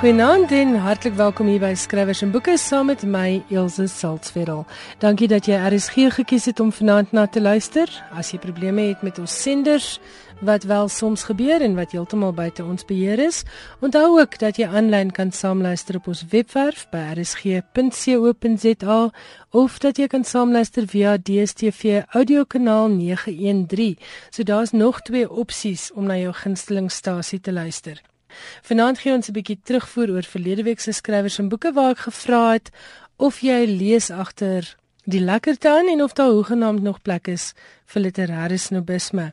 Goeienaand 0.00 0.48
en 0.56 0.78
hartlik 0.80 1.12
welkom 1.12 1.50
hier 1.50 1.60
by 1.60 1.74
Skrywers 1.76 2.22
en 2.24 2.30
Boeke 2.32 2.54
saam 2.56 2.86
met 2.88 3.02
my 3.04 3.42
Elsje 3.52 3.84
Saltzveld. 3.92 4.70
Dankie 5.02 5.26
dat 5.28 5.44
jy 5.44 5.58
RSG 5.60 6.06
gekies 6.14 6.46
het 6.48 6.60
om 6.64 6.70
vanaand 6.72 7.12
na 7.12 7.26
te 7.28 7.40
luister. 7.40 7.92
As 8.16 8.30
jy 8.32 8.38
probleme 8.40 8.86
het 8.86 9.02
met 9.04 9.18
ons 9.20 9.34
senders 9.42 9.98
wat 10.40 10.64
wel 10.64 10.88
soms 10.88 11.26
gebeur 11.28 11.60
en 11.60 11.76
wat 11.76 11.92
heeltemal 11.92 12.32
buite 12.32 12.64
ons 12.64 12.88
beheer 12.88 13.20
is, 13.20 13.42
onthou 13.84 14.16
ook 14.22 14.38
dat 14.40 14.56
jy 14.56 14.70
aanlyn 14.72 15.12
kan 15.12 15.34
saamluister 15.36 16.00
op 16.00 16.08
ons 16.08 16.24
webwerf 16.32 16.86
by 16.88 17.02
rsg.co.za 17.18 19.00
of 19.52 19.78
dat 19.84 20.00
jy 20.00 20.08
kan 20.08 20.24
saamluister 20.24 20.88
via 20.88 21.18
DStv 21.20 22.06
audiokanaal 22.16 22.88
913. 22.88 24.00
So 24.30 24.48
daar's 24.48 24.72
nog 24.72 25.04
twee 25.04 25.28
opsies 25.28 25.90
om 25.92 26.08
na 26.08 26.16
jou 26.16 26.32
gunstelingstasie 26.32 27.40
te 27.44 27.52
luister. 27.52 28.00
Vanaand 28.62 28.98
gee 28.98 29.12
ons 29.12 29.28
'n 29.28 29.32
bietjie 29.32 29.58
terugvoer 29.62 30.10
oor 30.10 30.22
verlede 30.22 30.62
week 30.62 30.80
se 30.80 30.92
skrywers 30.92 31.38
en 31.38 31.48
boeke 31.48 31.72
waar 31.72 31.90
ek 31.90 32.04
gevra 32.08 32.52
het 32.52 32.70
of 33.16 33.40
jy 33.40 33.66
lees 33.66 34.10
agter 34.10 34.76
die 35.04 35.20
lekkerte 35.20 35.68
aan 35.68 35.88
en 35.88 36.02
of 36.02 36.12
daar 36.12 36.30
hoegenaamd 36.30 36.82
nog 36.82 37.02
plek 37.02 37.28
is 37.28 37.52
vir 37.90 38.02
literêre 38.02 38.58
snobisme. 38.58 39.32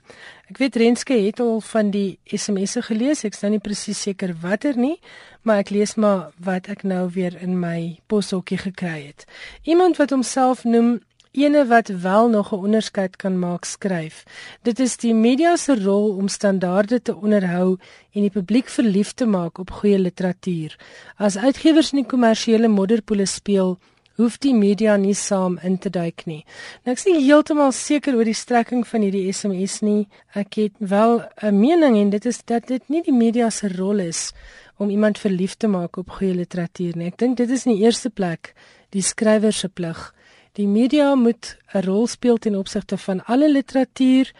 Ek 0.49 0.57
weet 0.57 0.75
Renske 0.79 1.13
het 1.13 1.39
al 1.43 1.59
van 1.61 1.91
die 1.91 2.19
SMS'e 2.25 2.81
gelees. 2.87 3.25
Ek 3.27 3.35
is 3.35 3.43
nou 3.43 3.51
nie 3.51 3.63
presies 3.63 4.01
seker 4.01 4.33
watter 4.41 4.77
nie, 4.79 4.95
maar 5.43 5.61
ek 5.63 5.73
lees 5.75 5.95
maar 5.95 6.31
wat 6.43 6.69
ek 6.71 6.85
nou 6.87 7.09
weer 7.13 7.35
in 7.43 7.59
my 7.59 7.99
poshokkie 8.07 8.57
gekry 8.57 9.09
het. 9.09 9.27
Iemand 9.63 9.99
wat 10.01 10.15
homself 10.15 10.63
noem 10.63 11.01
ene 11.37 11.65
wat 11.69 11.87
wel 11.87 12.29
nog 12.29 12.51
'n 12.51 12.63
onderskeid 12.67 13.15
kan 13.15 13.39
maak 13.39 13.65
skryf. 13.65 14.23
Dit 14.61 14.79
is 14.79 14.97
die 14.97 15.13
media 15.13 15.55
se 15.55 15.83
rol 15.83 16.15
om 16.15 16.27
standaarde 16.27 17.01
te 17.01 17.15
onderhou 17.15 17.77
en 18.13 18.21
die 18.21 18.29
publiek 18.29 18.69
verlief 18.69 19.13
te 19.13 19.25
maak 19.25 19.57
op 19.57 19.71
goeie 19.71 19.99
literatuur. 19.99 20.77
As 21.15 21.37
uitgewers 21.37 21.91
nie 21.91 22.05
kommersiële 22.05 22.67
modderpoele 22.67 23.25
speel 23.25 23.77
hoef 24.17 24.37
die 24.41 24.53
media 24.53 24.95
nie 24.97 25.13
saam 25.13 25.59
in 25.63 25.77
te 25.77 25.89
duik 25.93 26.25
nie. 26.25 26.43
Nou 26.83 26.95
ek 26.95 27.01
is 27.01 27.05
nie 27.05 27.25
heeltemal 27.25 27.71
seker 27.71 28.15
oor 28.17 28.25
die 28.25 28.37
strekking 28.37 28.87
van 28.87 29.01
hierdie 29.05 29.33
SMS 29.33 29.81
nie. 29.85 30.07
Ek 30.33 30.57
het 30.57 30.73
wel 30.79 31.21
'n 31.41 31.59
mening 31.59 31.97
en 31.97 32.09
dit 32.09 32.25
is 32.25 32.41
dat 32.45 32.67
dit 32.67 32.89
nie 32.89 33.03
die 33.03 33.13
media 33.13 33.49
se 33.49 33.69
rol 33.77 33.99
is 33.99 34.31
om 34.77 34.89
iemand 34.89 35.17
verlief 35.17 35.55
te 35.55 35.67
maak 35.67 35.97
op 35.97 36.09
goeie 36.09 36.33
literatuur 36.33 36.97
nie. 36.97 37.07
Ek 37.07 37.17
dink 37.17 37.37
dit 37.37 37.49
is 37.49 37.65
in 37.65 37.75
die 37.75 37.83
eerste 37.83 38.09
plek 38.09 38.53
die 38.89 39.01
skrywer 39.01 39.53
se 39.53 39.69
plig. 39.69 40.13
Die 40.57 40.67
media 40.67 41.15
moet 41.15 41.57
'n 41.73 41.83
rol 41.85 42.07
speel 42.07 42.37
ten 42.37 42.55
opsigte 42.55 42.97
van 42.97 43.25
alle 43.25 43.51
literatuur 43.51 44.31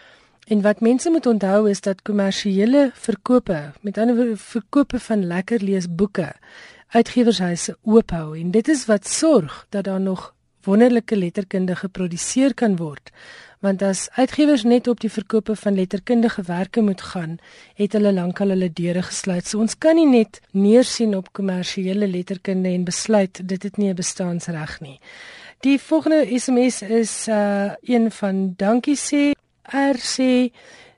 en 0.47 0.61
wat 0.61 0.79
mense 0.79 1.09
moet 1.09 1.25
onthou 1.25 1.69
is 1.69 1.81
dat 1.81 2.01
kommersiële 2.01 2.91
verkope, 2.93 3.71
met 3.81 3.97
ander 3.97 4.15
woorde 4.15 4.38
verkope 4.38 4.99
van 4.99 5.27
lekker 5.27 5.63
leesboeke, 5.63 6.33
uitgewershuise 6.88 7.77
oop 7.81 8.09
hou 8.09 8.39
en 8.39 8.51
dit 8.51 8.67
is 8.67 8.85
wat 8.85 9.07
sorg 9.07 9.65
dat 9.69 9.83
daar 9.83 10.01
nog 10.01 10.33
wonderlike 10.63 11.15
letterkunde 11.15 11.75
geproduseer 11.75 12.53
kan 12.53 12.75
word. 12.75 13.11
Want 13.59 13.81
as 13.81 14.09
uitgewers 14.11 14.63
net 14.63 14.88
op 14.88 14.99
die 14.99 15.11
verkope 15.11 15.55
van 15.55 15.75
letterkundige 15.75 16.41
werke 16.41 16.81
moet 16.81 17.01
gaan, 17.01 17.38
het 17.75 17.93
hulle 17.93 18.13
lankal 18.13 18.53
hulle 18.53 18.73
deure 18.73 19.01
gesluit. 19.01 19.47
So 19.47 19.59
ons 19.59 19.77
kan 19.77 19.95
nie 19.95 20.09
net 20.09 20.41
neersien 20.51 21.15
op 21.15 21.31
kommersiële 21.33 22.07
letterkunde 22.07 22.69
en 22.69 22.83
besluit 22.83 23.41
dit 23.49 23.63
het 23.63 23.77
nie 23.77 23.89
'n 23.89 23.95
bestaansreg 23.95 24.79
nie. 24.81 24.99
Die 25.59 25.80
volgende 25.81 26.39
SMS 26.39 26.81
is 26.81 27.27
uh 27.27 27.72
een 27.81 28.11
van 28.11 28.53
dankie 28.58 28.97
sê 28.97 29.31
R 29.63 29.97
sê 29.97 30.53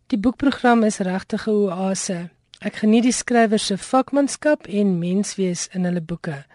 die 0.07 0.19
boekprogram 0.19 0.83
is 0.83 0.97
regtig 0.97 1.47
'n 1.47 1.51
oase. 1.51 2.29
Ek 2.59 2.75
geniet 2.75 3.03
die 3.03 3.15
skrywer 3.15 3.59
se 3.59 3.77
vakmanskap 3.77 4.67
en 4.67 4.99
menswees 4.99 5.67
in 5.71 5.83
hulle 5.83 6.01
boeke. 6.01 6.45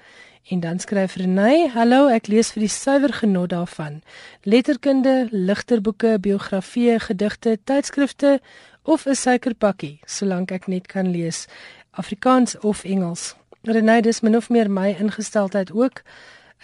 En 0.48 0.60
dan 0.60 0.78
skryf 0.78 1.14
Renay: 1.16 1.68
"Hallo, 1.68 2.08
ek 2.08 2.26
lees 2.26 2.52
vir 2.52 2.60
die 2.60 2.68
suiwer 2.68 3.12
genot 3.12 3.50
daarvan. 3.50 4.02
Letterkunde, 4.42 5.28
ligterboeke, 5.30 6.18
biografieë, 6.20 6.98
gedigte, 6.98 7.58
tydskrifte 7.64 8.40
of 8.82 9.06
'n 9.06 9.14
suikerpakkie, 9.14 10.00
solank 10.04 10.50
ek 10.50 10.66
net 10.66 10.86
kan 10.86 11.10
lees, 11.10 11.46
Afrikaans 11.90 12.58
of 12.58 12.84
Engels." 12.84 13.34
Renay, 13.62 14.00
dis 14.00 14.20
min 14.20 14.36
of 14.36 14.50
meer 14.50 14.70
my 14.70 14.96
ingesteldheid 15.00 15.72
ook. 15.72 16.02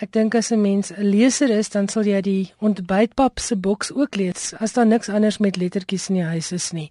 Ek 0.01 0.13
dink 0.17 0.35
as 0.35 0.51
'n 0.51 0.63
mens 0.63 0.91
'n 0.91 1.05
leser 1.05 1.51
is, 1.51 1.69
dan 1.69 1.89
sal 1.89 2.05
jy 2.05 2.21
die 2.21 2.53
ontbytpap 2.59 3.39
se 3.39 3.57
boks 3.57 3.93
ook 3.93 4.17
lees 4.17 4.55
as 4.59 4.73
daar 4.73 4.87
niks 4.87 5.09
anders 5.09 5.39
met 5.39 5.57
lettertjies 5.57 6.09
in 6.09 6.15
die 6.15 6.25
huis 6.25 6.53
is 6.53 6.73
nie. 6.73 6.91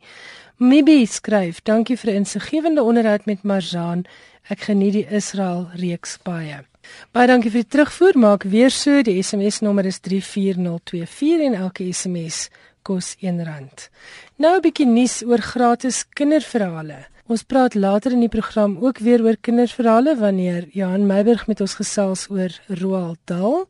Mibi 0.57 1.05
skryf: 1.05 1.61
"Dankie 1.63 1.97
vir 1.97 2.11
'n 2.11 2.15
insiggewende 2.15 2.83
onderhoud 2.83 3.25
met 3.25 3.43
Marzaan. 3.43 4.05
Ek 4.49 4.59
geniet 4.59 4.93
die 4.93 5.07
Israel 5.09 5.69
reeks 5.73 6.17
baie." 6.23 6.65
Baie 7.11 7.27
dankie 7.27 7.51
vir 7.51 7.63
die 7.63 7.69
terugvoer. 7.69 8.17
Maak 8.17 8.43
weer 8.43 8.69
so. 8.69 9.01
Die 9.01 9.23
SMS 9.23 9.59
nommer 9.61 9.85
is 9.85 9.99
34024 9.99 11.41
en 11.41 11.53
elke 11.53 11.93
SMS 11.93 12.49
kos 12.83 13.15
R1. 13.21 13.89
Nou 14.37 14.55
'n 14.55 14.61
bietjie 14.61 14.85
nuus 14.85 15.23
oor 15.23 15.41
gratis 15.41 16.05
kinderverhale. 16.09 17.07
Ons 17.29 17.43
praat 17.45 17.75
later 17.77 18.15
in 18.15 18.23
die 18.23 18.31
program 18.33 18.71
ook 18.81 19.03
weer 19.05 19.21
oor 19.21 19.35
kinderverhale 19.37 20.15
wanneer 20.17 20.63
Johan 20.73 21.03
Meiburg 21.05 21.43
met 21.45 21.59
ons 21.61 21.75
gesels 21.77 22.23
oor 22.33 22.55
Roald 22.79 23.19
Dahl. 23.29 23.67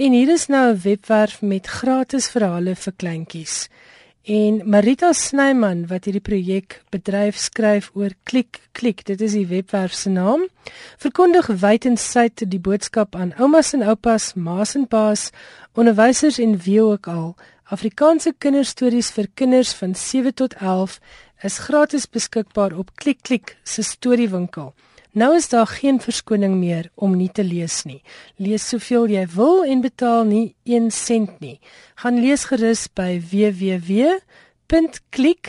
En 0.00 0.14
hier 0.16 0.30
is 0.32 0.46
nou 0.48 0.72
'n 0.72 0.80
webwerf 0.80 1.42
met 1.42 1.66
gratis 1.66 2.28
verhale 2.32 2.74
vir 2.74 2.92
kleintjies. 2.96 3.68
En 4.24 4.62
Marita 4.64 5.12
Snyman 5.12 5.86
wat 5.86 6.04
hierdie 6.04 6.24
projek 6.24 6.82
bedryf 6.90 7.36
skryf 7.36 7.90
oor 7.94 8.10
klik 8.22 8.60
klik. 8.72 9.04
Dit 9.04 9.20
is 9.20 9.32
die 9.32 9.46
webwerf 9.46 9.92
se 9.92 10.08
naam. 10.08 10.48
Verkondig 10.96 11.46
wyd 11.46 11.84
en 11.84 11.96
suid 11.96 12.50
die 12.50 12.60
boodskap 12.60 13.14
aan 13.14 13.34
oumas 13.38 13.72
en 13.72 13.82
oupas, 13.82 14.34
ma's 14.34 14.74
en 14.74 14.88
pa's, 14.88 15.30
onderwysers 15.74 16.38
en 16.38 16.56
wie 16.56 16.82
ook 16.82 17.06
al. 17.06 17.36
Afrikaanse 17.66 18.30
kinderstories 18.38 19.08
vir 19.10 19.26
kinders 19.34 19.72
van 19.74 19.94
7 19.94 20.34
tot 20.34 20.54
11 20.54 21.00
is 21.42 21.58
gratis 21.58 22.06
beskikbaar 22.06 22.72
op 22.78 22.90
Klik 22.96 23.22
Klik 23.22 23.56
se 23.64 23.82
storiewinkel. 23.82 24.74
Nou 25.16 25.36
is 25.36 25.48
daar 25.48 25.66
geen 25.66 26.00
verskoning 26.00 26.54
meer 26.60 26.90
om 26.94 27.16
nie 27.16 27.30
te 27.32 27.44
lees 27.44 27.82
nie. 27.88 28.02
Lees 28.36 28.68
soveel 28.68 29.06
jy 29.08 29.26
wil 29.32 29.64
en 29.64 29.80
betaal 29.80 30.24
nie 30.28 30.54
1 30.64 30.90
sent 30.92 31.40
nie. 31.40 31.60
Gaan 31.96 32.20
lees 32.20 32.44
gerus 32.50 32.88
by 32.92 33.20
www.klik, 33.30 34.22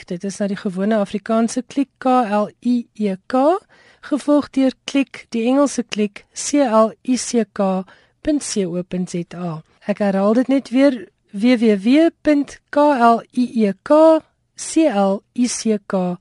dit 0.07 0.23
is 0.23 0.37
nou 0.39 0.47
die 0.53 0.57
gewone 0.61 0.95
Afrikaanse 1.03 1.61
klik 1.67 1.89
K 1.99 2.05
L 2.31 2.47
I 2.63 2.87
E 2.95 3.15
K, 3.27 3.35
gevolg 4.07 4.49
deur 4.55 4.71
klik 4.87 5.27
die 5.35 5.43
Engelse 5.51 5.83
klik 5.83 6.23
C 6.31 6.63
L 6.63 6.95
I 7.03 7.17
C 7.19 7.43
K.co.za. 7.51 8.31
Ek 9.87 9.99
herhaal 9.99 10.33
dit 10.39 10.47
net 10.47 10.71
weer 10.71 11.11
www.klik 11.35 12.63
clicc.co.za. 14.57 16.17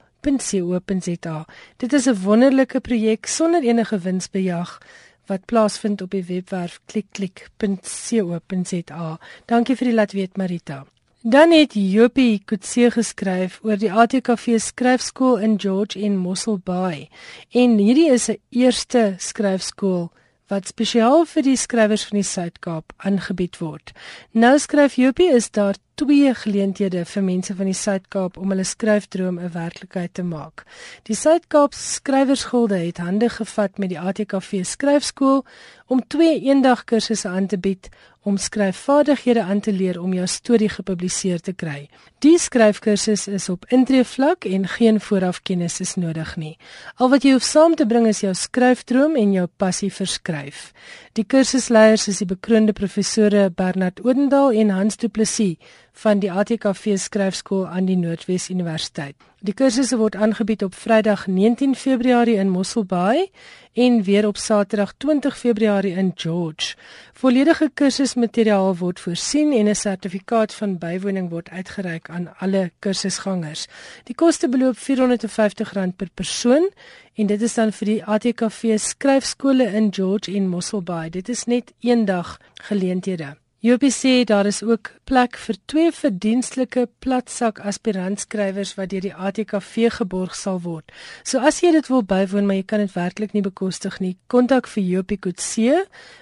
Dit 1.76 1.92
is 1.92 2.06
'n 2.06 2.22
wonderlike 2.22 2.80
projek 2.80 3.26
sonder 3.26 3.62
enige 3.62 3.98
winsbejag 3.98 4.78
wat 5.26 5.44
plaasvind 5.44 6.02
op 6.02 6.10
die 6.10 6.24
webwerf 6.24 6.80
klikklik.co.za. 6.86 9.18
Dankie 9.46 9.76
vir 9.76 9.86
die 9.86 9.94
laat 9.94 10.12
weet 10.12 10.36
Marita. 10.36 10.86
Dan 11.26 11.50
het 11.50 11.72
Jopie 11.74 12.42
Kutse 12.44 12.86
geskryf 12.94 13.58
oor 13.66 13.76
die 13.76 13.90
ATKV 13.90 14.60
skryfskool 14.62 15.40
in 15.42 15.56
George 15.58 15.98
en 15.98 16.16
Mossel 16.16 16.60
Bay. 16.62 17.08
En 17.50 17.78
hierdie 17.78 18.12
is 18.12 18.28
'n 18.30 18.38
eerste 18.50 19.14
skryfskool 19.18 20.12
wat 20.46 20.66
spesiaal 20.66 21.24
vir 21.24 21.42
die 21.42 21.56
skrywers 21.56 22.04
van 22.04 22.20
die 22.20 22.28
Suid-Kaap 22.28 22.92
aangebied 22.96 23.58
word. 23.58 23.92
Nou 24.30 24.58
skryf 24.58 24.94
Jopie 24.94 25.34
is 25.34 25.50
daar 25.50 25.74
twee 25.96 26.34
geleenthede 26.34 27.04
vir 27.08 27.22
mense 27.24 27.54
van 27.56 27.70
die 27.70 27.76
Suid-Kaap 27.76 28.36
om 28.36 28.50
hulle 28.52 28.64
skryfdroom 28.68 29.38
'n 29.40 29.52
werklikheid 29.52 30.14
te 30.14 30.22
maak. 30.22 30.64
Die 31.08 31.16
Suid-Kaap 31.16 31.72
Skrywersgilde 31.72 32.76
het 32.76 32.98
hande 32.98 33.28
gevat 33.28 33.78
met 33.78 33.88
die 33.88 34.00
ATKV 34.00 34.64
Skryfskool 34.64 35.44
om 35.86 36.06
twee 36.06 36.40
eendagkursusse 36.40 37.28
aan 37.28 37.46
te 37.46 37.58
bied 37.58 37.88
om 38.26 38.36
skryfvaardighede 38.36 39.42
aan 39.42 39.60
te 39.60 39.72
leer 39.72 40.00
om 40.02 40.12
jou 40.12 40.26
storie 40.26 40.68
gepubliseer 40.68 41.40
te 41.40 41.52
kry. 41.52 41.88
Die 42.18 42.38
skryfkursus 42.38 43.28
is 43.30 43.48
op 43.48 43.68
intree 43.70 44.04
vlak 44.04 44.44
en 44.44 44.66
geen 44.68 44.98
voorafkennis 45.00 45.80
is 45.80 45.94
nodig 45.94 46.32
nie. 46.36 46.56
Al 46.96 47.12
wat 47.12 47.22
jy 47.22 47.36
hoef 47.36 47.46
saam 47.46 47.76
te 47.78 47.86
bring 47.86 48.08
is 48.10 48.24
jou 48.24 48.34
skryfdroom 48.34 49.14
en 49.16 49.32
jou 49.32 49.46
passie 49.56 49.92
vir 49.94 50.10
skryf. 50.10 50.72
Die 51.14 51.24
kursusleiers 51.24 52.08
is 52.08 52.18
die 52.18 52.26
bekroonde 52.26 52.74
professore 52.74 53.50
Bernard 53.50 54.02
Odendaal 54.02 54.58
en 54.58 54.74
Hans 54.74 54.98
Du 54.98 55.08
Plessis 55.08 55.56
van 55.96 56.20
die 56.20 56.28
ATKV 56.32 56.98
skryfskool 57.00 57.64
aan 57.66 57.86
die 57.88 57.96
Noordwes 57.96 58.50
Universiteit. 58.52 59.16
Die 59.40 59.54
kursusse 59.56 59.96
word 59.96 60.16
aangebied 60.16 60.64
op 60.66 60.74
Vrydag 60.74 61.26
19 61.26 61.74
Februarie 61.76 62.36
in 62.36 62.50
Mosselbaai 62.52 63.30
en 63.72 64.02
weer 64.02 64.26
op 64.26 64.36
Saterdag 64.36 64.92
20 64.98 65.38
Februarie 65.38 65.94
in 65.96 66.10
George. 66.14 66.74
Volledige 67.12 67.70
kursusmateriaal 67.74 68.76
word 68.76 69.00
voorsien 69.00 69.52
en 69.52 69.68
'n 69.68 69.74
sertifikaat 69.74 70.54
van 70.54 70.78
bywoning 70.78 71.30
word 71.30 71.48
uitgereik 71.50 72.10
aan 72.10 72.28
alle 72.38 72.70
kursusgangers. 72.78 73.66
Die 74.04 74.14
koste 74.14 74.48
beloop 74.48 74.76
R450 74.76 75.96
per 75.96 76.10
persoon 76.14 76.70
en 77.14 77.26
dit 77.26 77.42
is 77.42 77.54
dan 77.54 77.72
vir 77.72 77.86
die 77.86 78.04
ATKV 78.04 78.78
skryfskole 78.78 79.64
in 79.64 79.92
George 79.94 80.32
en 80.32 80.48
Mosselbaai. 80.48 81.10
Dit 81.10 81.28
is 81.28 81.44
net 81.44 81.72
een 81.80 82.04
dag 82.04 82.40
geleenthede. 82.54 83.36
Jopie 83.66 83.90
sê 83.90 84.24
daar 84.24 84.46
is 84.46 84.62
ook 84.62 84.92
plek 85.04 85.34
vir 85.42 85.56
twee 85.66 85.90
verdienstelike 85.90 86.84
platsak 87.02 87.58
aspirantskrywers 87.66 88.76
wat 88.78 88.92
deur 88.92 89.02
die 89.02 89.14
ATKV 89.14 89.88
geborg 89.96 90.36
sal 90.38 90.60
word. 90.62 90.92
So 91.26 91.42
as 91.42 91.58
jy 91.64 91.72
dit 91.74 91.88
wil 91.90 92.04
bywoon 92.06 92.46
maar 92.46 92.60
jy 92.60 92.66
kan 92.70 92.84
dit 92.84 92.94
werklik 92.94 93.34
nie 93.34 93.42
bekostig 93.42 93.98
nie, 94.04 94.12
kontak 94.30 94.70
vir 94.70 94.86
Jopie 94.86 95.18
Kutse 95.18 95.80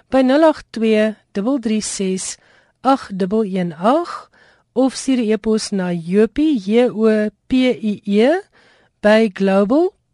by 0.08 0.22
082 0.24 1.18
336 1.36 2.38
8118 2.80 4.32
of 4.72 4.96
stuur 4.96 5.20
'n 5.20 5.30
e-pos 5.36 5.70
na 5.70 5.92
jopie 5.92 6.56
j 6.56 6.88
o 6.88 7.28
p 7.48 7.52
i 7.92 8.00
e 8.24 8.40
by 9.02 9.28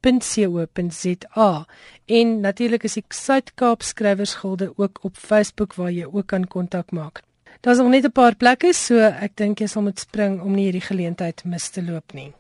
global.co.za 0.01 1.67
En 2.07 2.41
natuurlik 2.41 2.83
is 2.83 2.97
die 2.99 3.05
Suid-Kaap 3.09 3.83
Skrywersgilde 3.83 4.73
ook 4.77 4.99
op 5.03 5.17
Facebook 5.17 5.75
waar 5.75 5.91
jy 5.91 6.07
ook 6.11 6.27
kan 6.27 6.47
kontak 6.47 6.91
maak. 6.91 7.23
Daar's 7.61 7.79
nog 7.79 7.89
net 7.89 8.05
'n 8.05 8.13
paar 8.13 8.35
plekke, 8.35 8.73
so 8.73 8.97
ek 8.99 9.37
dink 9.37 9.59
jy 9.59 9.67
sal 9.67 9.83
moet 9.83 9.99
spring 9.99 10.41
om 10.41 10.55
nie 10.55 10.65
hierdie 10.65 10.89
geleentheid 10.89 11.45
mis 11.45 11.69
te 11.69 11.83
loop 11.83 12.13
nie. 12.13 12.33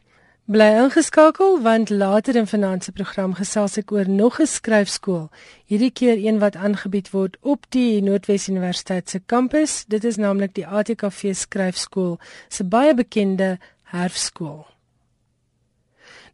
Bly 0.45 0.83
ingeskakel 0.83 1.61
want 1.63 1.91
later 1.91 2.37
in 2.37 2.47
se 2.47 2.93
program 2.93 3.35
gesels 3.35 3.77
ek 3.79 3.93
oor 3.93 4.09
nog 4.09 4.41
'n 4.41 4.47
skryfskool. 4.47 5.31
Hierdie 5.67 5.91
keer 5.91 6.17
een 6.17 6.39
wat 6.39 6.57
aangebied 6.57 7.11
word 7.11 7.37
op 7.41 7.67
die 7.69 8.03
Noordwes 8.03 8.49
Universiteit 8.49 9.11
se 9.11 9.21
kampus. 9.27 9.85
Dit 9.89 10.05
is 10.05 10.17
naamlik 10.17 10.55
die 10.55 10.67
ATKV 10.67 11.35
Skryfskool, 11.35 12.19
se 12.49 12.65
baie 12.65 12.95
bekende 12.95 13.59
herfskool. 13.83 14.67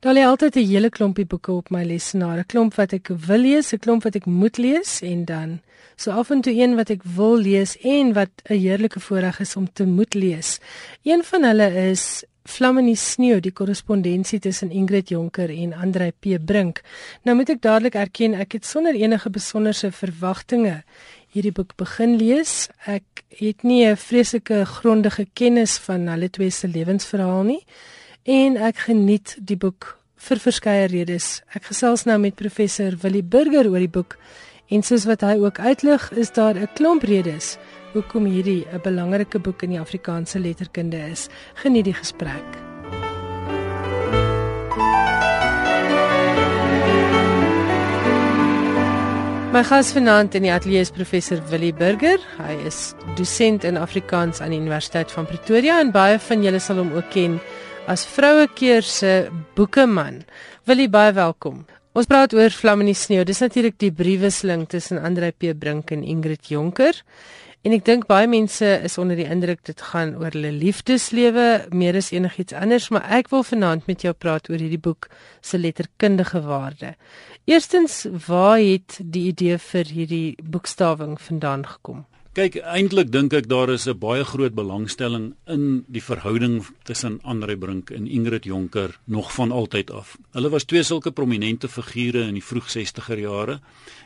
Daar 0.00 0.14
lê 0.14 0.22
altyd 0.24 0.56
'n 0.56 0.68
hele 0.68 0.90
klompie 0.90 1.24
boeke 1.24 1.52
op 1.52 1.70
my 1.70 1.82
lesenaar, 1.84 2.38
'n 2.38 2.46
klomp 2.46 2.74
wat 2.74 2.92
ek 2.92 3.08
wil 3.08 3.40
lees, 3.40 3.72
'n 3.72 3.78
klomp 3.78 4.02
wat 4.02 4.14
ek 4.14 4.26
moet 4.26 4.56
lees 4.58 5.00
en 5.00 5.24
dan 5.24 5.60
so 5.96 6.10
af 6.10 6.30
en 6.30 6.40
toe 6.40 6.52
een 6.52 6.76
wat 6.76 6.90
ek 6.90 7.02
wil 7.02 7.36
lees 7.36 7.76
en 7.80 8.12
wat 8.12 8.30
'n 8.44 8.54
heerlike 8.54 9.00
voorreg 9.00 9.40
is 9.40 9.56
om 9.56 9.72
te 9.72 9.86
moet 9.86 10.14
lees. 10.14 10.58
Een 11.02 11.22
van 11.24 11.42
hulle 11.42 11.90
is 11.90 12.24
Vlam 12.44 12.78
in 12.78 12.86
die 12.86 12.96
sneeu, 12.96 13.40
die 13.40 13.52
korrespondensie 13.52 14.38
tussen 14.38 14.70
Ingrid 14.70 15.08
Jonker 15.08 15.50
en 15.50 15.72
Andrei 15.72 16.10
P 16.10 16.44
Brink. 16.44 16.80
Nou 17.22 17.36
moet 17.36 17.48
ek 17.48 17.60
dadelik 17.60 17.94
erken, 17.94 18.34
ek 18.34 18.52
het 18.52 18.66
sonder 18.66 18.94
enige 18.94 19.30
besonderse 19.30 19.92
verwagtinge 19.92 20.84
hierdie 21.28 21.52
boek 21.52 21.76
begin 21.76 22.16
lees. 22.16 22.68
Ek 22.84 23.24
het 23.28 23.62
nie 23.62 23.84
'n 23.86 23.96
vreeslike 23.96 24.64
grondige 24.64 25.26
kennis 25.32 25.78
van 25.78 26.06
hulle 26.06 26.30
twee 26.30 26.50
se 26.50 26.68
lewensverhaal 26.68 27.42
nie 27.42 27.64
en 28.26 28.56
ek 28.58 28.88
geniet 28.88 29.36
die 29.38 29.56
boek 29.56 29.92
vir 30.26 30.40
verskeie 30.42 30.88
redes. 30.90 31.44
Ek 31.54 31.68
gesels 31.70 32.04
nou 32.08 32.18
met 32.18 32.34
professor 32.34 32.96
Willie 33.02 33.22
Burger 33.22 33.68
oor 33.70 33.78
die 33.78 33.92
boek 33.92 34.16
en 34.74 34.82
soos 34.82 35.06
wat 35.06 35.22
hy 35.22 35.36
ook 35.38 35.60
uitlig, 35.62 36.10
is 36.18 36.32
daar 36.34 36.58
'n 36.58 36.68
klomp 36.74 37.02
redes 37.06 37.56
hoekom 37.94 38.26
hierdie 38.26 38.66
'n 38.72 38.82
belangrike 38.82 39.38
boek 39.38 39.62
in 39.62 39.70
die 39.70 39.80
Afrikaanse 39.80 40.38
letterkunde 40.38 40.98
is. 41.10 41.28
Geniet 41.54 41.84
die 41.84 41.94
gesprek. 41.94 42.66
My 49.52 49.62
gas 49.62 49.92
vanaand 49.92 50.34
in 50.34 50.42
die 50.42 50.52
ateljee 50.52 50.80
is 50.80 50.90
professor 50.90 51.40
Willie 51.48 51.72
Burger. 51.72 52.18
Hy 52.38 52.66
is 52.66 52.94
dosent 53.14 53.64
in 53.64 53.76
Afrikaans 53.76 54.40
aan 54.40 54.50
die 54.50 54.58
Universiteit 54.58 55.12
van 55.12 55.26
Pretoria 55.26 55.80
en 55.80 55.92
baie 55.92 56.18
van 56.18 56.42
julle 56.42 56.58
sal 56.58 56.76
hom 56.76 56.92
ook 56.92 57.10
ken 57.10 57.40
as 57.86 58.04
vrouekeer 58.06 58.82
se 58.82 59.28
boekeman. 59.54 60.24
Wil 60.66 60.82
jy 60.84 60.90
baie 60.90 61.12
welkom. 61.14 61.64
Ons 61.96 62.08
praat 62.10 62.34
oor 62.36 62.52
Vlam 62.52 62.82
in 62.82 62.90
die 62.90 62.98
sneeu. 62.98 63.24
Dis 63.24 63.40
natuurlik 63.40 63.78
die 63.80 63.92
briewesling 63.94 64.66
tussen 64.68 64.98
Andre 64.98 65.30
P 65.32 65.54
Brink 65.56 65.92
en 65.94 66.02
Ingrid 66.04 66.50
Jonker. 66.50 66.98
En 67.66 67.74
ek 67.74 67.86
dink 67.86 68.08
baie 68.10 68.28
mense 68.30 68.66
is 68.86 68.98
onder 69.02 69.18
die 69.18 69.26
indruk 69.26 69.62
dit 69.66 69.80
gaan 69.90 70.12
oor 70.20 70.34
hulle 70.34 70.52
liefdeslewe 70.54 71.46
meer 71.74 71.98
as 71.98 72.12
enigiets 72.14 72.54
anders, 72.54 72.90
maar 72.94 73.06
ek 73.10 73.30
wil 73.32 73.42
vanaand 73.46 73.88
met 73.90 74.04
jou 74.06 74.12
praat 74.14 74.50
oor 74.50 74.62
hierdie 74.62 74.82
boek 74.82 75.08
se 75.42 75.58
letterkundige 75.58 76.44
waarde. 76.46 76.92
Eerstens, 77.46 78.04
waar 78.26 78.60
het 78.62 79.00
die 79.02 79.28
idee 79.32 79.58
vir 79.62 79.90
hierdie 79.94 80.36
boekstawing 80.42 81.16
vandaan 81.22 81.66
gekom? 81.66 82.04
Kyk, 82.36 82.58
eintlik 82.68 83.08
dink 83.08 83.32
ek 83.32 83.46
daar 83.48 83.70
is 83.72 83.86
'n 83.88 83.96
baie 83.96 84.22
groot 84.22 84.52
belangstelling 84.52 85.32
in 85.48 85.86
die 85.88 86.02
verhouding 86.02 86.66
tussen 86.84 87.18
Andre 87.24 87.56
Brink 87.56 87.90
en 87.90 88.06
Ingrid 88.06 88.44
Jonker 88.44 88.98
nog 89.06 89.32
van 89.32 89.50
altyd 89.50 89.90
af. 89.90 90.18
Hulle 90.32 90.50
was 90.50 90.64
twee 90.64 90.82
sulke 90.82 91.12
prominente 91.12 91.66
figure 91.68 92.28
in 92.28 92.34
die 92.34 92.44
vroeg 92.44 92.68
60er 92.68 93.18
jare 93.18 93.60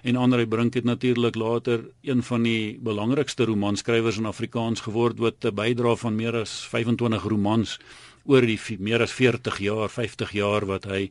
en 0.04 0.16
Andre 0.16 0.46
Brink 0.46 0.74
het 0.74 0.84
natuurlik 0.84 1.34
later 1.34 1.90
een 2.02 2.22
van 2.22 2.42
die 2.42 2.78
belangrikste 2.78 3.44
romanskrywers 3.44 4.18
in 4.18 4.26
Afrikaans 4.26 4.80
geword 4.80 5.18
wat 5.18 5.44
'n 5.44 5.54
bydrae 5.54 5.96
van 5.96 6.14
meer 6.14 6.36
as 6.36 6.68
25 6.68 7.24
romans 7.24 7.78
oor 8.24 8.46
die 8.46 8.60
meer 8.78 9.02
as 9.02 9.12
40 9.12 9.58
jaar, 9.58 9.88
50 9.88 10.32
jaar 10.32 10.66
wat 10.66 10.84
hy 10.84 11.10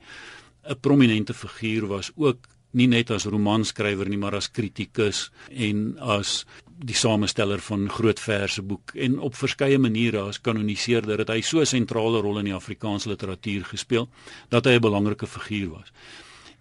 'n 0.69 0.79
prominente 0.79 1.33
figuur 1.33 1.87
was 1.87 2.11
ook 2.15 2.47
nie 2.71 2.87
net 2.87 3.11
as 3.11 3.25
romanskrywer 3.25 4.09
nie 4.09 4.17
maar 4.17 4.35
as 4.35 4.51
kritikus 4.51 5.31
en 5.49 5.97
as 5.99 6.45
die 6.79 6.95
samesteller 6.95 7.59
van 7.59 7.89
groot 7.91 8.19
verse 8.19 8.61
boek 8.61 8.93
en 8.95 9.19
op 9.19 9.35
verskeie 9.35 9.77
maniere 9.79 10.21
as 10.29 10.39
kanoniseerder 10.41 11.19
het 11.19 11.29
hy 11.29 11.41
so 11.41 11.59
'n 11.59 11.65
sentrale 11.65 12.21
rol 12.21 12.39
in 12.39 12.45
die 12.45 12.55
Afrikaanse 12.55 13.09
literatuur 13.09 13.65
gespeel 13.65 14.09
dat 14.49 14.65
hy 14.65 14.75
'n 14.75 14.81
belangrike 14.81 15.27
figuur 15.27 15.69
was. 15.69 15.91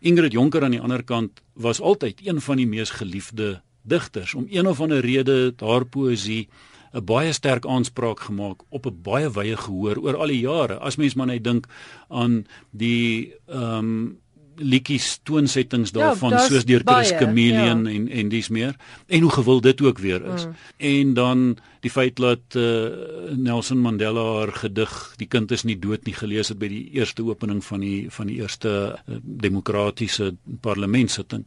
Ingrid 0.01 0.33
Jonker 0.33 0.65
aan 0.65 0.71
die 0.71 0.81
ander 0.81 1.03
kant 1.03 1.41
was 1.55 1.81
altyd 1.81 2.27
een 2.27 2.41
van 2.41 2.57
die 2.57 2.67
mees 2.67 2.91
geliefde 2.91 3.63
digters 3.83 4.35
om 4.35 4.47
een 4.51 4.67
of 4.67 4.81
ander 4.81 5.01
rede 5.01 5.55
haar 5.57 5.85
poësie 5.85 6.49
'n 6.93 7.05
baie 7.05 7.33
sterk 7.33 7.67
aanspraak 7.67 8.21
gemaak 8.21 8.63
op 8.69 8.87
'n 8.87 9.03
baie 9.03 9.31
wye 9.31 9.57
gehoor 9.57 9.99
oor 9.99 10.17
al 10.17 10.27
die 10.27 10.41
jare. 10.41 10.79
As 10.79 10.97
mens 10.97 11.15
maar 11.15 11.27
net 11.27 11.45
dink 11.45 11.67
aan 12.09 12.47
die 12.71 13.35
ehm 13.47 13.79
um, 13.79 14.19
liedjies 14.59 15.21
toonsettings 15.23 15.91
ja, 15.93 15.99
daarvan 15.99 16.37
ja, 16.37 16.45
soos 16.47 16.67
deur 16.69 16.83
Chris 16.85 17.13
Chameleon 17.17 17.85
ja. 17.85 17.95
en 17.95 18.09
en 18.09 18.29
dis 18.29 18.49
meer 18.49 18.77
en 19.07 19.21
hoe 19.21 19.33
gewild 19.33 19.63
dit 19.63 19.83
ook 19.83 19.99
weer 19.99 20.25
is. 20.35 20.47
Mm. 20.47 20.55
En 20.77 21.15
dan 21.15 21.59
die 21.81 21.91
feit 21.91 22.17
dat 22.17 22.57
uh, 22.57 22.91
Nelson 23.37 23.79
Mandela 23.79 24.25
haar 24.39 24.53
gedig 24.53 24.95
Die 25.17 25.29
kind 25.31 25.51
is 25.51 25.63
nie 25.63 25.79
dood 25.79 26.07
nie 26.07 26.15
gelees 26.15 26.49
het 26.49 26.59
by 26.59 26.69
die 26.69 26.85
eerste 26.99 27.25
opening 27.25 27.63
van 27.65 27.81
die 27.81 28.07
van 28.11 28.27
die 28.27 28.41
eerste 28.43 28.71
uh, 28.95 29.21
demokratiese 29.23 30.35
parlementsitting. 30.61 31.47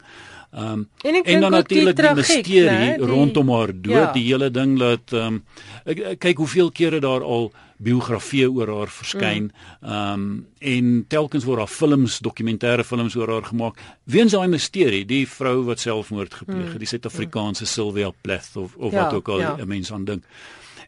Ehm 0.52 0.72
um, 0.72 0.88
en, 1.02 1.24
en 1.24 1.42
dan 1.42 1.52
natuurlik 1.52 1.96
die, 1.96 2.08
die 2.08 2.16
misterie 2.16 2.64
die, 2.70 3.06
rondom 3.08 3.50
haar 3.50 3.72
dood, 3.72 3.96
ja. 3.96 4.12
die 4.12 4.24
hele 4.24 4.52
ding 4.52 4.80
dat 4.80 5.14
ehm 5.14 5.42
um, 5.86 6.18
kyk 6.18 6.38
hoeveel 6.38 6.72
kere 6.72 7.00
daar 7.00 7.24
al 7.24 7.52
biografieë 7.82 8.48
oor 8.50 8.70
haar 8.78 8.94
verskyn. 8.94 9.50
Mm. 9.50 9.90
Ehm 9.90 10.14
um, 10.14 10.48
en 10.62 10.90
telkens 11.10 11.46
word 11.48 11.64
daar 11.64 11.72
films, 11.74 12.20
dokumentêre 12.22 12.84
films 12.86 13.16
oor 13.18 13.32
haar 13.34 13.48
gemaak. 13.50 13.80
Weens 14.04 14.36
daai 14.36 14.48
misterie, 14.48 15.06
die 15.06 15.26
vrou 15.28 15.64
wat 15.66 15.82
selfmoord 15.82 16.34
gepleeg 16.44 16.68
het, 16.68 16.74
mm. 16.78 16.84
die 16.84 16.92
Suid-Afrikaanse 16.92 17.66
mm. 17.66 17.72
Sylvia 17.72 18.12
Plath 18.22 18.56
of 18.56 18.76
of 18.78 18.92
ja, 18.92 19.04
wat 19.04 19.14
ook 19.14 19.28
al 19.30 19.42
'n 19.42 19.58
ja. 19.58 19.66
mens 19.66 19.92
aan 19.92 20.06
dink. 20.06 20.24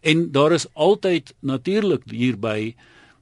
En 0.02 0.32
daar 0.32 0.52
is 0.52 0.68
altyd 0.74 1.34
natuurlik 1.40 2.04
hierby 2.06 2.76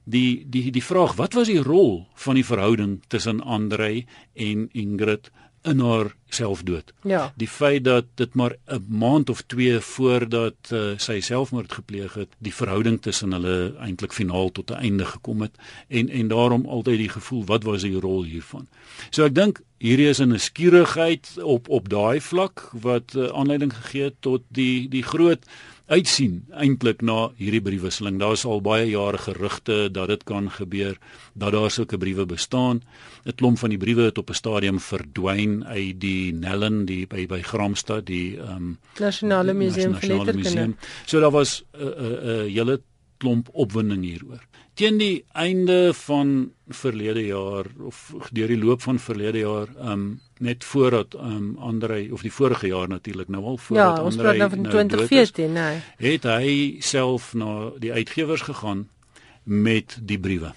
die 0.04 0.46
die 0.48 0.70
die 0.70 0.84
vraag 0.84 1.14
wat 1.14 1.32
was 1.32 1.46
die 1.46 1.62
rol 1.62 2.06
van 2.14 2.34
die 2.34 2.46
verhouding 2.46 3.00
tussen 3.08 3.40
Andrei 3.40 4.06
en 4.34 4.68
Ingrid 4.72 5.30
in 5.62 5.80
haar 5.80 6.14
selfdood. 6.28 6.92
Ja. 7.02 7.32
Die 7.36 7.48
feit 7.48 7.84
dat 7.84 8.04
dit 8.14 8.34
maar 8.34 8.56
'n 8.66 8.84
maand 8.88 9.30
of 9.30 9.42
2 9.46 9.80
voordat 9.80 10.70
uh, 10.72 10.92
sy 10.96 11.20
selfmoord 11.20 11.72
gepleeg 11.72 12.14
het, 12.14 12.28
die 12.38 12.54
verhouding 12.54 13.02
tussen 13.02 13.32
hulle 13.32 13.74
eintlik 13.78 14.12
finaal 14.12 14.52
tot 14.52 14.70
'n 14.70 14.74
einde 14.74 15.04
gekom 15.04 15.40
het 15.40 15.54
en 15.88 16.08
en 16.08 16.28
daarom 16.28 16.66
altyd 16.66 16.98
die 16.98 17.08
gevoel 17.08 17.44
wat 17.44 17.62
was 17.62 17.82
die 17.82 18.00
rol 18.00 18.24
hiervan. 18.24 18.68
So 19.10 19.24
ek 19.24 19.34
dink 19.34 19.60
hierdie 19.78 20.08
is 20.08 20.20
'n 20.20 20.28
nuuskierigheid 20.28 21.38
op 21.42 21.68
op 21.68 21.88
daai 21.88 22.20
vlak 22.20 22.70
wat 22.72 23.14
uh, 23.14 23.28
aanleiding 23.28 23.74
gegee 23.74 24.02
het 24.02 24.16
tot 24.20 24.42
die 24.48 24.88
die 24.88 25.02
groot 25.02 25.44
uitsien 25.86 26.44
eintlik 26.50 27.02
na 27.02 27.30
hierdie 27.36 27.62
briefwisseling. 27.62 28.18
Daar's 28.20 28.44
al 28.44 28.60
baie 28.60 28.86
jare 28.90 29.18
gerugte 29.18 29.88
dat 29.92 30.08
dit 30.08 30.22
kan 30.24 30.50
gebeur, 30.50 30.98
dat 31.34 31.52
daar 31.52 31.70
sulke 31.70 31.98
briewe 31.98 32.26
bestaan. 32.26 32.82
'n 33.24 33.34
Klomp 33.34 33.58
van 33.58 33.70
die 33.70 33.78
briewe 33.78 34.02
het 34.02 34.18
op 34.18 34.30
'n 34.30 34.34
stadium 34.34 34.80
verdwyn 34.80 35.64
uit 35.64 36.00
die 36.00 36.32
Nellen, 36.32 36.84
die 36.84 37.06
by 37.06 37.26
by 37.26 37.42
Gramstad, 37.42 38.06
die 38.06 38.38
ehm 38.38 38.56
um, 38.56 38.78
Nasionale 38.98 39.52
Museum 39.54 39.94
vir 39.94 40.08
Letterkunde. 40.08 40.74
So 41.06 41.20
daar 41.20 41.30
was 41.30 41.64
'n 41.72 41.82
uh, 41.82 41.88
'n 41.88 42.04
uh, 42.04 42.44
uh, 42.46 42.54
hele 42.54 42.80
klomp 43.18 43.48
opwinding 43.52 44.04
hieroor. 44.04 44.42
Teen 44.74 44.96
die 44.96 45.24
einde 45.36 45.92
van 45.94 46.52
verlede 46.72 47.26
jaar 47.26 47.66
of 47.84 47.98
deur 48.32 48.48
die 48.48 48.56
loop 48.56 48.80
van 48.82 48.98
verlede 48.98 49.42
jaar, 49.42 49.68
um 49.76 50.20
net 50.40 50.64
voordat 50.64 51.14
um 51.14 51.58
Andre 51.60 52.08
of 52.12 52.24
die 52.24 52.32
vorige 52.32 52.66
jaar 52.66 52.88
natuurlik 52.88 53.28
nou 53.28 53.44
al 53.44 53.56
voordat 53.56 53.96
ja, 53.98 54.04
ons 54.04 54.16
Andre 54.16 54.36
nou 54.36 54.50
van 54.50 54.62
2014, 54.62 55.52
nee. 55.52 55.82
Het 55.96 56.24
hy 56.24 56.56
self 56.80 57.34
na 57.34 57.70
die 57.78 57.92
uitgewers 57.92 58.42
gegaan 58.48 58.88
met 59.44 59.98
die 60.00 60.18
briewe. 60.18 60.54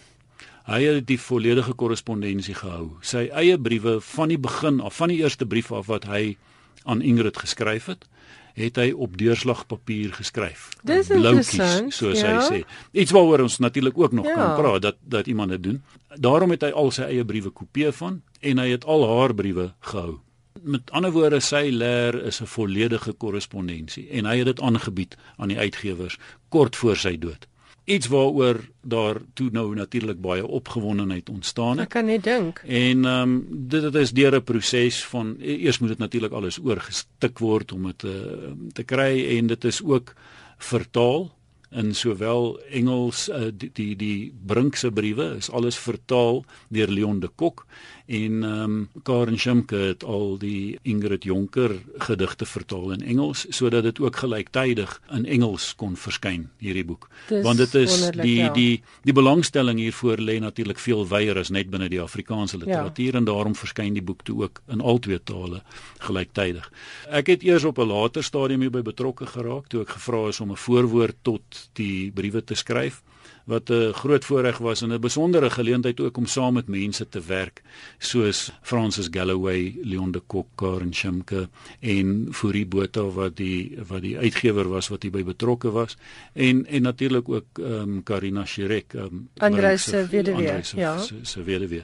Hy 0.66 0.82
het 0.82 1.08
die 1.12 1.20
volledige 1.22 1.76
korrespondensie 1.78 2.56
gehou. 2.58 2.96
Sy 3.06 3.28
eie 3.36 3.60
briewe 3.62 4.00
van 4.02 4.32
die 4.32 4.40
begin 4.42 4.80
af, 4.80 4.96
van 4.98 5.12
die 5.12 5.20
eerste 5.22 5.46
brief 5.46 5.72
af 5.76 5.92
wat 5.92 6.08
hy 6.10 6.38
aan 6.86 7.04
Ingrid 7.06 7.38
geskryf 7.38 7.92
het, 7.92 8.08
het 8.56 8.78
hy 8.80 8.92
op 8.96 9.18
deurslagpapier 9.20 10.14
geskryf. 10.16 10.70
Dis 10.88 11.10
interessant, 11.12 11.94
soos 11.94 12.22
ja. 12.24 12.36
hy 12.36 12.44
sê. 12.48 12.60
Iets 12.96 13.12
waaroor 13.16 13.46
ons 13.46 13.58
natuurlik 13.60 13.98
ook 14.00 14.12
nog 14.16 14.26
Ja. 14.26 14.34
kan 14.34 14.56
praat 14.62 14.82
dat 14.82 14.96
dat 15.04 15.28
iemand 15.28 15.50
dit 15.50 15.64
doen. 15.64 15.82
Daarom 16.16 16.50
het 16.56 16.62
hy 16.64 16.72
al 16.72 16.92
sy 16.92 17.02
eie 17.12 17.26
briewe 17.26 17.52
kopieë 17.52 17.92
van 17.94 18.22
en 18.40 18.58
hy 18.58 18.70
het 18.72 18.86
al 18.86 19.04
haar 19.08 19.34
briewe 19.36 19.74
gehou. 19.80 20.20
Met 20.62 20.92
ander 20.92 21.12
woorde, 21.12 21.40
sy 21.44 21.68
leer 21.72 22.16
is 22.26 22.42
'n 22.42 22.48
volledige 22.48 23.12
korrespondensie 23.14 24.08
en 24.10 24.26
hy 24.26 24.38
het 24.38 24.46
dit 24.46 24.62
aangebied 24.62 25.18
aan 25.38 25.48
die 25.48 25.60
uitgewers 25.60 26.18
kort 26.50 26.76
voor 26.76 26.96
sy 26.96 27.18
dood. 27.20 27.48
Iets 27.86 28.08
waaroor 28.08 28.60
daar 28.82 29.22
toe 29.34 29.50
nou 29.54 29.75
natuurlik 29.75 30.22
baie 30.22 30.48
opgewondenheid 30.48 31.30
ontstaan 31.30 31.77
het. 31.77 31.86
Ek 31.86 31.89
kan 31.89 32.06
net 32.06 32.24
dink. 32.24 32.63
En 32.65 33.06
ehm 33.06 33.22
um, 33.22 33.36
dit 33.50 33.82
dit 33.82 33.96
is 33.96 34.12
deur 34.12 34.36
'n 34.36 34.44
proses 34.44 35.06
van 35.06 35.36
e- 35.39 35.58
eers 35.65 35.80
moet 35.80 35.89
dit 35.89 35.98
natuurlik 35.98 36.32
alles 36.32 36.60
oorgestik 36.60 37.39
word 37.39 37.72
om 37.72 37.84
dit 37.84 37.98
te 37.98 38.54
te 38.74 38.84
kry 38.84 39.38
en 39.38 39.48
dit 39.48 39.63
is 39.63 39.84
ook 39.84 40.13
vertaal 40.58 41.32
in 41.75 41.94
sowel 41.96 42.60
Engels 42.70 43.30
uh, 43.30 43.50
die 43.54 43.70
die, 43.74 43.96
die 43.96 44.34
Brinkse 44.46 44.92
briewe 44.92 45.36
is 45.38 45.50
alles 45.51 45.77
vertaal 45.77 46.44
deur 46.70 46.88
Leon 46.88 47.20
de 47.20 47.30
Kok 47.36 47.65
en 48.06 48.44
ehm 48.44 48.64
um, 48.64 48.90
Karen 49.04 49.40
Schimke 49.40 49.76
het 49.76 50.04
al 50.04 50.38
die 50.38 50.78
Ingrid 50.82 51.24
Jonker 51.24 51.72
gedigte 51.98 52.46
vertaal 52.46 52.92
in 52.92 53.02
Engels 53.02 53.46
sodat 53.50 53.84
dit 53.84 54.00
ook 54.00 54.16
gelyktydig 54.16 55.02
in 55.12 55.26
Engels 55.26 55.74
kon 55.76 55.96
verskyn 55.96 56.50
hierdie 56.60 56.86
boek 56.86 57.10
Dis 57.28 57.44
want 57.44 57.58
dit 57.58 57.74
is 57.76 58.12
die 58.12 58.36
ja. 58.38 58.52
die 58.54 58.84
die 59.02 59.14
belangstelling 59.14 59.80
hiervoor 59.80 60.22
lê 60.22 60.40
natuurlik 60.40 60.80
veel 60.80 61.08
wyer 61.08 61.40
as 61.40 61.50
net 61.50 61.70
binne 61.70 61.90
die 61.90 62.02
Afrikaanse 62.02 62.58
literatuur 62.58 63.12
ja. 63.14 63.18
en 63.18 63.26
daarom 63.26 63.56
verskyn 63.56 63.98
die 63.98 64.06
boek 64.06 64.24
toe 64.24 64.44
ook 64.44 64.62
in 64.72 64.82
al 64.82 65.00
twee 65.00 65.20
tale 65.24 65.62
gelyktydig. 66.06 66.70
Ek 67.10 67.28
het 67.34 67.44
eers 67.44 67.64
op 67.64 67.80
'n 67.80 67.88
later 67.88 68.24
stadium 68.24 68.62
hierby 68.62 68.82
betrokke 68.82 69.26
geraak 69.26 69.68
toe 69.68 69.82
ek 69.82 69.98
gevra 69.98 70.28
is 70.30 70.40
om 70.40 70.52
'n 70.52 70.64
voorwoord 70.68 71.16
tot 71.22 71.70
die 71.74 72.12
briewe 72.12 72.44
te 72.44 72.56
skryf 72.56 73.02
wat 73.46 73.70
'n 73.70 73.94
groot 73.94 74.25
voorreg 74.25 74.58
was 74.58 74.82
en 74.82 74.92
'n 74.94 75.00
besondere 75.02 75.50
geleentheid 75.50 76.00
ook 76.00 76.18
om 76.18 76.25
saam 76.25 76.54
met 76.54 76.68
mense 76.68 77.10
te 77.10 77.22
werk 77.22 77.62
soos 77.98 78.52
Francis 78.62 79.08
Galloway, 79.12 79.75
Leon 79.84 80.12
de 80.12 80.22
Kok, 80.28 80.48
Karen 80.56 80.94
Schimke 80.94 81.50
en 81.80 82.28
Fourie 82.32 82.66
Botha 82.66 83.02
wat 83.02 83.36
die 83.38 83.78
wat 83.88 84.02
die 84.02 84.18
uitgewer 84.18 84.68
was 84.70 84.88
wat 84.88 85.02
hierby 85.04 85.24
betrokke 85.24 85.72
was 85.72 85.98
en 86.34 86.66
en 86.66 86.82
natuurlik 86.82 87.30
ook 87.30 87.46
ehm 87.60 87.72
um, 87.82 88.04
Karina 88.04 88.46
Shirek, 88.46 88.94
ehm 88.94 89.04
um, 89.04 89.30
Andrei 89.38 89.78
se 89.78 90.08
weduwee, 90.08 90.62
ja. 90.75 90.98
se- 91.00 91.16
se 91.22 91.44
weduwee. 91.44 91.84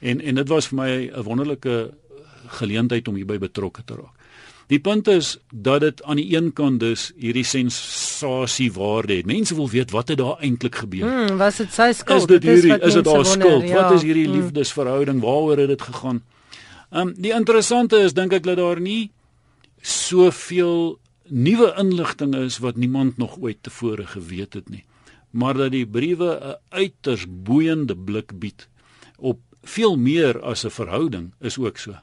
En 0.00 0.20
en 0.20 0.34
dit 0.34 0.48
was 0.48 0.68
vir 0.68 0.78
my 0.78 1.10
'n 1.16 1.22
wonderlike 1.22 1.94
geleentheid 2.46 3.08
om 3.08 3.14
hierby 3.14 3.38
betrokke 3.38 3.82
te 3.84 3.94
raak. 3.94 4.16
Die 4.68 4.78
punt 4.78 5.08
is 5.08 5.38
dat 5.50 5.80
dit 5.80 6.02
aan 6.04 6.16
die 6.20 6.36
een 6.36 6.52
kant 6.52 6.80
dus 6.80 7.12
hierdie 7.16 7.44
sensasie 7.44 8.72
waarde 8.72 9.16
het. 9.16 9.26
Mense 9.26 9.54
wil 9.56 9.68
weet 9.68 9.90
wat 9.90 10.08
het 10.12 10.18
daar 10.18 10.36
eintlik 10.44 10.74
gebeur. 10.82 11.06
Hmm, 11.08 11.36
was 11.40 11.56
dit 11.56 11.72
sy 11.72 11.92
skuld? 11.96 12.20
Is 12.20 12.26
dit 12.26 12.42
hierdie 12.42 12.76
is 12.80 12.94
dit 12.98 13.06
haar 13.06 13.24
skuld? 13.24 13.68
ja. 13.68 13.82
Wat 13.82 13.92
is 13.96 14.02
hierdie 14.02 14.26
Hmm. 14.26 14.34
liefdesverhouding? 14.40 15.20
Waaroor 15.20 15.56
het 15.58 15.68
dit 15.68 15.82
gegaan? 15.82 16.22
Ehm 16.90 17.08
um, 17.08 17.14
die 17.16 17.32
interessante 17.32 17.96
is 17.96 18.12
dink 18.12 18.32
ek 18.32 18.44
dat 18.44 18.56
daar 18.56 18.80
nie 18.80 19.10
soveel 19.80 20.98
nuwe 21.28 21.74
inligting 21.78 22.34
is 22.34 22.58
wat 22.58 22.76
niemand 22.76 23.16
nog 23.16 23.38
ooit 23.40 23.62
tevore 23.62 24.06
geweet 24.06 24.54
het 24.54 24.68
nie. 24.68 24.84
Maar 25.30 25.54
dat 25.54 25.72
die 25.72 25.86
briewe 25.86 26.40
'n 26.42 26.56
uiters 26.68 27.24
boeiende 27.28 27.96
blik 27.96 28.38
bied 28.38 28.68
op 29.16 29.38
veel 29.62 29.96
meer 29.96 30.40
as 30.40 30.64
'n 30.64 30.70
verhouding 30.70 31.32
is 31.40 31.58
ook 31.58 31.78
so. 31.78 31.94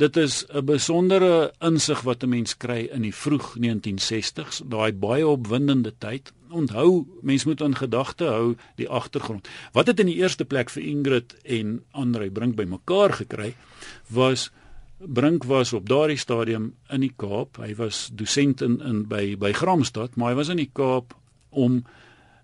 Dit 0.00 0.16
is 0.16 0.46
'n 0.48 0.64
besondere 0.64 1.52
insig 1.58 2.00
wat 2.00 2.22
'n 2.22 2.28
mens 2.28 2.56
kry 2.56 2.88
in 2.92 3.02
die 3.02 3.14
vroeg 3.14 3.56
1960s, 3.58 4.62
daai 4.64 4.92
baie 4.92 5.26
opwindende 5.28 5.92
tyd. 5.98 6.32
Onthou, 6.48 7.06
mens 7.22 7.44
moet 7.44 7.60
in 7.60 7.76
gedagte 7.76 8.24
hou 8.24 8.56
die 8.74 8.88
agtergrond. 8.88 9.48
Wat 9.72 9.86
het 9.86 10.00
in 10.00 10.06
die 10.06 10.16
eerste 10.16 10.44
plek 10.44 10.70
vir 10.70 10.82
Ingrid 10.82 11.36
en 11.42 11.84
Andre 11.90 12.30
Brink 12.30 12.54
bymekaar 12.54 13.12
gekry 13.12 13.54
was 14.08 14.50
Brink 14.98 15.44
was 15.44 15.72
op 15.72 15.88
daardie 15.88 16.18
stadium 16.18 16.74
in 16.88 17.00
die 17.00 17.12
Kaap. 17.16 17.56
Hy 17.56 17.74
was 17.74 18.10
dosent 18.12 18.60
in 18.60 18.80
in 18.80 19.06
by 19.08 19.36
by 19.36 19.52
Gramstad, 19.52 20.16
maar 20.16 20.28
hy 20.28 20.34
was 20.34 20.48
in 20.48 20.56
die 20.56 20.70
Kaap 20.72 21.14
om 21.50 21.84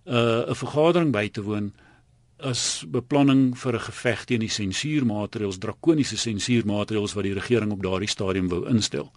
uh, 0.05 0.45
'n 0.49 0.55
vergadering 0.55 1.13
by 1.13 1.29
te 1.29 1.43
woon 1.43 1.73
as 2.39 2.85
beplanning 2.89 3.57
vir 3.59 3.75
'n 3.75 3.81
geveg 3.81 4.25
teen 4.25 4.41
die 4.41 4.49
sensuurmaatreëls, 4.49 5.59
drakoniese 5.59 6.17
sensuurmaatreëls 6.17 7.15
wat 7.15 7.25
die 7.25 7.35
regering 7.35 7.73
op 7.73 7.83
daardie 7.83 8.09
stadium 8.09 8.49
wou 8.49 8.69
instel. 8.69 9.13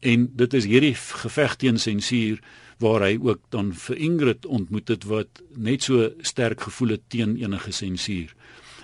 En 0.00 0.30
dit 0.36 0.54
is 0.54 0.64
hierdie 0.64 0.94
geveg 0.94 1.56
teen 1.56 1.78
sensuur 1.78 2.40
waar 2.78 3.00
hy 3.00 3.18
ook 3.20 3.40
dan 3.50 3.72
vir 3.72 3.96
Ingrid 3.96 4.46
ontmoet 4.46 4.88
het 4.88 5.04
wat 5.04 5.42
net 5.56 5.82
so 5.82 6.10
sterk 6.20 6.60
gevoel 6.60 6.88
het 6.88 7.02
teen 7.08 7.36
enige 7.36 7.72
sensuur. 7.72 8.34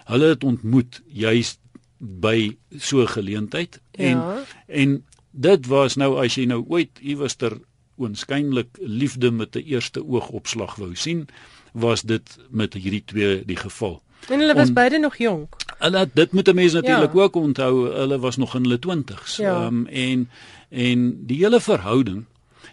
Hulle 0.05 0.27
het 0.27 0.45
ontmoet 0.45 1.03
juis 1.07 1.59
by 1.99 2.57
so 2.79 3.03
'n 3.03 3.09
geleentheid 3.09 3.81
en 3.91 4.17
Ja. 4.17 4.45
en 4.67 5.05
dit 5.31 5.67
was 5.67 5.97
nou 5.97 6.25
as 6.25 6.35
jy 6.35 6.45
nou 6.45 6.65
ooit 6.69 6.99
iewerster 7.01 7.61
oënskynlik 7.99 8.79
liefde 8.81 9.31
met 9.31 9.57
'n 9.57 9.65
eerste 9.65 10.05
oogopslag 10.05 10.75
wou 10.77 10.95
sien, 10.95 11.29
was 11.73 12.03
dit 12.03 12.39
met 12.51 12.75
hierdie 12.75 13.03
twee 13.05 13.45
die 13.45 13.57
geval. 13.57 14.03
En 14.29 14.39
hulle 14.39 14.55
was 14.55 14.69
On- 14.69 14.75
beide 14.75 14.99
nog 14.99 15.17
jonk. 15.17 15.55
Hulle 15.79 16.11
dit 16.15 16.33
moet 16.33 16.49
'n 16.49 16.55
mens 16.55 16.73
natuurlik 16.73 17.13
Ja. 17.15 17.21
ook 17.21 17.35
onthou, 17.37 17.89
hulle 17.95 18.19
was 18.19 18.37
nog 18.37 18.55
in 18.55 18.63
hulle 18.63 18.79
20's. 18.79 19.37
Ja. 19.37 19.65
Ehm 19.65 19.87
en 19.87 20.29
en 20.69 21.27
die 21.27 21.39
hele 21.45 21.61
verhouding 21.61 22.25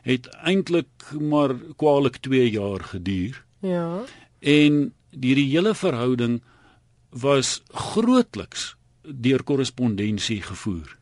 het 0.01 0.25
eintlik 0.27 0.87
maar 1.19 1.55
kwaliek 1.75 2.17
2 2.17 2.49
jaar 2.49 2.79
geduur 2.83 3.43
Ja. 3.59 3.99
en 4.39 4.93
hierdie 5.19 5.49
hele 5.49 5.75
verhouding 5.75 6.41
was 7.09 7.61
grootliks 7.73 8.75
deur 9.03 9.43
korrespondensie 9.43 10.41
gevoer. 10.41 10.97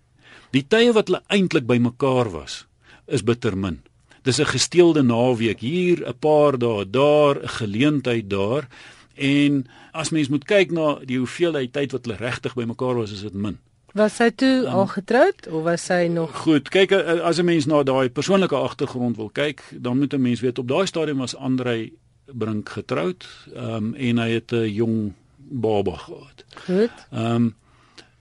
Die 0.51 0.65
tye 0.67 0.93
wat 0.93 1.07
hulle 1.07 1.21
eintlik 1.27 1.65
bymekaar 1.67 2.29
was, 2.31 2.65
is 3.07 3.23
bitter 3.23 3.57
min. 3.57 3.81
Dis 4.27 4.39
'n 4.39 4.45
gesteelde 4.45 5.03
naweek 5.03 5.59
hier, 5.59 5.97
'n 6.07 6.19
paar 6.19 6.57
dae 6.57 6.89
daar, 6.89 7.35
'n 7.41 7.47
geleentheid 7.47 8.29
daar. 8.29 8.67
En 9.15 9.65
as 9.91 10.09
mens 10.09 10.27
moet 10.27 10.43
kyk 10.43 10.71
na 10.71 10.99
die 11.05 11.17
hoeveelheid 11.17 11.71
tyd 11.71 11.91
wat 11.91 12.05
hulle 12.05 12.17
regtig 12.17 12.53
bymekaar 12.53 12.95
was, 12.95 13.11
is 13.11 13.21
dit 13.21 13.33
min. 13.33 13.57
Was 13.93 14.15
sy 14.15 14.29
toe 14.29 14.67
al 14.67 14.87
getroud 14.87 15.47
of 15.47 15.63
was 15.63 15.85
sy 15.85 16.07
nog 16.11 16.35
Goed, 16.43 16.69
kyk 16.69 16.91
eh, 16.91 17.19
as 17.23 17.39
'n 17.39 17.45
mens 17.45 17.65
na 17.65 17.83
daai 17.83 18.09
persoonlike 18.09 18.55
agtergrond 18.55 19.15
wil 19.15 19.29
kyk, 19.29 19.63
dan 19.79 19.97
moet 19.97 20.13
'n 20.13 20.21
mens 20.21 20.39
weet 20.39 20.59
op 20.59 20.67
daai 20.67 20.85
stadium 20.85 21.17
was 21.17 21.35
Andrei 21.35 21.93
Brink 22.25 22.69
getroud, 22.69 23.27
ehm 23.55 23.75
um, 23.75 23.93
en 23.95 24.17
hy 24.17 24.29
het 24.29 24.51
'n 24.51 24.73
jong 24.73 25.13
baba 25.37 25.95
gehad. 25.95 26.43
goed? 26.65 26.91
Ehm 27.11 27.35
um, 27.35 27.55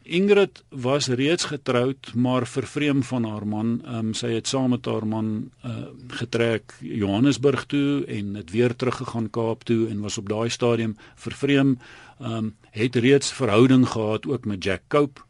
Ingrid 0.07 0.63
was 0.69 1.07
reeds 1.09 1.45
getroud, 1.45 2.15
maar 2.15 2.47
vervreem 2.47 3.03
van 3.03 3.25
haar 3.25 3.47
man. 3.47 3.83
Ehm 3.85 3.99
um, 3.99 4.15
sy 4.15 4.33
het 4.35 4.49
saam 4.49 4.71
met 4.71 4.87
haar 4.87 5.07
man 5.07 5.51
uh, 5.65 5.91
getrek 6.09 6.75
Johannesburg 6.81 7.67
toe 7.67 8.05
en 8.05 8.35
het 8.35 8.51
weer 8.51 8.77
teruggegaan 8.77 9.31
Kaap 9.31 9.65
toe 9.65 9.89
en 9.89 10.01
was 10.01 10.19
op 10.19 10.29
daai 10.29 10.49
stadium 10.51 10.97
vervreem. 11.15 11.79
Ehm 12.21 12.33
um, 12.33 12.55
het 12.71 12.95
reeds 12.95 13.33
verhouding 13.33 13.89
gehad 13.89 14.27
ook 14.27 14.45
met 14.45 14.65
Jack 14.65 14.83
Cope 14.89 15.21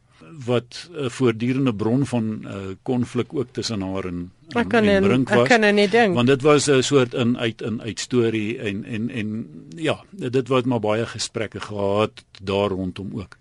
wat 0.45 0.91
'n 0.93 1.11
voortdurende 1.11 1.75
bron 1.75 2.07
van 2.07 2.41
uh, 2.45 2.55
konflik 2.83 3.35
ook 3.35 3.49
tussen 3.51 3.81
haar 3.81 4.05
en, 4.05 4.33
en, 4.49 4.61
Ek 4.61 4.69
kan 4.69 4.85
en 4.85 5.03
Brink 5.03 5.31
ek 5.31 5.37
was 5.37 5.49
kan 5.49 5.61
nou 5.61 5.73
net 5.73 5.91
dink. 5.91 6.15
want 6.15 6.27
dit 6.27 6.43
was 6.43 6.67
'n 6.67 6.83
soort 6.83 7.15
in 7.15 7.39
uit 7.39 7.63
in 7.63 7.83
uit 7.83 8.01
storie 8.01 8.59
en 8.59 8.85
en 8.85 9.11
en 9.11 9.47
ja 9.77 10.05
dit 10.11 10.49
wat 10.49 10.65
maar 10.65 10.81
baie 10.81 11.07
gesprekke 11.07 11.61
gehad 11.61 12.25
daar 12.43 12.69
rondom 12.69 13.11
ook 13.15 13.37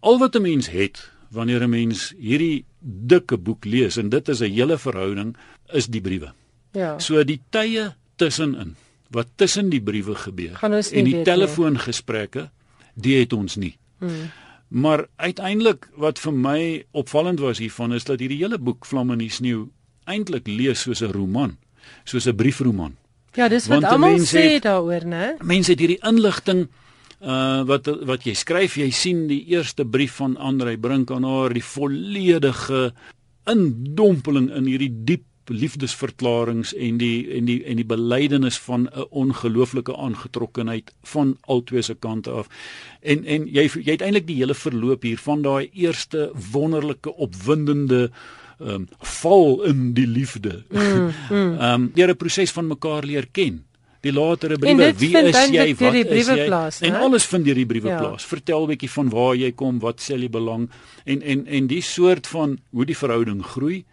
al 0.00 0.18
wat 0.18 0.36
'n 0.36 0.42
mens 0.42 0.70
het 0.70 1.10
wanneer 1.30 1.62
'n 1.62 1.70
mens 1.70 2.14
hierdie 2.18 2.64
dikke 2.80 3.36
boek 3.36 3.64
lees 3.64 3.96
en 3.96 4.08
dit 4.08 4.28
is 4.28 4.40
'n 4.40 4.52
hele 4.52 4.78
verhouding 4.78 5.36
is 5.72 5.86
die 5.86 6.00
briewe 6.00 6.32
Ja. 6.72 6.98
so 6.98 7.24
die 7.24 7.40
tye 7.50 7.94
tussenin 8.16 8.76
wat 9.10 9.26
tussen 9.36 9.70
die 9.70 9.80
briewe 9.80 10.14
gebeur 10.14 10.58
en 10.92 11.04
die 11.04 11.22
telefoongesprekke 11.22 12.50
die 12.94 13.20
het 13.20 13.32
ons 13.32 13.56
nie 13.56 13.76
Hmm. 13.98 14.30
Maar 14.68 15.06
uiteindelik 15.16 15.88
wat 15.96 16.18
vir 16.18 16.32
my 16.32 16.84
opvallend 16.90 17.40
was 17.40 17.58
hiervan 17.58 17.92
is 17.96 18.04
dat 18.04 18.20
hierdie 18.20 18.38
hele 18.38 18.58
boek 18.58 18.86
Vlam 18.86 19.10
in 19.10 19.18
die 19.18 19.30
sneeu 19.32 19.68
eintlik 20.04 20.46
lees 20.46 20.82
soos 20.84 21.00
'n 21.02 21.12
roman, 21.12 21.56
soos 22.04 22.26
'n 22.28 22.36
briefroman. 22.36 22.96
Ja, 23.34 23.48
dis 23.48 23.66
wat 23.66 23.84
almal 23.84 24.18
sê 24.18 24.60
daaroor, 24.60 25.04
né? 25.04 25.36
Mense 25.42 25.70
het 25.70 25.80
hierdie 25.80 26.00
inligting 26.02 26.68
uh 27.20 27.64
wat 27.66 27.88
wat 28.06 28.26
jy 28.26 28.34
skryf, 28.34 28.76
jy 28.78 28.90
sien 28.94 29.26
die 29.26 29.42
eerste 29.50 29.84
brief 29.84 30.20
van 30.20 30.36
Andrei 30.36 30.76
Brink 30.76 31.10
aan 31.10 31.24
haar, 31.26 31.54
die 31.54 31.64
volledige 31.64 32.92
indompeling 33.48 34.50
in 34.54 34.68
hierdie 34.70 34.92
diep 34.92 35.24
liefdesverklaringe 35.48 36.76
en 36.76 36.98
die 37.00 37.26
en 37.36 37.46
die 37.48 37.58
en 37.64 37.78
die 37.80 37.86
belydenis 37.88 38.58
van 38.60 38.88
'n 38.88 39.06
ongelooflike 39.10 39.96
aangetrokkenheid 39.96 40.92
van 41.02 41.36
albei 41.40 41.82
se 41.82 41.94
kante 41.94 42.30
af. 42.30 42.48
En 43.00 43.24
en 43.24 43.46
jy 43.46 43.70
jy 43.74 43.92
het 43.92 44.02
eintlik 44.02 44.26
die 44.26 44.36
hele 44.36 44.54
verloop 44.54 45.02
hier 45.02 45.18
van 45.18 45.42
daai 45.42 45.70
eerste 45.72 46.30
wonderlike 46.52 47.14
opwindende 47.16 48.10
ehm 48.60 48.70
um, 48.70 48.88
val 48.98 49.62
in 49.62 49.92
die 49.94 50.06
liefde. 50.06 50.64
Ehm 50.70 50.98
mm, 50.98 51.12
mm. 51.30 51.60
um, 51.60 51.90
deur 51.96 52.10
'n 52.10 52.16
proses 52.16 52.50
van 52.50 52.66
mekaar 52.66 53.04
leer 53.04 53.26
ken 53.32 53.67
die 54.04 54.12
latere 54.14 54.58
briewe 54.58 54.92
wie 54.98 55.10
is 55.16 55.36
jy? 55.50 55.74
wat 55.80 55.94
is 56.14 56.30
jy? 56.30 56.46
plaas, 56.46 56.80
en 56.86 56.96
alles 56.98 57.26
vind 57.26 57.46
deur 57.48 57.58
die 57.58 57.66
briewe 57.66 57.90
ja. 57.90 57.98
plaas. 57.98 58.26
Vertel 58.30 58.64
'n 58.64 58.70
bietjie 58.72 58.90
van 58.90 59.10
waar 59.10 59.34
jy 59.34 59.52
kom 59.52 59.78
wat 59.82 60.00
sê 60.00 60.18
jy 60.18 60.30
belang 60.30 60.68
en 61.04 61.22
en 61.22 61.46
en 61.46 61.66
die 61.66 61.82
soort 61.82 62.26
van 62.26 62.58
hoe 62.70 62.84
die 62.86 62.96
verhouding 62.96 63.42
groei. 63.42 63.84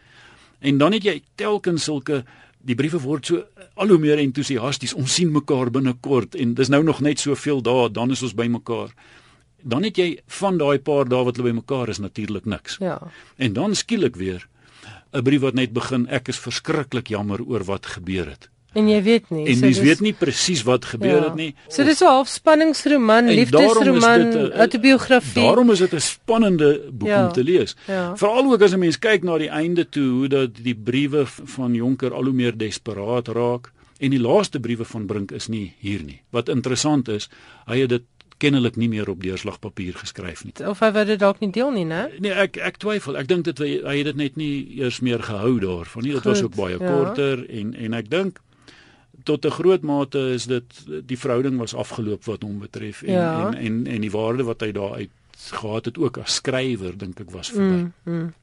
En 0.61 0.77
dan 0.77 0.93
het 0.93 1.03
jy 1.03 1.21
telkens 1.35 1.83
sulke 1.83 2.23
die 2.59 2.75
briewe 2.75 2.99
word 3.01 3.25
so 3.25 3.43
al 3.75 3.87
hoe 3.87 3.97
meer 3.97 4.17
entoesiasties 4.17 4.93
ons 4.93 5.13
sien 5.13 5.31
mekaar 5.31 5.71
binnekort 5.71 6.35
en 6.35 6.53
dis 6.53 6.69
nou 6.69 6.83
nog 6.83 7.01
net 7.01 7.19
soveel 7.19 7.61
dae 7.61 7.89
dan 7.89 8.11
is 8.11 8.23
ons 8.23 8.33
by 8.33 8.47
mekaar. 8.47 8.93
Dan 9.61 9.83
het 9.83 9.97
jy 9.97 10.19
van 10.27 10.57
daai 10.57 10.79
paar 10.79 11.09
dae 11.09 11.25
wat 11.25 11.37
hulle 11.37 11.49
by 11.49 11.59
mekaar 11.61 11.89
is 11.89 11.99
natuurlik 11.99 12.45
niks. 12.45 12.77
Ja. 12.79 13.01
En 13.37 13.53
dan 13.53 13.75
skielik 13.75 14.15
weer 14.15 14.47
'n 15.13 15.23
brief 15.23 15.41
wat 15.41 15.53
net 15.53 15.73
begin 15.73 16.07
ek 16.07 16.27
is 16.27 16.39
verskriklik 16.39 17.07
jammer 17.07 17.41
oor 17.41 17.63
wat 17.63 17.85
gebeur 17.85 18.29
het 18.29 18.49
En 18.75 18.89
jy 18.91 19.01
weet 19.03 19.29
nie. 19.31 19.45
En 19.47 19.61
jy 19.63 19.71
so 19.73 19.85
weet 19.85 20.01
nie 20.03 20.13
presies 20.13 20.63
wat 20.67 20.85
gebeur 20.91 21.15
ja. 21.15 21.23
het 21.29 21.37
nie. 21.39 21.51
So 21.71 21.83
dis 21.87 22.01
'n 22.03 22.11
halfspanningsroman, 22.11 23.29
liefdesroman, 23.31 24.51
autobiografie. 24.51 25.41
Daarom 25.41 25.71
is 25.71 25.79
dit 25.79 25.93
'n 25.93 25.99
spannende 25.99 26.81
boek 26.91 27.07
ja. 27.07 27.25
om 27.25 27.31
te 27.31 27.43
lees. 27.43 27.75
Ja. 27.87 28.15
Veral 28.17 28.51
ook 28.51 28.61
as 28.61 28.73
'n 28.73 28.79
mens 28.79 28.99
kyk 28.99 29.23
na 29.23 29.37
die 29.37 29.49
einde 29.49 29.89
toe 29.89 30.09
hoe 30.09 30.27
dat 30.27 30.49
die 30.55 30.75
briewe 30.75 31.23
van 31.25 31.73
Jonker 31.73 32.13
al 32.13 32.23
hoe 32.23 32.33
meer 32.33 32.57
desperaat 32.57 33.27
raak 33.27 33.71
en 33.97 34.09
die 34.09 34.19
laaste 34.19 34.59
briewe 34.59 34.85
van 34.85 35.05
Brink 35.05 35.31
is 35.31 35.47
nie 35.47 35.73
hier 35.79 36.03
nie. 36.03 36.21
Wat 36.29 36.49
interessant 36.49 37.07
is, 37.07 37.29
hy 37.65 37.79
het 37.79 37.89
dit 37.89 38.03
kennelik 38.37 38.75
nie 38.75 38.89
meer 38.91 39.09
op 39.09 39.21
deurslagpapier 39.23 39.95
geskryf 39.95 40.43
nie. 40.43 40.53
Of 40.67 40.81
hy 40.83 40.91
wou 40.91 41.05
dit 41.07 41.19
dalk 41.19 41.39
nie 41.39 41.51
deel 41.55 41.71
nie, 41.71 41.85
né? 41.87 42.09
Nee, 42.19 42.33
ek 42.45 42.57
ek 42.57 42.79
twyfel. 42.83 43.15
Ek 43.19 43.29
dink 43.31 43.45
dit 43.47 43.61
hy 43.63 43.97
het 44.01 44.09
dit 44.11 44.19
net 44.19 44.35
nie 44.35 44.81
eers 44.81 44.99
meer 44.99 45.23
gehou 45.23 45.55
daarvan 45.63 46.03
nie. 46.03 46.15
Dit 46.17 46.27
was 46.27 46.43
ook 46.43 46.57
baie 46.57 46.75
ja. 46.75 46.83
korter 46.83 47.45
en 47.47 47.73
en 47.73 47.93
ek 47.93 48.11
dink 48.11 48.41
tot 49.25 49.45
'n 49.45 49.57
groot 49.57 49.81
mate 49.81 50.19
is 50.37 50.45
dit 50.45 50.85
die 51.05 51.17
verhouding 51.19 51.57
was 51.57 51.73
afgeloop 51.73 52.25
wat 52.25 52.41
hom 52.41 52.59
betref 52.59 53.01
en, 53.01 53.13
ja. 53.13 53.47
en 53.47 53.53
en 53.57 53.87
en 53.87 54.01
die 54.01 54.11
waarde 54.11 54.43
wat 54.43 54.61
hy 54.61 54.71
daar 54.71 54.93
uit 54.93 55.11
gehad 55.51 55.85
het 55.85 55.97
ook 55.97 56.17
as 56.17 56.35
skrywer 56.39 56.97
dink 56.97 57.19
ek 57.19 57.31
was 57.31 57.49
verby. 57.51 57.81
Mm, 57.81 57.93
mm. 58.03 58.33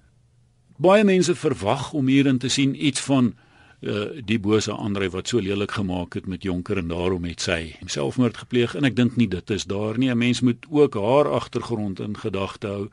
Baie 0.76 1.04
mense 1.04 1.34
verwag 1.34 1.92
om 1.92 2.06
hierin 2.06 2.38
te 2.38 2.48
sien 2.48 2.74
iets 2.86 3.00
van 3.00 3.34
uh, 3.80 4.04
die 4.24 4.38
bose 4.38 4.72
Andre 4.72 5.10
wat 5.10 5.28
so 5.28 5.40
lelik 5.40 5.70
gemaak 5.70 6.14
het 6.14 6.26
met 6.26 6.42
Jonker 6.42 6.78
en 6.78 6.88
daarom 6.88 7.24
het 7.24 7.40
sy 7.40 7.74
selfmoord 7.86 8.36
gepleeg 8.44 8.74
en 8.74 8.84
ek 8.84 8.96
dink 8.96 9.16
nie 9.16 9.28
dit 9.28 9.50
is 9.50 9.64
daar 9.64 9.98
nie. 9.98 10.10
'n 10.10 10.18
Mens 10.18 10.40
moet 10.40 10.66
ook 10.70 10.94
haar 10.94 11.30
agtergrond 11.30 12.00
in 12.00 12.16
gedagte 12.16 12.66
hou. 12.66 12.88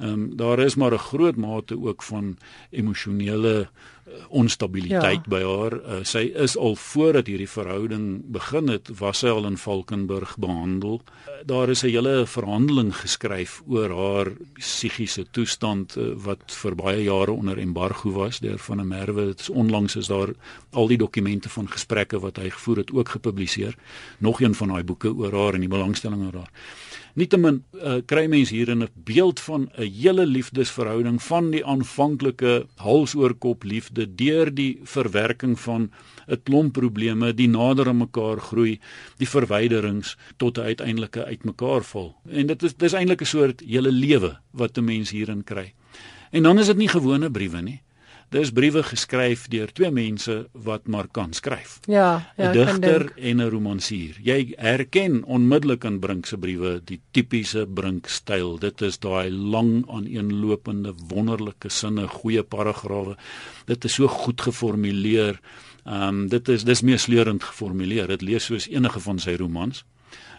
Ehm 0.00 0.12
um, 0.12 0.36
daar 0.36 0.58
is 0.58 0.74
maar 0.74 0.92
'n 0.92 0.98
groot 0.98 1.36
mate 1.36 1.82
ook 1.82 2.02
van 2.02 2.36
emosionele 2.70 3.68
uh, 4.08 4.14
onstabiliteit 4.28 5.20
ja. 5.24 5.28
by 5.28 5.42
haar. 5.42 5.72
Uh, 5.72 5.98
sy 6.02 6.32
is 6.34 6.56
al 6.56 6.76
voordat 6.76 7.26
hierdie 7.26 7.48
verhouding 7.48 8.22
begin 8.24 8.68
het, 8.68 8.88
was 8.98 9.18
sy 9.18 9.28
al 9.28 9.46
in 9.46 9.56
Valkenburg 9.56 10.36
behandel. 10.38 11.00
Uh, 11.04 11.32
daar 11.46 11.68
is 11.68 11.82
'n 11.82 11.86
hele 11.86 12.26
verhandeling 12.26 12.96
geskryf 12.96 13.62
oor 13.68 13.90
haar 13.90 14.32
psigiese 14.52 15.26
toestand 15.30 15.96
uh, 15.96 16.14
wat 16.14 16.42
vir 16.46 16.74
baie 16.74 17.02
jare 17.02 17.32
onder 17.32 17.58
embargo 17.58 18.10
was 18.10 18.38
deur 18.38 18.58
van 18.58 18.80
'n 18.80 18.88
merwe. 18.88 19.26
Dit 19.26 19.40
is 19.40 19.50
onlangs 19.50 19.96
is 19.96 20.06
daar 20.06 20.32
al 20.70 20.86
die 20.86 20.98
dokumente 20.98 21.48
van 21.48 21.68
gesprekke 21.68 22.20
wat 22.20 22.36
hy 22.36 22.50
gevoer 22.50 22.76
het 22.76 22.92
ook 22.92 23.08
gepubliseer. 23.08 23.76
Nog 24.18 24.40
een 24.40 24.54
van 24.54 24.68
daai 24.68 24.84
boeke 24.84 25.14
oor 25.14 25.32
haar 25.32 25.54
en 25.54 25.60
die 25.60 25.68
belangstelling 25.68 26.24
oor 26.24 26.34
haar. 26.34 26.50
Nietemin 27.18 27.64
uh, 27.74 27.98
kry 28.06 28.26
mens 28.30 28.50
hier 28.54 28.70
'n 28.70 28.88
beeld 28.94 29.40
van 29.40 29.70
'n 29.76 29.82
hele 29.82 30.26
liefdesverhouding 30.26 31.22
van 31.22 31.50
die 31.50 31.64
aanvanklike 31.64 32.66
halsoorkop 32.76 33.64
liefde 33.64 34.14
deur 34.14 34.54
die 34.54 34.78
verwerking 34.82 35.58
van 35.60 35.90
'n 36.28 36.42
klomp 36.42 36.72
probleme, 36.72 37.34
die 37.34 37.48
nader 37.48 37.88
aan 37.88 37.96
mekaar 37.96 38.40
groei, 38.40 38.78
die 39.18 39.28
verwyderings 39.28 40.16
tot 40.36 40.58
'n 40.58 40.62
uiteindelike 40.62 41.24
uitmekaar 41.24 41.82
val. 41.82 42.14
En 42.28 42.46
dit 42.46 42.62
is 42.62 42.76
dis 42.76 42.92
eintlik 42.92 43.22
'n 43.22 43.26
soort 43.26 43.60
hele 43.60 43.92
lewe 43.92 44.38
wat 44.50 44.78
'n 44.78 44.84
mens 44.84 45.10
hierin 45.10 45.44
kry. 45.44 45.74
En 46.30 46.42
dan 46.42 46.58
is 46.58 46.66
dit 46.66 46.76
nie 46.76 46.88
gewone 46.88 47.30
briewe 47.30 47.62
nie. 47.62 47.80
Dis 48.30 48.52
briewe 48.54 48.84
geskryf 48.86 49.48
deur 49.50 49.72
twee 49.74 49.90
mense 49.90 50.34
wat 50.64 50.84
maar 50.86 51.08
kan 51.10 51.32
skryf. 51.34 51.80
Ja, 51.90 52.30
ja, 52.36 52.50
'n 52.50 52.52
digter 52.54 53.12
en 53.16 53.40
'n 53.42 53.50
romansier. 53.50 54.14
Jy 54.22 54.54
herken 54.56 55.24
onmiddellik 55.24 55.84
in 55.84 55.98
Brink 55.98 56.26
se 56.26 56.38
briewe 56.38 56.80
die 56.84 57.00
tipiese 57.10 57.66
Brink 57.66 58.06
styl. 58.06 58.58
Dit 58.58 58.82
is 58.82 58.98
daai 58.98 59.30
lang 59.30 59.84
aaneenlopende 59.88 60.94
wonderlike 61.08 61.68
sinne, 61.68 62.06
goeie 62.08 62.42
paragrawe. 62.42 63.16
Dit 63.66 63.84
is 63.84 63.94
so 63.94 64.06
goed 64.06 64.40
geformuleer. 64.40 65.40
Ehm 65.84 66.08
um, 66.08 66.28
dit 66.28 66.48
is 66.48 66.64
dis 66.64 66.82
meesleurend 66.82 67.42
geformuleer. 67.42 68.06
Dit 68.06 68.22
lees 68.22 68.44
soos 68.44 68.68
enige 68.68 69.00
van 69.00 69.18
sy 69.18 69.34
romans 69.34 69.84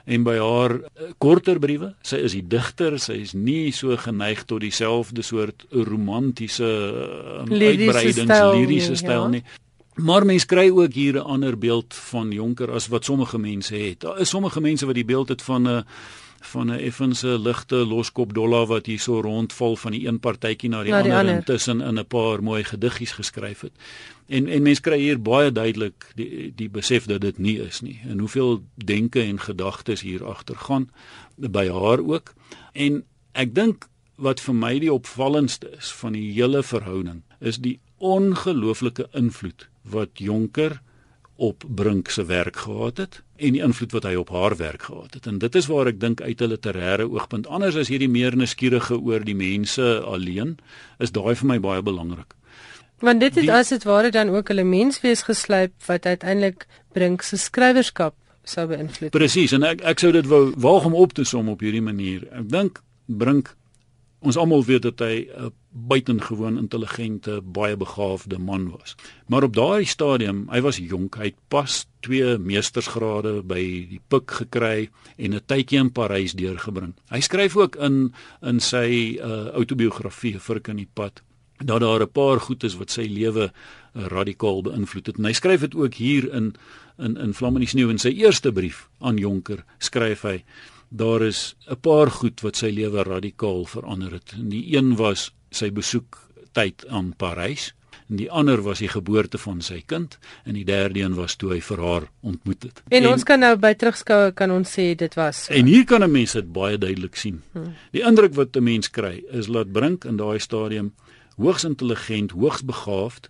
en 0.05 0.23
by 0.23 0.37
haar 0.37 0.77
eh, 0.81 1.11
korter 1.17 1.59
briewe, 1.59 1.93
sy 2.01 2.21
is 2.25 2.35
die 2.37 2.45
digter, 2.47 2.99
sy 2.99 3.19
is 3.21 3.33
nie 3.33 3.71
so 3.71 3.97
geneig 3.97 4.45
tot 4.45 4.61
dieselfde 4.61 5.21
soort 5.21 5.65
romantiese 5.71 6.69
um, 7.41 7.51
uitbreidings, 7.51 8.31
liriese 8.55 8.95
styl 8.95 9.29
nie. 9.29 9.43
Ja. 9.45 9.59
Maar 10.01 10.25
mens 10.25 10.45
kry 10.45 10.69
ook 10.71 10.93
hier 10.93 11.15
'n 11.15 11.27
ander 11.27 11.57
beeld 11.57 11.93
van 11.93 12.31
Jonker 12.31 12.71
as 12.71 12.87
wat 12.87 13.05
sommige 13.05 13.37
mense 13.37 13.75
het. 13.75 13.99
Daar 13.99 14.19
is 14.19 14.29
sommige 14.29 14.61
mense 14.61 14.85
wat 14.85 14.95
die 14.95 15.05
beeld 15.05 15.29
het 15.29 15.41
van 15.41 15.67
'n 15.67 15.85
van 16.41 16.67
'n 16.67 16.80
effense 16.80 17.39
ligte 17.39 17.75
loskop 17.75 18.34
dollar 18.34 18.65
wat 18.65 18.86
hier 18.86 18.99
so 18.99 19.21
rondval 19.21 19.75
van 19.75 19.91
die 19.91 20.08
een 20.08 20.19
partytjie 20.19 20.69
na 20.69 20.84
die, 20.84 20.91
na 20.91 21.01
die 21.01 21.13
ander 21.13 21.36
intussen 21.36 21.82
in 21.82 21.99
'n 21.99 22.08
paar 22.08 22.43
mooi 22.43 22.63
gediggies 22.63 23.12
geskryf 23.12 23.62
het. 23.62 23.71
En 24.27 24.47
en 24.47 24.62
mense 24.62 24.82
kry 24.82 24.99
hier 24.99 25.21
baie 25.21 25.51
duidelik 25.51 26.12
die 26.15 26.54
die 26.56 26.69
besef 26.69 27.06
dat 27.06 27.21
dit 27.21 27.38
nie 27.38 27.60
is 27.60 27.82
nie. 27.82 27.99
En 28.08 28.19
hoeveel 28.19 28.63
denke 28.75 29.21
en 29.21 29.39
gedagtes 29.39 30.01
hier 30.01 30.25
agter 30.25 30.56
gaan 30.56 30.89
by 31.36 31.67
haar 31.67 31.99
ook. 31.99 32.34
En 32.71 33.04
ek 33.32 33.56
dink 33.56 33.88
wat 34.15 34.41
vir 34.41 34.56
my 34.56 34.80
die 34.80 34.93
opvallendste 34.93 35.69
is 35.77 35.91
van 35.91 36.13
die 36.13 36.32
hele 36.34 36.63
verhouding 36.63 37.21
is 37.39 37.58
die 37.58 37.80
ongelooflike 37.97 39.08
invloed 39.13 39.67
wat 39.82 40.10
Jonker 40.13 40.82
op 41.41 41.63
Brink 41.67 42.10
se 42.10 42.25
werk 42.25 42.56
gehad 42.56 42.97
het 42.97 43.21
en 43.36 43.56
die 43.56 43.63
invloed 43.65 43.91
wat 43.95 44.06
hy 44.06 44.13
op 44.19 44.30
haar 44.30 44.56
werk 44.58 44.84
gehad 44.89 45.13
het. 45.17 45.25
En 45.25 45.39
dit 45.41 45.56
is 45.58 45.65
waar 45.71 45.89
ek 45.89 45.99
dink 45.99 46.21
uit 46.21 46.41
'n 46.41 46.51
literêre 46.54 47.08
oogpunt 47.10 47.47
anders 47.47 47.75
as 47.75 47.89
hierdie 47.89 48.10
meer 48.10 48.36
nuuskierige 48.38 48.99
oor 48.99 49.25
die 49.25 49.36
mense 49.36 50.01
alleen, 50.06 50.58
is 50.99 51.12
daai 51.12 51.36
vir 51.36 51.47
my 51.47 51.60
baie 51.60 51.82
belangrik. 51.82 52.36
Want 52.99 53.19
dit 53.19 53.36
het 53.36 53.43
die, 53.43 53.54
as 53.54 53.69
dit 53.69 53.84
ware 53.84 54.12
dan 54.12 54.30
ook 54.30 54.49
'n 54.49 54.69
menswees 54.69 55.21
geslyp 55.21 55.73
wat 55.86 56.06
uiteindelik 56.06 56.67
Brink 56.93 57.21
se 57.21 57.38
skrywerskap 57.38 58.15
sou 58.43 58.67
beïnvloed. 58.67 59.12
Presies, 59.12 59.51
en 59.51 59.63
ek 59.63 59.82
ek 59.82 59.99
sou 59.99 60.12
dit 60.12 60.27
wou 60.27 60.54
waag 60.58 60.86
om 60.86 60.93
op 60.93 61.13
te 61.13 61.23
som 61.23 61.49
op 61.49 61.60
hierdie 61.60 61.82
manier. 61.82 62.27
Ek 62.32 62.49
dink 62.49 62.82
Brink 63.08 63.56
Ons 64.21 64.38
almal 64.38 64.62
weet 64.65 64.84
dat 64.86 64.99
hy 65.01 65.25
'n 65.34 65.49
buitengewoon 65.71 66.57
intelligente, 66.57 67.41
baie 67.41 67.77
begaafde 67.77 68.38
man 68.38 68.69
was. 68.71 68.95
Maar 69.27 69.43
op 69.43 69.55
daardie 69.55 69.88
stadium, 69.88 70.43
hy 70.51 70.62
was 70.62 70.77
jonk, 70.77 71.15
hy 71.15 71.31
het 71.31 71.39
pas 71.47 71.86
twee 72.03 72.38
meestersgrade 72.38 73.39
by 73.47 73.62
die 73.89 74.01
PUK 74.12 74.31
gekry 74.41 74.89
en 75.17 75.34
'n 75.36 75.45
tydjie 75.45 75.79
in 75.79 75.91
Parys 75.91 76.34
deurgebring. 76.34 76.93
Hy 77.10 77.19
skryf 77.19 77.55
ook 77.55 77.75
in 77.75 78.13
in 78.41 78.60
sy 78.60 79.17
uh, 79.19 79.47
autobiografie 79.55 80.39
vir 80.39 80.62
in 80.67 80.77
die 80.77 80.89
pad 80.93 81.21
dat 81.63 81.79
daar 81.81 82.01
'n 82.01 82.12
paar 82.12 82.39
goed 82.39 82.63
is 82.63 82.75
wat 82.75 82.91
sy 82.91 83.07
lewe 83.07 83.51
uh, 83.51 84.05
radikaal 84.07 84.62
beïnvloed 84.62 85.07
het. 85.07 85.17
En 85.17 85.25
hy 85.25 85.34
skryf 85.34 85.62
dit 85.62 85.75
ook 85.75 85.93
hier 85.93 86.34
in 86.34 86.55
in 86.97 87.17
in 87.17 87.34
Vlamme 87.34 87.60
in 87.60 87.65
die 87.65 87.69
sneeu 87.69 87.89
in 87.89 87.97
sy 87.97 88.10
eerste 88.10 88.51
brief 88.51 88.89
aan 88.99 89.17
Jonker, 89.17 89.63
skryf 89.79 90.21
hy 90.21 90.43
daar 90.89 91.21
is 91.21 91.55
'n 91.69 91.79
paar 91.79 92.12
goed 92.12 92.41
wat 92.41 92.55
sy 92.55 92.69
lewe 92.69 93.03
radikaal 93.03 93.65
verander 93.65 94.12
het. 94.12 94.34
En 94.34 94.49
die 94.49 94.75
een 94.75 94.95
was 94.95 95.31
sy 95.51 95.71
besoek 95.71 96.17
tyd 96.53 96.85
aan 96.89 97.13
Parys 97.17 97.71
en 98.11 98.19
die 98.19 98.31
ander 98.31 98.59
was 98.63 98.81
die 98.83 98.89
geboorte 98.91 99.39
van 99.39 99.61
sy 99.63 99.79
kind 99.87 100.17
en 100.43 100.57
die 100.59 100.65
derde 100.67 100.99
een 100.99 101.15
was 101.15 101.37
toe 101.39 101.53
hy 101.53 101.61
vir 101.63 101.79
haar 101.79 102.07
ontmoet 102.27 102.67
het. 102.67 102.81
En, 102.89 102.97
en 102.99 103.11
ons 103.13 103.23
kan 103.27 103.39
nou 103.39 103.53
by 103.61 103.71
terugskoue 103.79 104.33
kan 104.35 104.51
ons 104.51 104.67
sê 104.77 104.91
dit 104.99 105.15
was 105.19 105.45
so. 105.45 105.53
En 105.55 105.69
hier 105.71 105.85
kan 105.87 106.03
'n 106.03 106.11
mens 106.11 106.33
dit 106.33 106.51
baie 106.53 106.77
duidelik 106.77 107.15
sien. 107.15 107.41
Hmm. 107.53 107.73
Die 107.91 108.03
indruk 108.03 108.35
wat 108.35 108.55
'n 108.55 108.63
mens 108.63 108.89
kry 108.89 109.23
is 109.31 109.47
laat 109.47 109.71
Brink 109.71 110.05
in 110.05 110.17
daai 110.17 110.39
stadium 110.39 110.93
hoogs 111.37 111.63
intelligent, 111.63 112.31
hoogs 112.31 112.63
begaafd, 112.63 113.29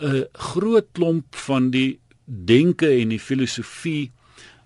'n 0.00 0.26
groot 0.32 0.86
klomp 0.92 1.34
van 1.34 1.70
die 1.70 2.00
denke 2.24 2.88
en 2.88 3.08
die 3.08 3.20
filosofie 3.20 4.12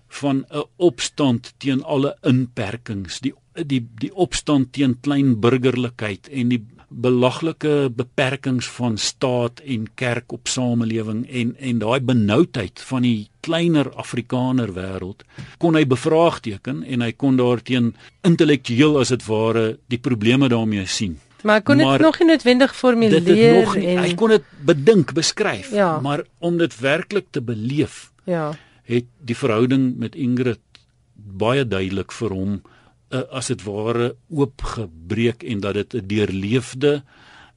van 0.07 0.45
'n 0.49 0.63
opstand 0.77 1.53
teen 1.57 1.83
alle 1.83 2.17
inperkings, 2.21 3.19
die 3.19 3.33
die 3.53 3.87
die 3.95 4.13
opstand 4.15 4.73
teen 4.73 4.99
klein 5.01 5.39
burgerlikheid 5.39 6.27
en 6.27 6.49
die 6.49 6.65
belaglike 6.89 7.89
beperkings 7.95 8.67
van 8.67 8.97
staat 8.97 9.61
en 9.65 9.87
kerk 9.95 10.31
op 10.33 10.47
samelewing 10.49 11.23
en 11.29 11.55
en 11.59 11.79
daai 11.79 11.99
benoudheid 12.01 12.81
van 12.89 13.05
die 13.05 13.29
kleiner 13.45 13.91
Afrikaner 13.93 14.73
wêreld 14.73 15.23
kon 15.57 15.77
hy 15.77 15.85
bevraagteken 15.87 16.83
en 16.83 17.01
hy 17.05 17.11
kon 17.13 17.37
daarteen 17.37 17.93
intellektueel 18.27 18.99
as 18.99 19.13
dit 19.13 19.25
ware 19.29 19.77
die 19.87 20.01
probleme 20.01 20.49
daarmee 20.49 20.85
sien. 20.85 21.19
Maar 21.43 21.61
kon 21.63 21.77
dit 21.77 22.01
nog 22.01 22.19
nie 22.19 22.27
noodwendig 22.27 22.75
formuleer 22.75 23.23
dit 23.23 23.37
het 23.37 23.63
nog, 23.63 23.75
en 23.75 24.01
hy 24.03 24.15
kon 24.19 24.29
dit 24.29 24.43
bedink, 24.65 25.13
beskryf, 25.13 25.71
Ja. 25.71 25.99
maar 25.99 26.25
om 26.39 26.57
dit 26.57 26.79
werklik 26.79 27.25
te 27.31 27.41
beleef 27.41 28.11
ja. 28.25 28.51
het 28.83 29.05
die 29.23 29.35
verhouding 29.37 29.95
met 29.97 30.15
Ingrid 30.15 30.59
baie 31.15 31.67
duidelik 31.67 32.11
vir 32.11 32.29
hom 32.35 32.61
uh, 33.11 33.23
as 33.31 33.47
dit 33.47 33.63
ware 33.63 34.15
oopgebreek 34.29 35.43
en 35.43 35.59
dat 35.59 35.73
dit 35.73 35.93
'n 35.93 36.07
deurleefde 36.07 37.03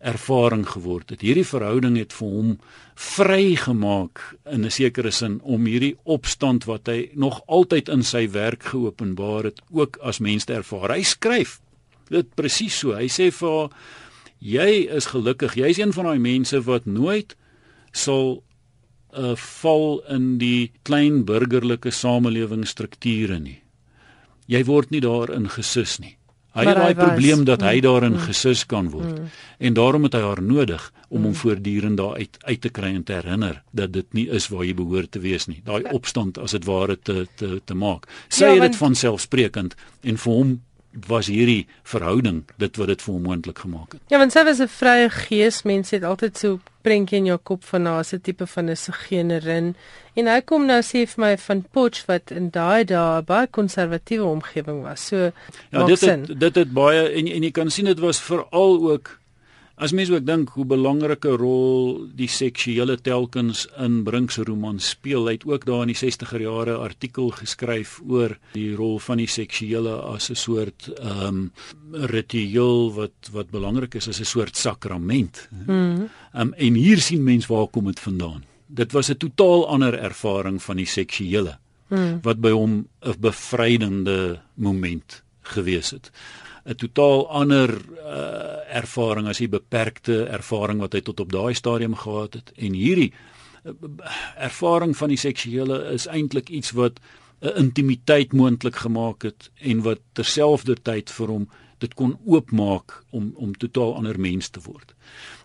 ervaring 0.02 0.66
geword 0.66 1.10
het. 1.10 1.20
Hierdie 1.22 1.46
verhouding 1.46 1.96
het 1.96 2.12
vir 2.12 2.28
hom 2.28 2.58
vrygemaak 2.94 4.20
in 4.50 4.64
'n 4.66 4.70
sekere 4.70 5.10
sin 5.10 5.40
om 5.42 5.64
hierdie 5.66 5.96
opstand 6.04 6.64
wat 6.64 6.86
hy 6.86 7.10
nog 7.14 7.42
altyd 7.46 7.88
in 7.88 8.02
sy 8.02 8.30
werk 8.30 8.62
geopenbaar 8.62 9.44
het 9.44 9.60
ook 9.70 9.96
as 10.02 10.18
mens 10.18 10.44
te 10.44 10.52
ervaar. 10.54 10.90
Hy 10.90 11.02
skryf 11.02 11.60
dit 12.08 12.34
presies 12.34 12.78
so. 12.78 12.94
Hy 12.94 13.08
sê 13.08 13.30
vir 13.30 13.50
haar 13.50 13.70
jy 14.38 14.88
is 14.90 15.06
gelukkig. 15.06 15.54
Jy's 15.54 15.78
een 15.78 15.92
van 15.92 16.04
daai 16.04 16.18
mense 16.18 16.60
wat 16.60 16.86
nooit 16.86 17.36
sal 17.92 18.42
uh, 19.16 19.36
val 19.36 20.02
in 20.08 20.38
die 20.38 20.72
klein 20.82 21.24
burgerlike 21.24 21.90
samelewingsstrukture 21.90 23.38
nie. 23.38 23.61
Jy 24.46 24.64
word 24.64 24.90
nie 24.90 25.00
daarin 25.00 25.48
gesus 25.48 25.98
nie. 25.98 26.16
Hy 26.52 26.64
Maar 26.64 26.76
het 26.76 26.96
daai 26.96 27.06
probleem 27.06 27.44
dat 27.44 27.62
hy 27.62 27.76
Mm. 27.76 27.80
daarin 27.80 28.18
gesus 28.18 28.66
kan 28.66 28.90
word. 28.90 29.18
Mm. 29.18 29.30
En 29.58 29.72
daarom 29.74 30.02
het 30.02 30.12
hy 30.12 30.20
haar 30.20 30.42
nodig 30.42 30.92
om 31.08 31.22
hom 31.24 31.34
voortdurend 31.34 31.96
daar 31.96 32.14
uit 32.16 32.36
uit 32.44 32.60
te 32.60 32.68
kry 32.68 32.94
en 32.94 33.02
te 33.04 33.12
herinner 33.12 33.62
dat 33.72 33.92
dit 33.92 34.12
nie 34.12 34.28
is 34.28 34.48
waar 34.48 34.64
jy 34.64 34.74
behoort 34.74 35.10
te 35.10 35.18
wees 35.20 35.46
nie. 35.46 35.62
Daai 35.64 35.82
opstand 35.92 36.38
as 36.38 36.50
dit 36.50 36.64
ware 36.64 36.98
te 37.02 37.26
te 37.36 37.60
te 37.64 37.74
maak. 37.74 38.06
Sy 38.28 38.44
Ja, 38.44 38.52
het 38.52 38.60
dit 38.62 38.76
van 38.76 38.94
selfsprekend 38.94 39.74
en 40.02 40.16
vir 40.18 40.32
hom 40.32 40.60
was 41.06 41.26
hierdie 41.26 41.66
verhouding 41.88 42.42
dit 42.56 42.76
wat 42.76 42.86
dit 42.92 43.02
vir 43.02 43.14
hom 43.14 43.22
moontlik 43.22 43.58
gemaak 43.64 43.92
het. 43.96 44.00
Ja, 44.12 44.18
want 44.18 44.32
sy 44.32 44.44
was 44.44 44.60
'n 44.60 44.68
vrye 44.68 45.08
gees. 45.10 45.62
Mense 45.62 45.94
het 45.94 46.04
altyd 46.04 46.38
so 46.38 46.60
prentjie 46.82 47.18
in 47.18 47.26
jou 47.26 47.38
kop 47.38 47.64
van 47.64 47.86
haar 47.86 47.98
as 47.98 48.12
'n 48.12 48.20
tipe 48.20 48.46
van 48.46 48.70
'n 48.70 48.76
sigenerin. 48.76 49.74
En 50.14 50.26
hy 50.26 50.40
kom 50.40 50.66
nou 50.66 50.80
sê 50.82 51.06
vir 51.08 51.24
my 51.24 51.36
van 51.38 51.64
Potch 51.70 52.06
wat 52.06 52.30
in 52.30 52.50
daai 52.50 52.84
dae 52.84 53.22
baie 53.22 53.46
konservatiewe 53.46 54.24
omgewing 54.24 54.82
was. 54.82 55.06
So 55.06 55.32
Ja, 55.70 55.86
dit 55.86 56.00
het 56.00 56.40
dit 56.40 56.54
het 56.54 56.72
baie 56.72 57.08
en 57.08 57.26
en 57.26 57.42
jy 57.42 57.50
kan 57.50 57.70
sien 57.70 57.84
dit 57.84 57.98
was 57.98 58.20
veral 58.20 58.90
ook 58.90 59.21
as 59.82 59.92
mense 59.92 60.14
ook 60.14 60.26
dink 60.26 60.52
hoe 60.54 60.64
belangrike 60.68 61.32
rol 61.40 62.06
die 62.14 62.28
seksuele 62.30 62.96
telkens 63.02 63.64
in 63.82 64.02
Brink 64.06 64.30
se 64.30 64.44
roman 64.46 64.78
speel. 64.82 65.26
Hy 65.26 65.36
het 65.38 65.46
ook 65.48 65.66
daar 65.66 65.82
in 65.86 65.92
die 65.92 65.98
60er 65.98 66.44
jare 66.44 66.76
artikel 66.82 67.32
geskryf 67.34 67.98
oor 68.06 68.36
die 68.54 68.70
rol 68.78 69.00
van 69.02 69.22
die 69.22 69.30
seksuele 69.30 69.96
as 70.14 70.30
'n 70.30 70.38
soort 70.38 70.88
ehm 70.98 71.26
um, 71.26 71.52
ritueel 71.92 72.92
wat 72.94 73.32
wat 73.32 73.50
belangrik 73.50 73.94
is 73.94 74.08
as 74.08 74.20
'n 74.20 74.24
soort 74.24 74.56
sakrament. 74.56 75.48
Mhm. 75.50 76.08
Um, 76.34 76.54
en 76.54 76.74
hier 76.74 76.98
sien 76.98 77.22
mens 77.24 77.46
waar 77.46 77.66
kom 77.66 77.84
dit 77.84 78.00
vandaan. 78.00 78.44
Dit 78.66 78.92
was 78.92 79.10
'n 79.10 79.16
totaal 79.16 79.68
ander 79.68 79.94
ervaring 79.94 80.62
van 80.62 80.76
die 80.76 80.86
seksuele 80.86 81.58
Mm. 81.92 82.22
wat 82.24 82.40
by 82.40 82.50
hom 82.50 82.88
'n 83.04 83.20
bevrydende 83.20 84.40
moment 84.54 85.22
gewees 85.42 85.90
het. 85.90 86.10
'n 86.64 86.74
Totaal 86.74 87.28
ander 87.30 87.70
uh, 87.70 88.76
ervaring 88.76 89.26
as 89.28 89.38
die 89.38 89.48
beperkte 89.48 90.24
ervaring 90.30 90.78
wat 90.80 90.92
hy 90.92 91.00
tot 91.00 91.20
op 91.20 91.32
daai 91.32 91.54
stadium 91.54 91.94
gehad 91.94 92.34
het 92.34 92.52
en 92.56 92.72
hierdie 92.72 93.12
uh, 93.64 93.72
ervaring 94.38 94.96
van 94.96 95.08
die 95.08 95.18
seksuele 95.18 95.92
is 95.92 96.06
eintlik 96.06 96.48
iets 96.50 96.70
wat 96.70 97.00
'n 97.42 97.56
intimiteit 97.58 98.32
moontlik 98.32 98.76
gemaak 98.76 99.22
het 99.22 99.50
en 99.60 99.82
wat 99.82 99.98
terselfdertyd 100.12 101.10
vir 101.10 101.28
hom 101.28 101.48
dit 101.78 101.94
kon 101.94 102.18
oopmaak 102.26 103.02
om 103.10 103.32
om 103.36 103.56
totaal 103.58 103.94
ander 103.96 104.20
mens 104.20 104.48
te 104.48 104.60
word. 104.62 104.94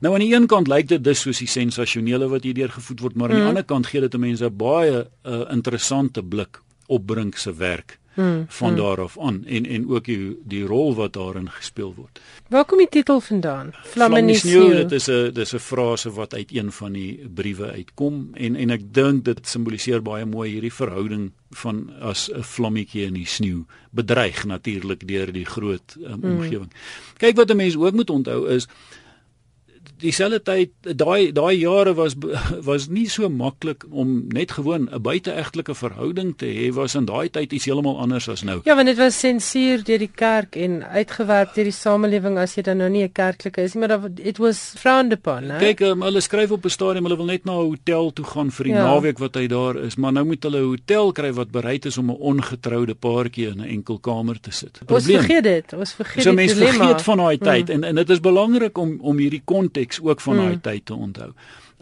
Nou 0.01 0.13
aan 0.13 0.19
die 0.21 0.33
een 0.35 0.45
kant 0.47 0.67
lyk 0.67 0.87
dit 0.87 1.03
dus 1.03 1.21
soos 1.21 1.39
die 1.39 1.47
sensasionele 1.47 2.27
wat 2.29 2.43
hierdeur 2.43 2.69
gevoed 2.69 2.99
word, 2.99 3.15
maar 3.15 3.29
aan 3.29 3.35
die 3.35 3.41
Mhm. 3.41 3.47
ander 3.49 3.63
kant 3.63 3.87
gee 3.87 4.01
dit 4.01 4.17
mense 4.17 4.45
'n 4.45 4.57
baie 4.57 5.07
uh, 5.25 5.41
interessante 5.51 6.23
blik 6.23 6.61
op 6.87 7.05
Brink 7.05 7.35
se 7.37 7.53
werk 7.53 7.99
Mm. 8.17 8.45
van 8.47 8.75
daar 8.75 9.01
af 9.01 9.17
aan 9.19 9.43
en 9.45 9.65
en 9.65 9.89
ook 9.89 10.05
die 10.05 10.37
die 10.43 10.63
rol 10.65 10.95
wat 10.95 11.13
daarin 11.13 11.49
gespeel 11.49 11.93
word. 11.95 12.19
Waar 12.49 12.65
kom 12.65 12.77
die 12.77 12.89
titel 12.89 13.19
vandaan? 13.19 13.73
Vlamme 13.83 14.17
in 14.17 14.27
die 14.27 14.35
sneeu, 14.35 14.73
dit 14.73 14.91
is 14.91 15.07
'n 15.09 15.31
dis 15.33 15.53
'n 15.53 15.59
frase 15.59 16.09
wat 16.11 16.33
uit 16.33 16.51
een 16.55 16.71
van 16.71 16.91
die 16.93 17.29
briewe 17.33 17.71
uitkom 17.71 18.29
en 18.33 18.55
en 18.55 18.69
ek 18.69 18.81
dink 18.93 19.23
dit 19.25 19.47
simboliseer 19.47 20.01
baie 20.01 20.25
mooi 20.25 20.49
hierdie 20.51 20.73
verhouding 20.73 21.31
van 21.51 21.91
as 22.01 22.29
'n 22.33 22.41
vlammetjie 22.43 23.05
in 23.05 23.13
die 23.13 23.25
sneeu 23.25 23.65
bedreig 23.91 24.45
natuurlik 24.45 25.07
deur 25.07 25.31
die 25.31 25.45
groot 25.45 25.95
um, 26.03 26.19
Mm. 26.21 26.31
omgewing. 26.39 26.71
Kyk 27.17 27.35
wat 27.35 27.51
'n 27.51 27.55
mens 27.57 27.75
ook 27.77 27.93
moet 27.93 28.09
onthou 28.09 28.47
is 28.49 28.67
dieselfde 29.99 30.39
tyd 30.43 30.69
daai 30.97 31.31
daai 31.33 31.57
jare 31.59 31.93
was 31.93 32.15
was 32.65 32.87
nie 32.87 33.07
so 33.09 33.29
maklik 33.29 33.83
om 33.91 34.25
net 34.33 34.51
gewoon 34.51 34.87
'n 34.91 35.01
buiteegtelike 35.01 35.75
verhouding 35.75 36.33
te 36.37 36.45
hê 36.45 36.73
was 36.73 36.95
in 36.95 37.05
daai 37.05 37.29
tyd 37.29 37.51
iets 37.53 37.65
heeltemal 37.65 37.97
anders 37.99 38.29
as 38.29 38.43
nou. 38.43 38.61
Ja, 38.63 38.75
want 38.75 38.87
dit 38.87 38.97
was 38.97 39.19
sensuur 39.19 39.83
deur 39.83 39.97
die 39.99 40.11
kerk 40.15 40.55
en 40.55 40.83
uitgewerp 40.83 41.53
deur 41.55 41.63
die 41.63 41.71
samelewing 41.73 42.37
as 42.37 42.55
jy 42.55 42.61
dan 42.63 42.77
nou 42.77 42.89
nie 42.89 43.03
'n 43.03 43.11
kerklike 43.11 43.61
is 43.61 43.73
nie, 43.75 43.87
maar 43.87 44.09
it 44.23 44.37
was 44.37 44.73
frowned 44.77 45.13
upon, 45.13 45.43
né? 45.47 45.57
Kyk, 45.59 45.79
um, 45.81 46.01
hulle 46.01 46.21
skryf 46.21 46.51
op 46.51 46.65
'n 46.65 46.69
stadium 46.69 47.03
hulle 47.05 47.17
wil 47.17 47.25
net 47.25 47.45
na 47.45 47.51
'n 47.53 47.65
hotel 47.69 48.11
toe 48.13 48.25
gaan 48.25 48.51
vir 48.51 48.63
die 48.65 48.73
Ja. 48.73 48.83
naweek 48.83 49.17
wat 49.19 49.35
hy 49.35 49.47
daar 49.47 49.75
is, 49.77 49.95
maar 49.95 50.11
nou 50.13 50.25
moet 50.25 50.43
hulle 50.43 50.59
'n 50.59 50.63
hotel 50.77 51.11
kry 51.11 51.31
wat 51.33 51.51
bereid 51.51 51.85
is 51.85 51.97
om 51.97 52.09
'n 52.11 52.17
ongetroude 52.19 52.93
paartjie 52.95 53.47
in 53.47 53.59
'n 53.61 53.67
enkel 53.69 53.99
kamer 53.99 54.39
te 54.39 54.51
sit. 54.51 54.79
Ons 54.87 55.05
vergeet 55.05 55.43
dit. 55.43 55.73
Ons 55.73 55.93
vergeet 55.93 56.23
so 56.23 56.29
die 56.29 56.35
mense 56.35 56.55
dilemma. 56.55 56.77
vergeet 56.85 57.01
van 57.01 57.17
daai 57.17 57.37
tyd 57.37 57.67
Mm. 57.67 57.73
en 57.73 57.83
en 57.83 57.95
dit 57.95 58.09
is 58.09 58.19
belangrik 58.19 58.77
om 58.77 58.97
om 59.01 59.17
hierdie 59.17 59.41
konteks 59.45 59.86
ook 60.03 60.21
van 60.21 60.35
daai 60.37 60.53
Mm. 60.55 60.61
tyd 60.61 60.85
te 60.85 60.93
onthou. 60.93 61.31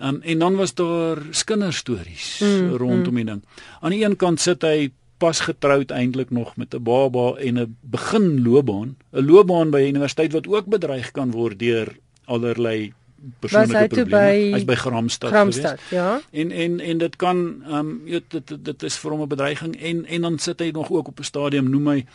Um, 0.01 0.21
en 0.21 0.39
dan 0.39 0.55
was 0.55 0.73
daar 0.73 1.17
kinderstories 1.45 2.39
Mm, 2.43 2.75
rondom 2.75 3.15
die 3.15 3.25
ding. 3.25 3.41
Aan 3.81 3.91
die 3.91 4.03
een 4.05 4.15
kant 4.15 4.39
sit 4.39 4.61
hy 4.61 4.91
pas 5.17 5.39
getroud 5.39 5.91
eintlik 5.91 6.29
nog 6.29 6.57
met 6.57 6.73
'n 6.75 6.83
baba 6.83 7.35
en 7.39 7.57
'n 7.59 7.75
begin 7.81 8.43
loopbaan, 8.43 8.95
'n 9.13 9.25
loopbaan 9.25 9.69
by 9.69 9.77
'n 9.81 9.87
universiteit 9.95 10.31
wat 10.33 10.47
ook 10.47 10.65
bedreig 10.65 11.11
kan 11.11 11.31
word 11.31 11.59
deur 11.59 11.87
allerlei 12.25 12.93
persoonlike 13.39 13.87
probleme. 13.87 14.09
by 14.09 14.51
Hy's 14.53 14.65
by 14.65 14.75
Gramstad, 14.75 15.29
Gramstad, 15.31 15.79
gewees. 15.79 15.89
ja. 15.89 16.21
En 16.31 16.51
en 16.51 16.79
en 16.79 16.97
dit 16.97 17.15
kan 17.15 17.63
ehm 17.65 17.73
um, 17.75 18.01
jy 18.05 18.11
weet 18.11 18.45
dit 18.47 18.65
dit 18.65 18.83
is 18.83 18.97
vir 18.97 19.11
hom 19.11 19.21
'n 19.21 19.27
bedreiging 19.27 19.81
en 19.81 20.05
en 20.05 20.21
dan 20.21 20.39
sit 20.39 20.59
hy 20.59 20.69
nog 20.71 20.91
ook 20.91 21.07
op 21.07 21.19
'n 21.19 21.23
stadium 21.23 21.69
noem 21.69 21.87
hy 21.87 22.05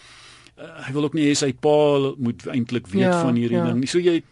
uh, 0.58 0.86
hy 0.86 0.92
wil 0.92 1.04
ook 1.04 1.14
nie 1.14 1.28
hê 1.28 1.32
sy 1.36 1.52
pa 1.52 2.12
moet 2.18 2.46
eintlik 2.46 2.86
weet 2.86 3.02
Ja, 3.02 3.20
van 3.22 3.34
hierdie 3.34 3.56
ja. 3.58 3.64
ding 3.66 3.78
nie. 3.78 3.86
So 3.88 3.98
jy 3.98 4.22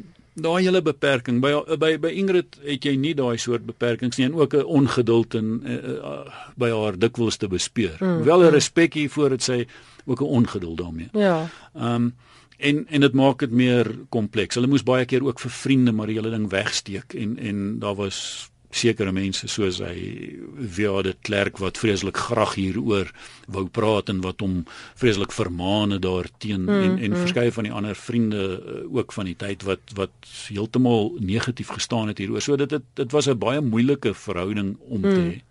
daai 0.43 0.63
hele 0.63 0.83
beperking 0.83 1.41
by 1.41 1.53
by 1.79 1.97
by 1.99 2.13
Ingrid 2.21 2.59
het 2.65 2.85
jy 2.85 2.95
nie 2.97 3.15
daai 3.15 3.39
soort 3.39 3.67
beperkings 3.67 4.19
nie 4.19 4.27
en 4.27 4.35
ook 4.35 4.55
'n 4.55 4.65
ongeduld 4.65 5.35
en 5.35 5.63
uh, 5.65 6.21
by 6.57 6.71
haar 6.71 6.99
dikwels 6.99 7.37
te 7.37 7.49
bespeur. 7.49 7.97
Mm, 8.01 8.23
Wel 8.25 8.41
'n 8.41 8.47
mm. 8.47 8.55
respek 8.55 8.95
hiervoor 8.95 9.29
dit 9.31 9.43
sê 9.43 9.67
ook 10.07 10.21
'n 10.21 10.25
ongeduld 10.25 10.79
daarmee. 10.79 11.09
Ja. 11.13 11.49
Ehm 11.75 11.95
um, 11.95 12.15
en 12.59 12.87
en 12.89 13.01
dit 13.01 13.13
maak 13.13 13.39
dit 13.39 13.51
meer 13.51 13.99
kompleks. 14.09 14.55
Hulle 14.55 14.67
moes 14.67 14.83
baie 14.83 15.05
keer 15.05 15.25
ook 15.25 15.41
vir 15.41 15.51
vriende 15.51 15.93
maar 15.93 16.07
die 16.07 16.17
hele 16.19 16.31
ding 16.31 16.49
wegsteek 16.51 17.15
en 17.15 17.39
en 17.39 17.79
daar 17.79 17.95
was 17.95 18.51
sekere 18.71 19.13
mense 19.13 19.49
soos 19.49 19.79
hy 19.81 20.37
via 20.77 21.03
dit 21.03 21.17
klerk 21.25 21.59
wat 21.59 21.79
vreeslik 21.81 22.17
graag 22.17 22.55
hieroor 22.55 23.09
wou 23.49 23.65
praat 23.73 24.09
en 24.13 24.21
wat 24.21 24.41
hom 24.45 24.65
vreeslik 24.95 25.33
vermaane 25.33 25.99
daarteen 25.99 26.67
Mm, 26.69 26.83
en 26.83 26.99
en 26.99 27.11
mm. 27.11 27.17
verskeie 27.17 27.53
van 27.53 27.65
die 27.65 27.73
ander 27.73 27.97
vriende 27.97 28.43
uh, 28.61 28.97
ook 28.97 29.13
van 29.13 29.25
die 29.25 29.37
tyd 29.37 29.63
wat 29.63 29.81
wat 29.95 30.13
heeltemal 30.49 31.15
negatief 31.19 31.69
gestaan 31.69 32.09
het 32.09 32.19
hieroor. 32.19 32.43
So 32.43 32.57
dit 32.57 32.69
dit 32.69 32.83
dit 32.95 33.13
was 33.13 33.29
'n 33.29 33.39
baie 33.39 33.61
moeilike 33.61 34.15
verhouding 34.15 34.77
om 34.81 35.03
te 35.03 35.09
Mm. 35.09 35.31
hê. 35.31 35.43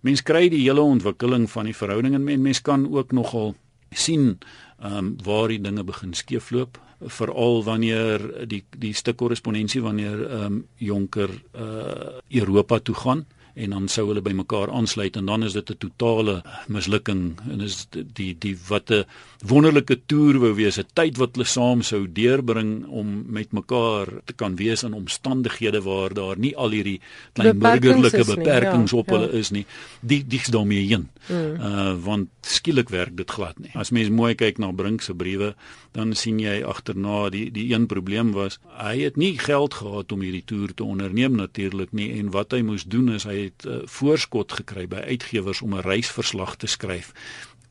Mens 0.00 0.22
kry 0.22 0.48
die 0.48 0.62
hele 0.66 0.80
ontwikkeling 0.80 1.50
van 1.50 1.64
die 1.64 1.76
verhouding 1.76 2.14
en 2.14 2.24
men, 2.24 2.42
mens 2.42 2.62
kan 2.62 2.92
ook 2.92 3.12
nogal 3.12 3.54
sien 3.90 4.38
ehm 4.82 4.96
um, 4.96 5.16
waar 5.22 5.48
die 5.48 5.60
dinge 5.60 5.84
begin 5.84 6.14
skeefloop 6.14 6.78
veral 7.06 7.64
wanneer 7.64 8.46
die 8.48 8.62
die 8.78 8.92
stuk 8.94 9.16
korrespondensie 9.16 9.82
wanneer 9.82 10.26
ehm 10.28 10.44
um, 10.44 10.64
Jonker 10.76 11.30
uh 11.54 12.20
Europa 12.28 12.78
toe 12.78 12.94
gaan 12.94 13.26
en 13.54 13.70
dan 13.70 13.88
sou 13.88 14.06
hulle 14.08 14.22
by 14.24 14.32
mekaar 14.36 14.70
aansluit 14.72 15.16
en 15.16 15.26
dan 15.28 15.44
is 15.44 15.52
dit 15.52 15.70
'n 15.70 15.78
totale 15.78 16.42
mislukking 16.68 17.38
en 17.50 17.60
is 17.60 17.86
die 17.90 18.34
die, 18.38 18.56
wat 18.68 18.90
'n 18.90 19.04
wonderlike 19.44 20.00
toer 20.06 20.38
wou 20.38 20.54
wees 20.54 20.78
'n 20.78 20.86
tyd 20.94 21.16
wat 21.18 21.34
hulle 21.34 21.46
saam 21.46 21.82
sou 21.82 22.06
deurbring 22.06 22.86
om 22.86 23.24
met 23.26 23.52
mekaar 23.52 24.08
te 24.24 24.32
kan 24.32 24.56
wees 24.56 24.82
in 24.82 24.92
omstandighede 24.92 25.82
waar 25.82 26.14
daar 26.14 26.38
nie 26.38 26.56
al 26.56 26.70
hierdie 26.70 27.00
klein 27.32 27.58
burgerlike 27.58 28.24
beperkings 28.24 28.92
nie, 28.92 28.98
ja, 28.98 29.02
op 29.02 29.08
hulle 29.08 29.28
ja. 29.32 29.38
is 29.38 29.50
nie 29.50 29.66
die 30.00 30.24
dis 30.26 30.46
daarmee 30.46 30.86
heen 30.86 31.08
mm. 31.28 31.60
uh 31.60 31.94
want 32.04 32.28
skielik 32.40 32.88
werk 32.88 33.16
dit 33.16 33.30
glad 33.30 33.58
nie 33.58 33.70
as 33.74 33.90
mens 33.90 34.08
mooi 34.08 34.34
kyk 34.34 34.58
na 34.58 34.72
Brink 34.72 35.02
se 35.02 35.14
briewe 35.14 35.54
dan 35.92 36.14
sien 36.14 36.38
jy 36.40 36.62
agterna 36.64 37.28
die 37.30 37.50
die 37.50 37.72
een 37.72 37.86
probleem 37.86 38.32
was 38.32 38.58
hy 38.78 38.96
het 39.02 39.16
nie 39.16 39.38
geld 39.38 39.74
gehad 39.74 40.12
om 40.12 40.24
hierdie 40.24 40.44
toer 40.44 40.74
te 40.74 40.84
onderneem 40.84 41.36
natuurlik 41.36 41.92
nie 41.92 42.10
en 42.18 42.30
wat 42.30 42.52
hy 42.52 42.62
moes 42.62 42.84
doen 42.84 43.12
is 43.12 43.26
hy 43.28 43.41
het 43.42 43.66
uh, 43.66 43.82
voorskot 43.84 44.52
gekry 44.52 44.86
by 44.88 45.04
uitgewers 45.12 45.62
om 45.62 45.74
'n 45.74 45.86
reisverslag 45.86 46.56
te 46.56 46.66
skryf 46.66 47.12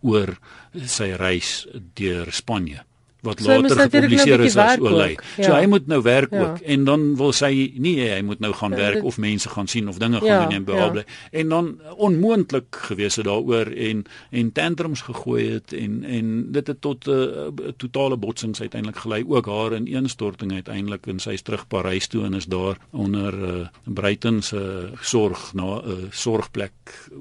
oor 0.01 0.37
sy 0.73 1.11
reis 1.17 1.67
deur 1.93 2.31
Spanje 2.31 2.85
wat 3.21 3.41
so, 3.41 3.61
later 3.61 3.79
gepubliseer 3.85 4.41
is 4.45 4.55
as 4.57 4.79
oorlei. 4.81 5.11
Ja. 5.37 5.43
So 5.43 5.53
hy 5.53 5.65
moet 5.69 5.87
nou 5.87 6.01
werk 6.01 6.31
ja. 6.33 6.41
ook 6.41 6.63
en 6.73 6.85
dan 6.87 7.03
wil 7.19 7.33
sy 7.37 7.51
nie 7.81 7.95
hy 8.01 8.21
moet 8.25 8.41
nou 8.41 8.51
gaan 8.57 8.73
ja, 8.73 8.79
werk 8.81 8.99
dit, 8.99 9.07
of 9.11 9.19
mense 9.21 9.49
gaan 9.49 9.69
sien 9.69 9.89
of 9.91 9.99
dinge 10.01 10.17
ja, 10.17 10.25
gaan 10.25 10.49
doen 10.49 10.57
en 10.57 10.65
behalwe 10.65 11.03
ja. 11.05 11.19
en 11.41 11.53
dan 11.53 11.69
onmoontlik 11.95 12.79
gewees 12.89 13.19
het 13.21 13.27
daaroor 13.29 13.69
en 13.71 14.03
en 14.29 14.51
tantrums 14.51 15.03
gegooi 15.05 15.51
het 15.51 15.75
en 15.77 16.01
en 16.03 16.31
dit 16.51 16.67
het 16.67 16.81
tot 16.81 17.07
'n 17.07 17.11
uh, 17.11 17.17
uh, 17.17 17.75
totale 17.77 18.17
botsings 18.17 18.61
uiteindelik 18.61 18.97
gelei 18.97 19.23
ook 19.27 19.45
haar 19.45 19.73
in 19.73 19.87
ineenstorting 19.87 20.51
uiteindelik 20.51 21.07
en 21.07 21.19
sy 21.19 21.37
is 21.37 21.41
terug 21.41 21.67
Parys 21.67 22.07
toe 22.07 22.25
en 22.25 22.33
is 22.33 22.45
daar 22.45 22.77
onder 22.91 23.33
uh, 23.33 23.67
Breiten 23.85 24.41
se 24.41 24.57
uh, 24.57 24.97
sorg 25.01 25.53
na 25.53 25.77
'n 25.77 25.89
uh, 25.89 26.09
sorgplek 26.09 26.73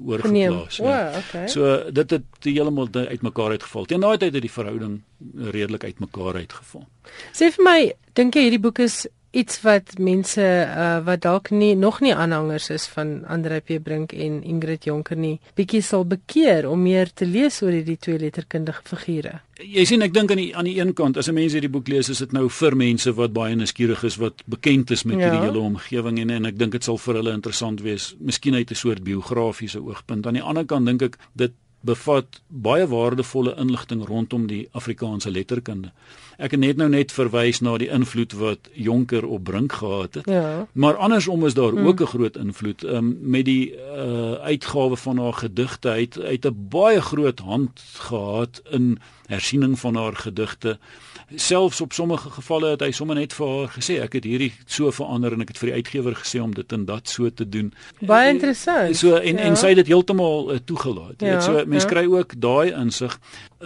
oorgeplaas. 0.05 0.77
Ja. 0.77 1.09
Oh, 1.09 1.17
okay. 1.17 1.47
So 1.47 1.91
dit 1.91 2.09
het 2.09 2.23
heeltemal 2.41 2.87
uitmekaar 2.91 3.49
uitgeval. 3.49 3.85
Teen 3.85 3.99
daai 3.99 4.17
tyd 4.17 4.33
het 4.33 4.41
die 4.41 4.51
verhouding 4.51 5.01
redelik 5.35 5.83
uitmekaar 5.83 6.35
uitgeval. 6.35 6.85
Sê 7.33 7.51
vir 7.55 7.65
my, 7.65 7.79
dink 8.13 8.35
jy 8.35 8.47
hierdie 8.47 8.63
boek 8.63 8.79
is 8.79 9.07
iets 9.31 9.61
wat 9.63 9.95
mense 9.99 10.43
uh, 10.43 10.99
wat 11.05 11.21
dalk 11.23 11.51
nie 11.55 11.71
nog 11.79 12.01
nie 12.03 12.11
aanhangers 12.11 12.67
is 12.73 12.87
van 12.91 13.21
Andre 13.31 13.61
P 13.63 13.79
Brink 13.83 14.11
en 14.11 14.41
Ingrid 14.43 14.85
Jonker 14.89 15.15
nie, 15.17 15.37
bietjie 15.55 15.81
sal 15.85 16.03
bekeer 16.07 16.67
om 16.67 16.83
meer 16.83 17.13
te 17.15 17.25
lees 17.25 17.61
oor 17.63 17.71
hierdie 17.71 17.97
twee 18.01 18.19
letterkundige 18.19 18.83
figure? 18.91 19.39
Jy 19.61 19.85
sien 19.87 20.03
ek 20.03 20.13
dink 20.13 20.33
aan 20.33 20.41
die 20.41 20.49
aan 20.57 20.67
die 20.67 20.75
een 20.79 20.93
kant 20.97 21.17
as 21.17 21.29
'n 21.29 21.37
mens 21.37 21.53
hierdie 21.55 21.71
boek 21.71 21.87
lees 21.87 22.09
is 22.09 22.19
dit 22.19 22.31
nou 22.33 22.49
vir 22.49 22.75
mense 22.75 23.13
wat 23.13 23.33
baie 23.33 23.55
nuuskierig 23.55 24.03
is 24.03 24.17
wat 24.17 24.43
bekend 24.45 24.91
is 24.91 25.03
met 25.03 25.19
ja. 25.19 25.29
hierdie 25.29 25.47
hele 25.47 25.63
omgewing 25.63 26.19
en 26.19 26.29
en 26.29 26.45
ek 26.45 26.57
dink 26.57 26.71
dit 26.71 26.83
sal 26.83 26.97
vir 26.97 27.15
hulle 27.15 27.33
interessant 27.33 27.81
wees, 27.81 28.15
miskien 28.19 28.55
uit 28.55 28.71
'n 28.71 28.75
soort 28.75 29.03
biografiese 29.03 29.79
oogpunt. 29.79 30.27
Aan 30.27 30.33
die 30.33 30.43
ander 30.43 30.65
kant 30.65 30.85
dink 30.85 31.01
ek 31.01 31.17
dit 31.33 31.51
bevat 31.81 32.41
baie 32.47 32.87
waardevolle 32.87 33.55
inligting 33.57 34.05
rondom 34.07 34.47
die 34.47 34.67
Afrikaanse 34.71 35.31
letterkunde. 35.31 35.91
Ek 36.41 36.55
het 36.55 36.59
net 36.59 36.77
nou 36.77 36.87
net 36.89 37.11
verwys 37.13 37.59
na 37.61 37.75
die 37.77 37.89
invloed 37.93 38.33
wat 38.39 38.69
Jonker 38.73 39.25
op 39.27 39.43
Brink 39.43 39.73
gehad 39.77 40.13
het. 40.13 40.29
Ja. 40.29 40.67
Maar 40.73 40.97
andersom 40.97 41.45
is 41.45 41.53
daar 41.53 41.71
hmm. 41.71 41.87
ook 41.87 42.01
'n 42.01 42.13
groot 42.13 42.37
invloed 42.37 42.83
um, 42.83 43.17
met 43.21 43.45
die 43.45 43.73
uh, 43.73 44.33
uitgawe 44.33 44.97
van 44.97 45.17
haar 45.17 45.33
gedigte 45.33 45.89
uit 45.89 46.19
uit 46.19 46.45
'n 46.45 46.67
baie 46.69 47.01
groot 47.01 47.39
hand 47.39 47.81
gehad 47.93 48.61
in 48.69 48.99
hersiening 49.25 49.79
van 49.79 49.95
haar 49.95 50.15
gedigte 50.15 50.79
selfs 51.35 51.81
op 51.81 51.93
sommige 51.93 52.29
gevalle 52.29 52.73
het 52.73 52.81
hy 52.81 52.91
sommer 52.95 53.15
net 53.15 53.33
vir 53.33 53.47
haar 53.47 53.71
gesê 53.75 53.97
ek 54.03 54.17
het 54.19 54.27
hierdie 54.27 54.51
so 54.65 54.91
verander 54.91 55.35
en 55.35 55.43
ek 55.45 55.53
het 55.53 55.61
vir 55.61 55.71
die 55.71 55.75
uitgewer 55.81 56.17
gesê 56.19 56.41
om 56.43 56.53
dit 56.55 56.73
en 56.75 56.85
dat 56.85 57.11
so 57.11 57.29
te 57.29 57.47
doen. 57.49 57.71
Baie 57.99 58.33
interessant. 58.33 58.95
So 58.97 59.15
en 59.15 59.37
ja. 59.37 59.47
en 59.49 59.57
sy 59.59 59.73
het 59.73 59.81
dit 59.83 59.91
heeltemal 59.93 60.53
uh, 60.53 60.59
toegelaat. 60.65 61.21
Ja, 61.21 61.39
so 61.41 61.63
mense 61.65 61.87
ja. 61.87 61.93
kry 61.93 62.05
ook 62.11 62.35
daai 62.41 62.73
insig. 62.73 63.19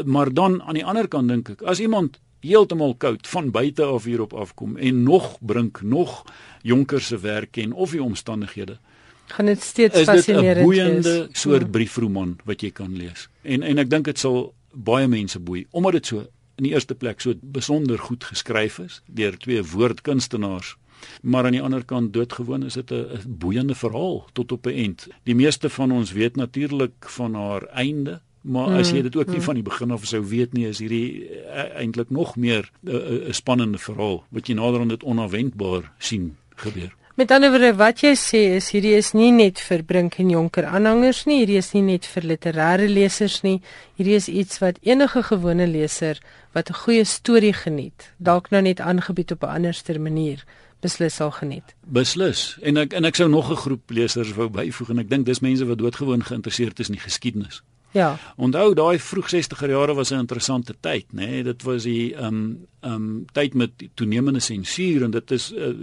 Maar 0.03 0.33
dan 0.33 0.61
aan 0.63 0.79
die 0.79 0.85
ander 0.85 1.07
kant 1.07 1.31
dink 1.31 1.55
ek 1.55 1.65
as 1.65 1.79
iemand 1.83 2.19
heeltemal 2.45 2.93
koud 3.01 3.27
van 3.27 3.49
buite 3.51 3.83
af 3.83 4.05
hierop 4.05 4.33
afkom 4.33 4.77
en 4.77 5.03
nog 5.03 5.37
brink 5.41 5.81
nog 5.81 6.23
jonker 6.61 7.01
se 7.01 7.17
werk 7.17 7.55
ken 7.57 7.73
of 7.73 7.95
die 7.95 8.03
omstandighede 8.03 8.77
gaan 9.25 9.45
dit 9.45 9.61
steeds 9.61 10.03
fascinerend 10.03 10.45
wees. 10.45 10.57
'n 10.57 10.63
boeiende 10.63 11.27
soort 11.31 11.61
ja. 11.61 11.67
briefroman 11.67 12.37
wat 12.43 12.61
jy 12.61 12.71
kan 12.71 12.97
lees. 12.97 13.29
En 13.41 13.63
en 13.63 13.77
ek 13.77 13.89
dink 13.89 14.05
dit 14.05 14.19
sal 14.19 14.53
baie 14.71 15.07
mense 15.07 15.39
boei 15.39 15.65
omdat 15.71 15.91
dit 15.91 16.05
so 16.05 16.27
in 16.55 16.63
die 16.63 16.73
eerste 16.73 16.95
plek 16.95 17.21
so 17.21 17.33
besonder 17.41 17.99
goed 17.99 18.23
geskryf 18.23 18.79
is 18.79 19.01
deur 19.07 19.37
twee 19.37 19.63
woordkunstenaars. 19.63 20.75
Maar 21.21 21.45
aan 21.45 21.57
die 21.57 21.61
ander 21.61 21.83
kant 21.85 22.13
doodgewoon 22.13 22.63
is 22.65 22.73
dit 22.73 22.91
'n 22.91 23.21
boeiende 23.27 23.75
verhaal 23.75 24.27
tot 24.33 24.51
op 24.51 24.65
'n 24.65 24.69
eind. 24.69 25.07
Die 25.23 25.35
meeste 25.35 25.69
van 25.69 25.91
ons 25.91 26.11
weet 26.11 26.35
natuurlik 26.35 27.09
van 27.17 27.33
haar 27.33 27.63
einde, 27.63 28.21
maar 28.41 28.67
as 28.67 28.89
jy 28.89 28.97
mm, 28.97 29.03
dit 29.03 29.15
ook 29.15 29.27
nie 29.27 29.35
mm. 29.35 29.41
van 29.41 29.53
die 29.53 29.63
begin 29.63 29.91
af 29.91 30.05
sou 30.05 30.25
weet 30.25 30.53
nie, 30.53 30.67
is 30.67 30.79
hierdie 30.79 31.29
uh, 31.29 31.75
eintlik 31.75 32.09
nog 32.09 32.35
meer 32.35 32.71
'n 32.83 32.89
uh, 32.89 33.27
uh, 33.27 33.31
spannende 33.31 33.77
verhaal 33.77 34.23
wat 34.29 34.47
jy 34.47 34.53
nader 34.53 34.79
aan 34.79 34.87
dit 34.87 35.03
onverwendbaar 35.03 35.91
sien 35.97 36.37
gebeur. 36.55 36.95
Met 37.15 37.31
ander 37.31 37.47
woorde 37.49 37.69
wat 37.79 38.01
jy 38.03 38.09
sê 38.19 38.39
is 38.57 38.73
hierdie 38.73 38.97
is 38.97 39.13
nie 39.15 39.29
net 39.31 39.61
vir 39.63 39.85
Brink 39.87 40.17
en 40.19 40.33
Jonker 40.33 40.65
aanhangers 40.67 41.21
nie, 41.29 41.37
hierdie 41.45 41.61
is 41.61 41.69
nie 41.71 41.85
net 41.85 42.03
vir 42.11 42.25
literêre 42.27 42.89
lesers 42.91 43.37
nie. 43.45 43.61
Hierdie 43.95 44.17
is 44.17 44.27
iets 44.27 44.59
wat 44.59 44.81
enige 44.83 45.23
gewone 45.23 45.63
leser 45.63 46.19
wat 46.51 46.67
'n 46.69 46.75
goeie 46.81 47.05
storie 47.05 47.53
geniet, 47.53 48.11
dalk 48.19 48.51
nou 48.51 48.61
net 48.61 48.81
aangebied 48.81 49.31
op 49.31 49.43
'n 49.43 49.55
anderster 49.55 50.01
manier, 50.01 50.43
beslis 50.81 51.15
sal 51.15 51.31
geniet. 51.31 51.73
Beslis. 51.87 52.57
En 52.61 52.77
ek 52.77 52.91
en 52.93 53.05
ek 53.05 53.15
sou 53.15 53.29
nog 53.29 53.49
'n 53.49 53.63
groep 53.63 53.89
lesers 53.89 54.33
wou 54.33 54.49
byvoeg 54.49 54.89
en 54.89 54.99
ek 54.99 55.09
dink 55.09 55.25
dis 55.25 55.39
mense 55.39 55.65
wat 55.65 55.77
doodgewoon 55.77 56.23
geïnteresseerd 56.23 56.79
is 56.79 56.89
in 56.89 56.95
die 56.95 57.07
geskiedenis. 57.07 57.63
Ja. 57.95 58.17
Onthou 58.35 58.73
daai 58.75 58.99
vroeg 58.99 59.29
60er 59.31 59.71
jare 59.71 59.93
was 59.95 60.11
'n 60.11 60.19
interessante 60.19 60.75
tyd, 60.79 61.05
nê? 61.11 61.27
Nee? 61.27 61.43
Dit 61.43 61.63
was 61.63 61.83
die 61.83 62.13
ehm 62.15 62.25
um, 62.25 62.67
ehm 62.85 62.93
um, 62.93 63.25
tyd 63.33 63.53
met 63.53 63.71
toenemende 63.93 64.39
sensuur 64.39 65.03
en 65.03 65.11
dit 65.11 65.31
is 65.31 65.51
uh, 65.53 65.73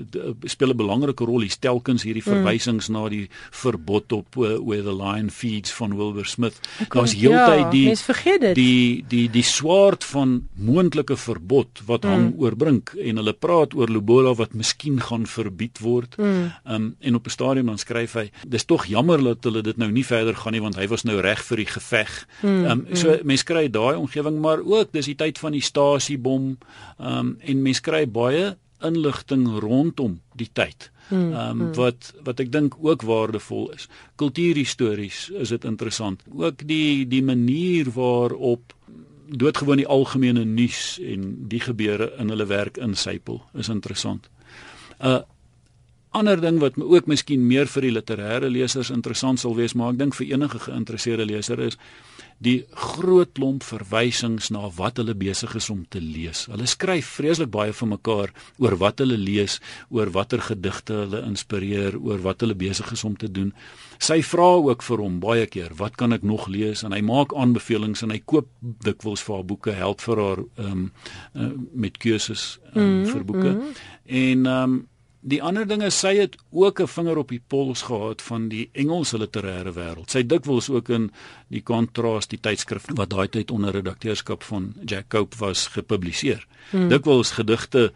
speel 0.45 0.71
'n 0.71 0.77
belangrike 0.77 1.25
rol 1.25 1.41
hier 1.41 1.59
telkens 1.59 2.03
hierdie 2.03 2.23
mm. 2.25 2.33
verwysings 2.33 2.89
mm. 2.89 2.95
na 2.95 3.09
die 3.09 3.29
verbod 3.51 4.13
op 4.13 4.37
uh, 4.37 4.59
where 4.63 4.83
the 4.83 4.95
lion 4.95 5.31
feeds 5.31 5.73
van 5.73 5.97
Wilbur 5.97 6.27
Smith. 6.27 6.61
Daar's 6.89 7.15
heeltyd 7.15 7.59
ja, 7.59 7.71
die 7.71 8.55
die 8.55 9.05
die 9.09 9.31
die 9.31 9.43
swaard 9.43 10.05
van 10.05 10.49
moontlike 10.55 11.17
verbod 11.17 11.83
wat 11.87 12.05
mm. 12.05 12.11
hang 12.11 12.35
oor 12.39 12.57
brink 12.57 12.95
en 12.95 13.17
hulle 13.17 13.33
praat 13.33 13.75
oor 13.75 13.89
Lobola 13.89 14.35
wat 14.35 14.55
miskien 14.55 15.01
gaan 15.01 15.27
verbied 15.27 15.79
word. 15.79 16.17
Mm. 16.17 16.25
Ehm 16.25 16.43
mm. 16.65 16.75
um, 16.75 16.97
en 17.01 17.15
op 17.15 17.27
'n 17.27 17.31
stadium 17.31 17.67
dan 17.67 17.79
skryf 17.79 18.13
hy, 18.13 18.31
dis 18.47 18.65
tog 18.65 18.87
jammer 18.87 19.23
dat 19.23 19.45
hulle 19.45 19.63
dit 19.63 19.77
nou 19.77 19.91
nie 19.91 20.07
verder 20.07 20.37
gaan 20.37 20.53
nie 20.53 20.63
want 20.63 20.77
hy 20.77 20.87
was 20.87 21.03
nou 21.03 21.21
reg 21.21 21.43
vir 21.45 21.57
die 21.57 21.67
geveg. 21.67 22.02
Mm. 22.41 22.65
Ehm 22.65 22.79
mm. 22.79 22.87
um, 22.87 22.97
so 22.97 23.11
mm. 23.11 23.27
mense 23.27 23.45
kry 23.45 23.69
daai 23.71 23.97
omgewing 23.97 24.41
maar 24.41 24.61
ook 24.65 24.93
dis 24.93 25.11
die 25.11 25.19
tyd 25.19 25.39
van 25.39 25.53
die 25.53 25.65
stasiebom 25.65 26.59
Ehm 26.99 27.19
um, 27.19 27.37
en 27.41 27.63
mense 27.63 27.83
kry 27.83 28.07
baie 28.07 28.57
inligting 28.83 29.47
rondom 29.59 30.21
die 30.35 30.51
tyd. 30.53 30.91
Hmm, 31.09 31.33
Ehm 31.33 31.61
um, 31.61 31.73
wat 31.75 32.13
wat 32.25 32.41
ek 32.41 32.53
dink 32.53 32.77
ook 32.81 33.03
waardevol 33.03 33.71
is. 33.77 33.89
Kultuurhistories 34.17 35.29
is 35.29 35.49
dit 35.49 35.65
interessant. 35.65 36.23
Ook 36.31 36.67
die 36.67 37.07
die 37.09 37.23
manier 37.23 37.91
waarop 37.95 38.75
doodgewoon 39.33 39.81
die 39.81 39.89
algemene 39.89 40.45
nuus 40.45 40.99
en 41.01 41.49
die 41.49 41.61
gebeure 41.61 42.13
in 42.19 42.29
hulle 42.29 42.47
werk 42.47 42.77
insypel 42.77 43.43
is 43.55 43.69
interessant. 43.69 44.29
'n 45.01 45.07
uh, 45.09 45.21
Ander 46.13 46.41
ding 46.41 46.59
wat 46.61 46.77
ook 46.77 47.07
miskien 47.09 47.47
meer 47.49 47.71
vir 47.73 47.87
die 47.87 47.93
literêre 47.97 48.51
lesers 48.53 48.91
interessant 48.93 49.41
sal 49.41 49.55
wees, 49.57 49.73
maar 49.75 49.95
ek 49.95 49.99
dink 50.03 50.17
vir 50.19 50.35
enige 50.35 50.59
geïnteresseerde 50.67 51.25
leser 51.25 51.61
is 51.71 51.79
die 52.43 52.63
groot 52.75 53.31
klomp 53.37 53.63
verwysings 53.63 54.51
na 54.55 54.67
wat 54.77 54.99
hulle 54.99 55.15
besig 55.19 55.55
is 55.59 55.69
om 55.71 55.85
te 55.91 56.01
lees. 56.03 56.47
Hulle 56.51 56.67
skryf 56.71 57.15
vreeslik 57.19 57.53
baie 57.55 57.75
vir 57.77 57.91
mekaar 57.93 58.33
oor 58.63 58.77
wat 58.81 59.03
hulle 59.03 59.19
lees, 59.21 59.59
oor 59.95 60.11
watter 60.15 60.43
gedigte 60.43 61.05
hulle 61.05 61.23
inspireer, 61.29 61.99
oor 62.01 62.23
wat 62.25 62.43
hulle 62.43 62.57
besig 62.59 62.91
is 62.97 63.05
om 63.07 63.15
te 63.19 63.31
doen. 63.31 63.53
Sy 64.03 64.19
vra 64.27 64.49
ook 64.59 64.83
vir 64.83 65.05
hom 65.05 65.21
baie 65.23 65.47
keer, 65.47 65.71
"Wat 65.79 65.97
kan 65.97 66.13
ek 66.13 66.23
nog 66.23 66.49
lees?" 66.49 66.83
en 66.83 66.93
hy 66.93 67.01
maak 67.01 67.33
aanbevelings 67.35 68.03
en 68.03 68.11
hy 68.11 68.19
koop 68.19 68.49
dikwels 68.61 69.23
vir 69.23 69.35
haar 69.37 69.45
boeke, 69.45 69.73
help 69.73 70.01
vir 70.01 70.17
haar 70.17 70.39
ehm 70.59 70.73
um, 70.73 70.93
uh, 71.37 71.51
met 71.75 71.99
keuses 71.99 72.59
um, 72.75 72.83
mm, 72.83 73.07
vir 73.07 73.25
boeke. 73.25 73.53
Mm. 73.53 73.75
En 74.07 74.47
ehm 74.47 74.63
um, 74.63 74.89
Die 75.23 75.39
ander 75.43 75.67
ding 75.67 75.85
is 75.87 75.99
sy 76.03 76.17
het 76.19 76.37
ook 76.51 76.81
'n 76.81 76.87
vinger 76.87 77.17
op 77.17 77.29
die 77.29 77.43
pols 77.47 77.83
gehad 77.83 78.23
van 78.23 78.49
die 78.49 78.69
Engelse 78.73 79.19
literêre 79.19 79.73
wêreld. 79.73 80.11
Sy 80.11 80.27
dikwels 80.27 80.71
ook 80.71 80.89
in 80.89 81.11
die 81.49 81.63
kontras 81.63 82.27
die 82.27 82.41
tydskrif 82.41 82.87
wat 82.95 83.11
daai 83.11 83.29
tyd 83.29 83.51
onder 83.51 83.73
redakteurskap 83.73 84.43
van 84.43 84.75
Jack 84.85 85.09
Cope 85.09 85.37
was 85.39 85.67
gepubliseer. 85.67 86.47
Hmm. 86.71 86.89
Dikwels 86.89 87.31
gedigte 87.31 87.93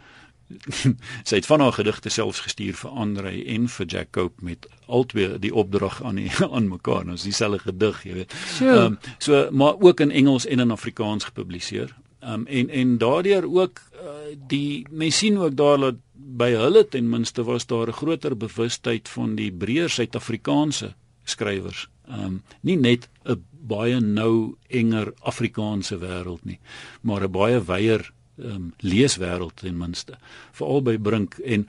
sy 1.27 1.35
het 1.35 1.45
van 1.45 1.59
haar 1.59 1.75
gedigte 1.75 2.09
selfs 2.09 2.39
gestuur 2.45 2.75
vir 2.79 2.91
Andre 2.91 3.33
en 3.55 3.67
vir 3.67 3.85
Jack 3.85 4.11
Cope 4.15 4.45
met 4.45 4.67
albei 4.87 5.39
die 5.43 5.53
opdrag 5.53 5.99
aan 6.03 6.21
die, 6.21 6.31
aan 6.55 6.69
mekaar. 6.71 7.03
Ons 7.03 7.23
nou, 7.23 7.31
dieselfde 7.31 7.59
gedig, 7.59 8.03
jy 8.03 8.13
weet. 8.21 8.33
Ehm 8.33 8.55
sure. 8.55 8.83
um, 8.85 8.97
so 9.17 9.47
maar 9.51 9.79
ook 9.79 9.99
in 9.99 10.11
Engels 10.11 10.45
en 10.45 10.59
in 10.59 10.71
Afrikaans 10.71 11.23
gepubliseer. 11.31 11.95
Ehm 12.19 12.33
um, 12.33 12.47
en 12.47 12.69
en 12.69 12.97
daardeur 12.97 13.45
ook 13.51 13.81
uh, 13.93 14.35
die 14.47 14.87
mense 14.89 15.17
sien 15.17 15.37
ook 15.37 15.55
daar 15.55 15.77
dat 15.77 15.95
by 16.17 16.51
hulle 16.57 16.83
ten 16.87 17.09
minste 17.09 17.43
was 17.43 17.65
daar 17.65 17.87
'n 17.87 17.99
groter 17.99 18.37
bewustheid 18.37 19.09
van 19.09 19.35
die 19.35 19.51
breër 19.51 19.89
Suid-Afrikaanse 19.89 20.95
skrywers. 21.23 21.87
Ehm 22.07 22.23
um, 22.23 22.43
nie 22.61 22.75
net 22.75 23.09
'n 23.25 23.43
baie 23.51 23.99
nou 23.99 24.55
enger 24.67 25.13
Afrikaanse 25.19 25.97
wêreld 25.97 26.43
nie, 26.45 26.59
maar 27.01 27.23
'n 27.23 27.31
baie 27.31 27.59
wyeer 27.63 27.99
ehm 27.99 28.16
um, 28.37 28.73
leeswêreld 28.79 29.55
ten 29.61 29.77
minste 29.77 30.17
veral 30.57 30.81
by 30.81 30.97
Brink 30.97 31.39
en 31.43 31.67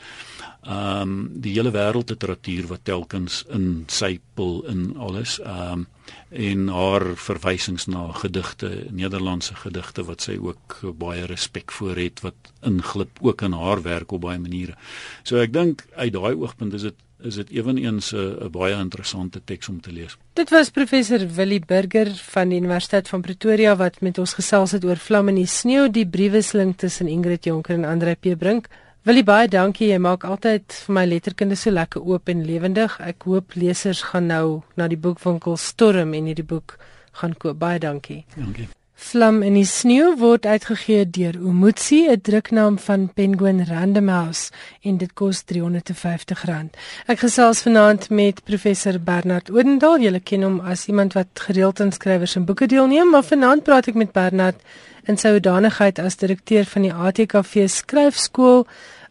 ehm 0.68 1.02
um, 1.02 1.14
die 1.40 1.54
hele 1.54 1.70
wêreldliteratuur 1.72 2.66
wat 2.68 2.84
telkens 2.84 3.44
in 3.54 3.84
sy 3.88 4.18
pul 4.34 4.62
in 4.68 4.96
alles 4.96 5.38
ehm 5.40 5.84
um, 5.84 5.86
en 6.28 6.68
haar 6.72 7.04
verwysings 7.20 7.86
na 7.86 8.06
gedigte 8.16 8.68
Nederlandse 8.90 9.54
gedigte 9.60 10.04
wat 10.08 10.24
sy 10.24 10.38
ook 10.40 10.78
baie 11.00 11.26
respek 11.28 11.72
voor 11.72 12.00
het 12.00 12.22
wat 12.24 12.52
inglip 12.64 13.20
ook 13.20 13.42
in 13.44 13.52
haar 13.52 13.82
werk 13.82 14.12
op 14.12 14.24
baie 14.24 14.40
maniere. 14.40 14.76
So 15.22 15.36
ek 15.40 15.52
dink 15.52 15.84
uit 15.96 16.12
daai 16.12 16.34
oogpunt 16.34 16.76
is 16.76 16.88
dit 16.88 17.04
is 17.22 17.34
dit 17.34 17.50
ewenigs 17.50 18.12
'n 18.12 18.50
baie 18.50 18.74
interessante 18.74 19.40
teks 19.44 19.68
om 19.68 19.80
te 19.80 19.92
lees. 19.92 20.16
Dit 20.32 20.50
was 20.50 20.70
professor 20.70 21.26
Willie 21.34 21.62
Burger 21.66 22.14
van 22.14 22.48
die 22.48 22.58
Universiteit 22.58 23.08
van 23.08 23.20
Pretoria 23.20 23.76
wat 23.76 24.00
met 24.00 24.18
ons 24.18 24.34
gesels 24.34 24.70
het 24.70 24.84
oor 24.84 24.96
Vlam 24.96 25.28
in 25.28 25.34
die 25.34 25.46
sneeu, 25.46 25.90
die 25.90 26.06
briewesling 26.06 26.76
tussen 26.76 27.08
Ingrid 27.08 27.44
Jonker 27.44 27.74
en 27.74 27.84
Andre 27.84 28.14
P 28.14 28.38
Brink. 28.38 28.68
Willie 29.02 29.24
baie 29.24 29.48
dankie, 29.48 29.88
jy 29.88 29.98
maak 29.98 30.24
altyd 30.24 30.72
vir 30.84 30.94
my 30.94 31.04
letterkunde 31.06 31.56
so 31.56 31.70
lekker 31.70 32.02
oop 32.02 32.28
en 32.28 32.44
lewendig. 32.44 33.00
Ek 33.00 33.22
hoop 33.22 33.54
lesers 33.54 34.02
gaan 34.02 34.26
nou 34.26 34.62
na 34.76 34.88
die 34.88 34.98
boekwinkel 35.00 35.56
storm 35.56 36.14
en 36.14 36.24
hierdie 36.24 36.44
boek 36.44 36.78
gaan 37.12 37.34
koop. 37.34 37.58
Baie 37.58 37.78
dankie. 37.78 38.24
Dankie. 38.36 38.68
Vlam 38.98 39.44
in 39.46 39.54
die 39.54 39.66
sneeu 39.66 40.16
word 40.18 40.42
uitgegee 40.42 41.04
deur 41.06 41.36
Umutsi, 41.38 42.00
'n 42.10 42.20
druknaam 42.20 42.78
van 42.78 43.06
Penguin 43.14 43.62
Random 43.64 44.08
House 44.08 44.50
en 44.82 44.98
dit 44.98 45.12
kos 45.14 45.44
R350. 45.46 46.74
Ek 47.06 47.18
gesels 47.18 47.62
vanaand 47.62 48.10
met 48.10 48.42
professor 48.44 48.98
Bernard 48.98 49.50
Odendaal. 49.50 50.00
Julle 50.00 50.20
ken 50.20 50.42
hom 50.42 50.60
as 50.60 50.86
iemand 50.86 51.12
wat 51.12 51.28
gereeld 51.32 51.80
aan 51.80 51.92
skrywers 51.92 52.34
en 52.36 52.44
boeke 52.44 52.66
deelneem, 52.66 53.10
maar 53.10 53.22
vanaand 53.22 53.62
praat 53.62 53.86
ek 53.86 53.94
met 53.94 54.12
Bernard 54.12 54.58
in 55.06 55.16
sy 55.16 55.30
hoedanigheid 55.30 55.98
as 55.98 56.16
direkteur 56.16 56.64
van 56.64 56.82
die 56.82 56.92
ATKV 56.92 57.68
skryfskool 57.68 58.66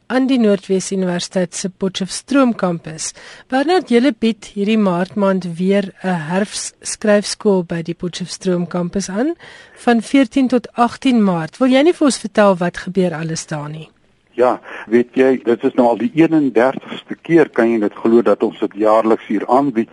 aan 0.07 0.27
die 0.27 0.37
Noordwes 0.39 0.91
Universiteit 0.95 1.55
se 1.55 1.69
Potchefstroom 1.69 2.53
kampus. 2.55 3.11
Bernard, 3.51 3.89
julle 3.91 4.13
bied 4.15 4.47
hierdie 4.55 4.79
maart 4.79 5.17
maand 5.19 5.47
weer 5.59 5.91
'n 6.03 6.21
herfskryfskool 6.29 7.63
by 7.67 7.81
die 7.81 7.93
Potchefstroom 7.93 8.67
kampus 8.67 9.09
aan 9.09 9.35
van 9.75 10.01
14 10.01 10.47
tot 10.47 10.67
18 10.73 11.23
Maart. 11.23 11.57
Wil 11.57 11.71
jy 11.71 11.81
nie 11.83 11.93
vir 11.93 12.05
ons 12.05 12.19
vertel 12.19 12.55
wat 12.55 12.77
gebeur 12.77 13.13
alles 13.13 13.45
daar 13.47 13.69
nie? 13.69 13.89
Ja, 14.31 14.61
weet 14.87 15.09
jy, 15.13 15.41
dit 15.43 15.63
is 15.63 15.73
nou 15.73 15.87
al 15.87 15.97
die 15.97 16.11
31ste 16.15 17.15
keer 17.21 17.49
kan 17.49 17.69
jy 17.71 17.79
dit 17.79 17.93
glo 17.93 18.21
dat 18.21 18.43
ons 18.43 18.59
dit 18.59 18.73
jaarliks 18.73 19.27
hier 19.27 19.47
aanbied. 19.47 19.89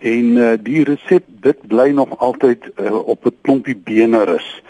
En 0.00 0.36
uh, 0.36 0.52
die 0.60 0.84
resep 0.84 1.24
dit 1.40 1.68
bly 1.68 1.90
nog 1.90 2.18
altyd 2.18 2.66
uh, 2.80 2.96
op 2.96 3.26
'n 3.26 3.36
klompie 3.42 3.76
bene 3.76 4.24
rus. 4.24 4.62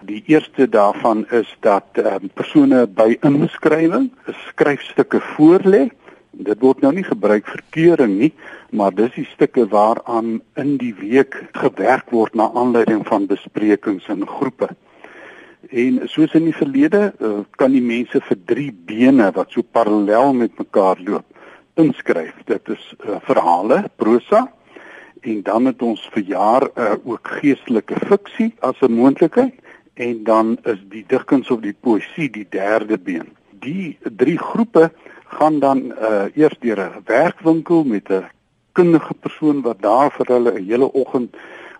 Die 0.00 0.22
eerste 0.26 0.68
daarvan 0.68 1.26
is 1.28 1.56
dat 1.60 1.84
um, 1.94 2.30
persone 2.34 2.86
by 2.88 3.18
inskrywing 3.20 4.08
skryfstukke 4.48 5.20
voorlê. 5.34 5.90
Dit 6.30 6.62
word 6.64 6.80
nou 6.80 6.92
nie 6.96 7.04
gebruik 7.04 7.48
vir 7.50 7.62
keuring 7.74 8.14
nie, 8.16 8.30
maar 8.72 8.94
dis 8.96 9.12
die 9.18 9.26
stukke 9.34 9.66
waaraan 9.68 10.38
in 10.56 10.76
die 10.80 10.94
week 10.96 11.36
gewerk 11.52 12.14
word 12.16 12.38
na 12.38 12.48
aanleiding 12.56 13.02
van 13.08 13.28
besprekings 13.28 14.08
in 14.08 14.24
groepe. 14.24 14.70
En 15.68 16.00
soos 16.08 16.32
in 16.38 16.48
die 16.48 16.56
verlede 16.56 17.10
uh, 17.20 17.42
kan 17.60 17.76
die 17.76 17.84
mense 17.84 18.22
vir 18.24 18.40
drie 18.48 18.70
bene 18.72 19.28
wat 19.36 19.52
so 19.52 19.62
parallel 19.62 20.32
met 20.32 20.56
mekaar 20.58 21.02
loop 21.04 21.26
inskryf. 21.76 22.40
Dit 22.48 22.72
is 22.72 22.92
uh, 23.04 23.20
verhale, 23.28 23.84
prosa 24.00 24.46
en 25.20 25.42
dan 25.44 25.68
het 25.68 25.82
ons 25.84 26.00
vir 26.14 26.24
jaar 26.24 26.64
uh, 26.72 26.94
ook 27.04 27.34
geestelike 27.42 28.00
fiksie 28.08 28.54
as 28.64 28.80
'n 28.80 28.96
moontlikheid 28.96 29.60
en 30.00 30.24
dan 30.24 30.58
is 30.62 30.80
die 30.88 31.04
digkuns 31.06 31.50
of 31.52 31.60
die 31.60 31.76
poësie 31.76 32.30
die 32.32 32.46
derde 32.48 32.98
been. 32.98 33.28
Die 33.60 33.98
drie 34.16 34.38
groepe 34.38 34.90
gaan 35.36 35.58
dan 35.60 35.82
uh, 35.92 36.26
eers 36.34 36.56
deur 36.64 36.80
'n 36.80 37.02
werkwinkel 37.04 37.84
met 37.84 38.08
'n 38.08 38.24
kundige 38.72 39.14
persoon 39.14 39.60
wat 39.62 39.82
daar 39.82 40.10
vir 40.16 40.26
hulle 40.26 40.52
'n 40.52 40.64
hele 40.64 40.92
oggend 40.92 41.36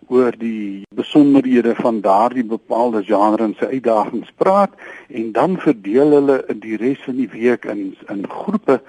oor 0.08 0.34
die 0.38 0.82
besonderhede 0.94 1.74
van 1.74 2.00
daardie 2.00 2.44
bepaalde 2.44 3.02
genre 3.04 3.44
en 3.44 3.54
sy 3.58 3.68
uitdagings 3.76 4.30
praat 4.36 4.72
en 5.08 5.32
dan 5.32 5.56
verdeel 5.58 6.10
hulle 6.18 6.38
die 6.64 6.76
res 6.76 7.00
van 7.06 7.16
die 7.16 7.30
week 7.32 7.64
in 7.64 7.96
in 8.08 8.26
groepe 8.28 8.80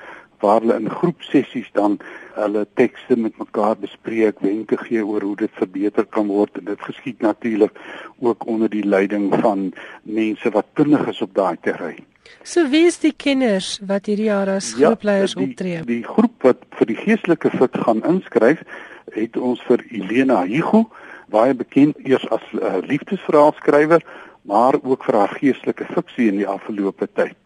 waar 0.41 0.62
hulle 0.62 0.77
in 0.80 0.89
groepsessies 0.89 1.69
dan 1.77 1.99
hulle 2.36 2.65
tekste 2.80 3.17
met 3.17 3.38
mekaar 3.38 3.77
bespreek, 3.80 4.39
wenke 4.45 4.77
gee 4.77 5.04
oor 5.06 5.21
hoe 5.21 5.36
dit 5.43 5.60
verbeter 5.60 6.06
kan 6.06 6.27
word 6.27 6.58
en 6.58 6.69
dit 6.71 6.88
geskied 6.88 7.21
natuurlik 7.21 7.77
ook 8.19 8.47
onder 8.47 8.69
die 8.69 8.86
leiding 8.86 9.32
van 9.41 9.71
mense 10.04 10.49
wat 10.49 10.69
kundig 10.73 11.08
is 11.08 11.21
op 11.21 11.36
daai 11.36 11.58
terrein. 11.62 12.06
So 12.43 12.65
wie 12.71 12.86
is 12.88 12.97
die 13.01 13.13
kenners 13.13 13.75
wat 13.86 14.08
hierdie 14.10 14.30
jaar 14.30 14.49
as 14.49 14.71
ja, 14.77 14.89
groepleiers 14.89 15.36
optree? 15.36 15.84
Die 15.86 16.04
groep 16.06 16.47
wat 16.47 16.63
vir 16.80 16.89
die 16.89 16.97
geestelike 16.97 17.51
fit 17.54 17.77
gaan 17.86 18.01
inskryf, 18.08 18.63
het 19.12 19.38
ons 19.38 19.62
vir 19.67 19.84
Elena 19.91 20.41
Higu, 20.47 20.86
baie 21.32 21.54
bekend 21.58 21.99
eers 22.08 22.25
as 22.34 22.43
uh, 22.58 22.80
liefdesverhaalskrywer, 22.88 24.04
maar 24.47 24.77
ook 24.82 25.06
vir 25.06 25.19
haar 25.21 25.36
geestelike 25.38 25.86
fiksie 25.93 26.32
in 26.32 26.41
die 26.41 26.49
afgelope 26.49 27.08
tyd. 27.13 27.38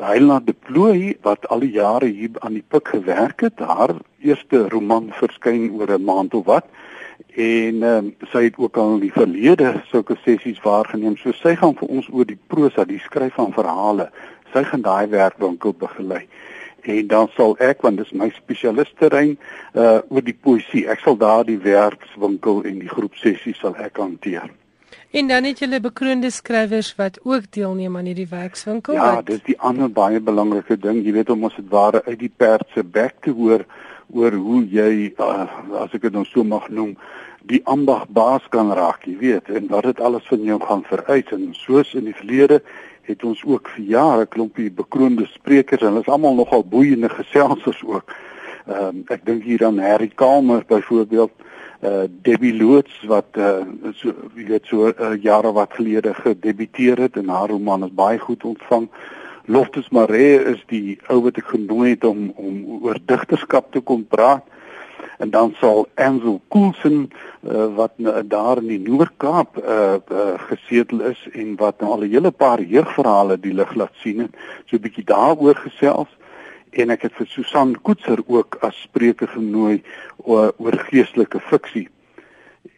Heilna 0.00 0.40
de 0.40 0.52
Plooi 0.52 1.16
wat 1.22 1.48
al 1.48 1.60
die 1.60 1.74
jare 1.74 2.06
hier 2.06 2.30
aan 2.40 2.54
die 2.56 2.64
pik 2.68 2.88
gewerk 2.94 3.40
het, 3.40 3.58
haar 3.58 3.94
eerste 4.20 4.68
roman 4.68 5.10
verskyn 5.12 5.70
oor 5.70 5.90
'n 5.92 6.04
maand 6.04 6.34
of 6.34 6.46
wat 6.46 6.66
en 7.34 7.82
um, 7.82 8.14
sy 8.32 8.44
het 8.44 8.56
ook 8.56 8.76
al 8.76 8.94
in 8.94 9.04
die 9.06 9.12
verlede 9.12 9.82
sulke 9.88 10.16
sessies 10.24 10.60
waargeneem. 10.64 11.16
So 11.16 11.32
sy 11.32 11.54
gaan 11.56 11.76
vir 11.78 11.88
ons 11.88 12.08
oor 12.12 12.28
die 12.28 12.38
prosa, 12.46 12.84
die 12.84 13.00
skryf 13.00 13.34
van 13.34 13.52
verhale. 13.52 14.10
Sy 14.52 14.64
gaan 14.68 14.84
daai 14.84 15.08
werkwinkel 15.08 15.72
begelei. 15.72 16.26
En 16.82 17.06
dan 17.06 17.28
sal 17.36 17.54
ek 17.62 17.84
want 17.86 18.02
dis 18.02 18.10
my 18.12 18.28
spesialisterrein 18.36 19.36
uh 19.74 20.00
oor 20.10 20.24
die 20.24 20.36
poësie. 20.36 20.88
Ek 20.90 21.00
sal 21.00 21.16
daar 21.16 21.46
die 21.48 21.60
werkswinkel 21.62 22.64
en 22.68 22.82
die 22.82 22.90
groepsessies 22.90 23.60
sal 23.62 23.78
ek 23.80 24.02
hanteer. 24.02 24.50
En 25.12 25.26
dan 25.28 25.44
het 25.44 25.58
julle 25.60 25.80
bekroonde 25.80 26.30
skrywers 26.30 26.94
wat 26.96 27.18
ook 27.22 27.50
deelneem 27.52 27.96
aan 27.96 28.06
hierdie 28.08 28.28
werkswinkel. 28.30 28.94
Ja, 28.94 29.14
wat... 29.14 29.26
dis 29.26 29.42
die 29.44 29.58
ander 29.60 29.90
baie 29.92 30.20
belangrike 30.20 30.78
ding. 30.80 31.02
Jy 31.04 31.12
weet 31.12 31.30
om 31.30 31.44
ons 31.44 31.58
dit 31.58 31.68
ware 31.68 32.00
uit 32.06 32.16
die 32.22 32.32
perd 32.36 32.64
se 32.72 32.84
bek 32.84 33.18
te 33.20 33.34
hoor 33.36 33.66
oor 34.12 34.32
hoe 34.32 34.62
jy 34.68 35.12
uh, 35.20 35.44
as 35.82 35.92
ek 35.92 36.06
dit 36.06 36.16
nou 36.16 36.24
so 36.28 36.44
mag 36.44 36.70
noem, 36.72 36.94
die 37.48 37.60
ambag 37.68 38.06
baas 38.08 38.44
kan 38.52 38.72
raak, 38.76 39.04
jy 39.08 39.18
weet, 39.20 39.52
en 39.52 39.68
wat 39.68 39.88
dit 39.88 40.00
alles 40.00 40.26
van 40.30 40.48
jou 40.48 40.58
gaan 40.64 40.84
vereis 40.88 41.32
en 41.34 41.46
soos 41.56 41.92
in 41.98 42.08
die 42.08 42.16
verlede 42.16 42.62
het 43.08 43.24
ons 43.26 43.40
ook 43.44 43.68
vir 43.76 43.84
jare 43.92 44.26
klompie 44.32 44.70
bekroonde 44.72 45.26
sprekers 45.32 45.82
en 45.82 45.92
hulle 45.92 46.04
is 46.04 46.12
almal 46.12 46.38
nogal 46.40 46.64
boeiende 46.64 47.12
geselsers 47.20 47.84
ook. 47.84 48.16
Ehm 48.64 48.88
um, 48.88 49.04
ek 49.12 49.28
dink 49.28 49.44
hier 49.44 49.68
aan 49.68 49.80
Harry 49.82 50.08
Kalmer 50.08 50.64
byvoorbeeld 50.68 51.32
uh 51.82 52.04
Debbie 52.22 52.54
Loots 52.54 53.02
wat 53.10 53.26
uh 53.36 53.66
so 53.94 54.14
wie 54.34 54.46
weet 54.46 54.66
so 54.66 54.86
uh, 54.86 55.16
jare 55.22 55.52
wat 55.52 55.74
gelede 55.74 56.14
gedebuteer 56.14 56.98
het 56.98 57.16
en 57.16 57.28
haar 57.28 57.48
roman 57.48 57.84
is 57.84 57.94
baie 57.94 58.18
goed 58.18 58.44
ontvang. 58.44 58.88
Loftus 59.44 59.88
Maree 59.90 60.38
is 60.54 60.62
die 60.70 60.98
ou 61.10 61.22
wat 61.26 61.40
ek 61.42 61.50
genooi 61.50 61.96
het 61.96 62.04
om 62.04 62.30
om 62.36 62.84
oor 62.86 63.00
digterskap 63.06 63.72
te 63.72 63.80
kom 63.80 64.06
praat. 64.06 64.46
En 65.18 65.30
dan 65.30 65.54
sal 65.58 65.88
Ansel 65.94 66.40
Coulson 66.48 67.10
uh, 67.10 67.66
wat 67.74 67.98
uh, 67.98 68.22
daar 68.24 68.62
in 68.62 68.70
die 68.70 68.82
Noord-Kaap 68.82 69.58
uh, 69.58 69.98
uh 70.10 70.38
gesetel 70.46 71.02
is 71.10 71.20
en 71.32 71.56
wat 71.58 71.80
nou 71.80 71.90
al 71.92 72.06
'n 72.06 72.14
hele 72.14 72.30
paar 72.30 72.62
jeugverhale 72.62 73.40
die 73.40 73.54
lig 73.54 73.74
laat 73.74 73.94
sien 74.02 74.20
en 74.20 74.30
so 74.66 74.76
'n 74.76 74.82
bietjie 74.86 75.04
daaroor 75.04 75.58
gesels 75.66 76.10
en 76.72 76.92
ek 76.94 77.08
het 77.08 77.16
vir 77.18 77.28
Susan 77.28 77.74
Koetser 77.84 78.22
ook 78.26 78.58
as 78.66 78.76
spreker 78.86 79.28
genooi 79.28 79.82
oor, 80.24 80.52
oor 80.56 80.78
geestelike 80.88 81.40
fiksie. 81.50 81.88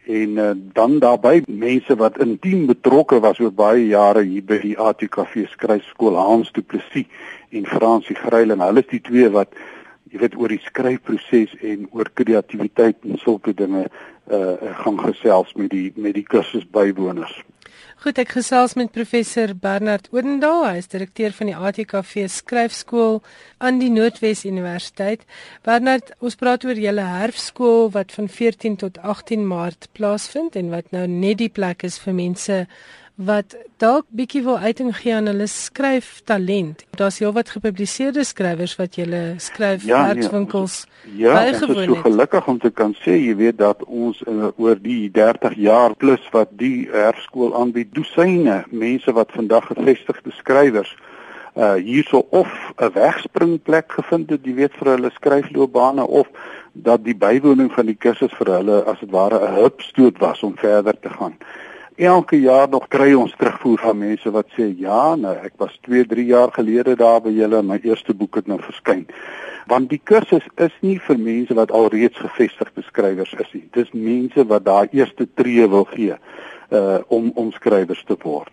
En 0.05 0.37
uh, 0.37 0.51
dan 0.77 0.99
daarbey 0.99 1.43
mense 1.47 1.95
wat 1.97 2.19
intiem 2.21 2.65
betrokke 2.69 3.19
was 3.23 3.39
oor 3.41 3.53
baie 3.55 3.87
jare 3.87 4.25
hier 4.27 4.43
by 4.45 4.59
die 4.61 4.75
ATKV 4.77 5.47
skryfskool 5.53 6.19
Hans 6.19 6.51
Du 6.53 6.61
Plessis 6.61 7.09
en 7.55 7.65
Fransie 7.69 8.17
Gryiling. 8.19 8.61
Hulle 8.61 8.83
is 8.83 8.91
die 8.91 9.01
twee 9.01 9.31
wat 9.33 9.55
jy 10.11 10.21
weet 10.21 10.37
oor 10.37 10.51
die 10.53 10.61
skryfproses 10.63 11.55
en 11.65 11.87
oor 11.91 12.11
kreatiwiteit 12.13 13.01
en 13.07 13.17
sulke 13.23 13.55
dinge 13.55 13.87
uh 14.25 14.71
gaan 14.81 14.97
gesels 14.97 15.51
met 15.53 15.69
die 15.69 15.91
met 16.01 16.15
die 16.17 16.25
kursus 16.25 16.63
bywoners. 16.73 17.33
Goed, 18.03 18.17
ek 18.19 18.33
gesels 18.35 18.73
met 18.75 18.91
professor 18.91 19.53
Bernard 19.55 20.09
Odendaal, 20.11 20.65
hy 20.67 20.79
is 20.81 20.89
direkteur 20.91 21.31
van 21.37 21.47
die 21.47 21.55
ATKV 21.55 22.25
skryfskool 22.29 23.21
aan 23.63 23.79
die 23.79 23.87
Noordwes 23.89 24.43
Universiteit. 24.45 25.23
Bernard, 25.63 26.11
ons 26.19 26.35
praat 26.35 26.67
oor 26.67 26.75
julle 26.75 27.05
herfskool 27.07 27.87
wat 27.95 28.11
van 28.17 28.27
14 28.27 28.75
tot 28.83 28.99
18 28.99 29.47
Maart 29.47 29.87
plaasvind 29.95 30.59
en 30.59 30.73
wat 30.75 30.91
nou 30.91 31.05
net 31.07 31.39
die 31.39 31.49
plek 31.49 31.87
is 31.87 31.95
vir 32.03 32.17
mense 32.19 32.59
wat 33.15 33.55
dalk 33.79 34.05
bietjie 34.11 34.41
wil 34.43 34.57
uiting 34.59 34.91
gee 34.97 35.13
aan 35.15 35.29
hulle 35.31 35.47
skryftalent. 35.47 36.83
Daar's 36.99 37.19
heelwat 37.23 37.49
gepubliseerde 37.49 38.23
skrywers 38.27 38.75
wat 38.75 38.95
julle 38.99 39.35
skryfwerkswinkels 39.39 40.85
ja, 41.15 41.31
ja, 41.31 41.33
bygewoon 41.33 41.79
het. 41.79 41.87
Ja, 41.87 41.87
ek 41.87 41.87
is 41.87 41.95
so 41.95 42.01
gelukkig 42.09 42.47
om 42.47 42.59
te 42.59 42.71
kan 42.71 42.95
sê 42.99 43.15
jy 43.15 43.35
weet 43.39 43.57
dat 43.63 43.83
ons 43.87 44.19
uh, 44.27 44.51
oor 44.59 44.79
die 44.81 45.07
30 45.15 45.55
jaar 45.55 45.95
plus 45.95 46.23
wat 46.35 46.51
die 46.59 46.89
herskool 46.91 47.55
aanbied, 47.55 47.93
dosyne 47.95 48.63
mense 48.71 49.15
wat 49.15 49.31
vandag 49.31 49.71
gevestigde 49.71 50.35
skrywers 50.35 50.95
uh 51.55 51.77
hierso 51.79 52.25
of 52.35 52.51
'n 52.83 52.91
wegspringplek 52.91 53.91
gevind 53.91 54.29
het, 54.29 54.43
jy 54.43 54.53
weet 54.53 54.73
vir 54.75 54.89
hulle 54.91 55.11
skryfloopbane 55.15 56.03
of 56.03 56.27
dat 56.73 57.03
die 57.03 57.15
bywoning 57.15 57.71
van 57.71 57.85
die 57.85 57.95
kursus 57.95 58.33
vir 58.35 58.51
hulle 58.57 58.83
as 58.83 58.99
dit 58.99 59.11
ware 59.11 59.39
'n 59.39 59.55
hupstoot 59.55 60.19
was 60.19 60.43
om 60.43 60.57
verder 60.57 60.99
te 60.99 61.09
gaan. 61.09 61.37
Elke 61.95 62.35
jaar 62.39 62.69
nog 62.69 62.87
kry 62.87 63.13
ons 63.15 63.33
terugvoer 63.39 63.79
van 63.79 63.97
mense 63.97 64.31
wat 64.35 64.49
sê 64.51 64.65
ja, 64.75 65.15
nou 65.15 65.31
ek 65.47 65.53
was 65.63 65.77
2, 65.87 66.03
3 66.11 66.25
jaar 66.27 66.51
gelede 66.51 66.95
daar 66.99 67.21
by 67.23 67.31
julle 67.31 67.61
en 67.61 67.69
my 67.69 67.77
eerste 67.87 68.11
boek 68.13 68.35
het 68.35 68.49
nou 68.51 68.57
verskyn. 68.59 69.05
Want 69.71 69.87
die 69.89 70.01
kursus 70.03 70.43
is 70.59 70.75
nie 70.83 70.97
vir 70.99 71.15
mense 71.17 71.55
wat 71.55 71.71
alreeds 71.71 72.19
gevestigde 72.19 72.83
skrywers 72.83 73.31
is 73.39 73.53
nie. 73.55 73.63
Dis 73.71 73.93
mense 73.95 74.43
wat 74.51 74.65
daai 74.67 74.91
eerste 74.91 75.29
tree 75.39 75.69
wil 75.71 75.87
gee 75.95 76.19
uh 76.75 76.99
om 77.07 77.31
om 77.39 77.53
skrywers 77.55 78.03
te 78.03 78.19
word. 78.19 78.51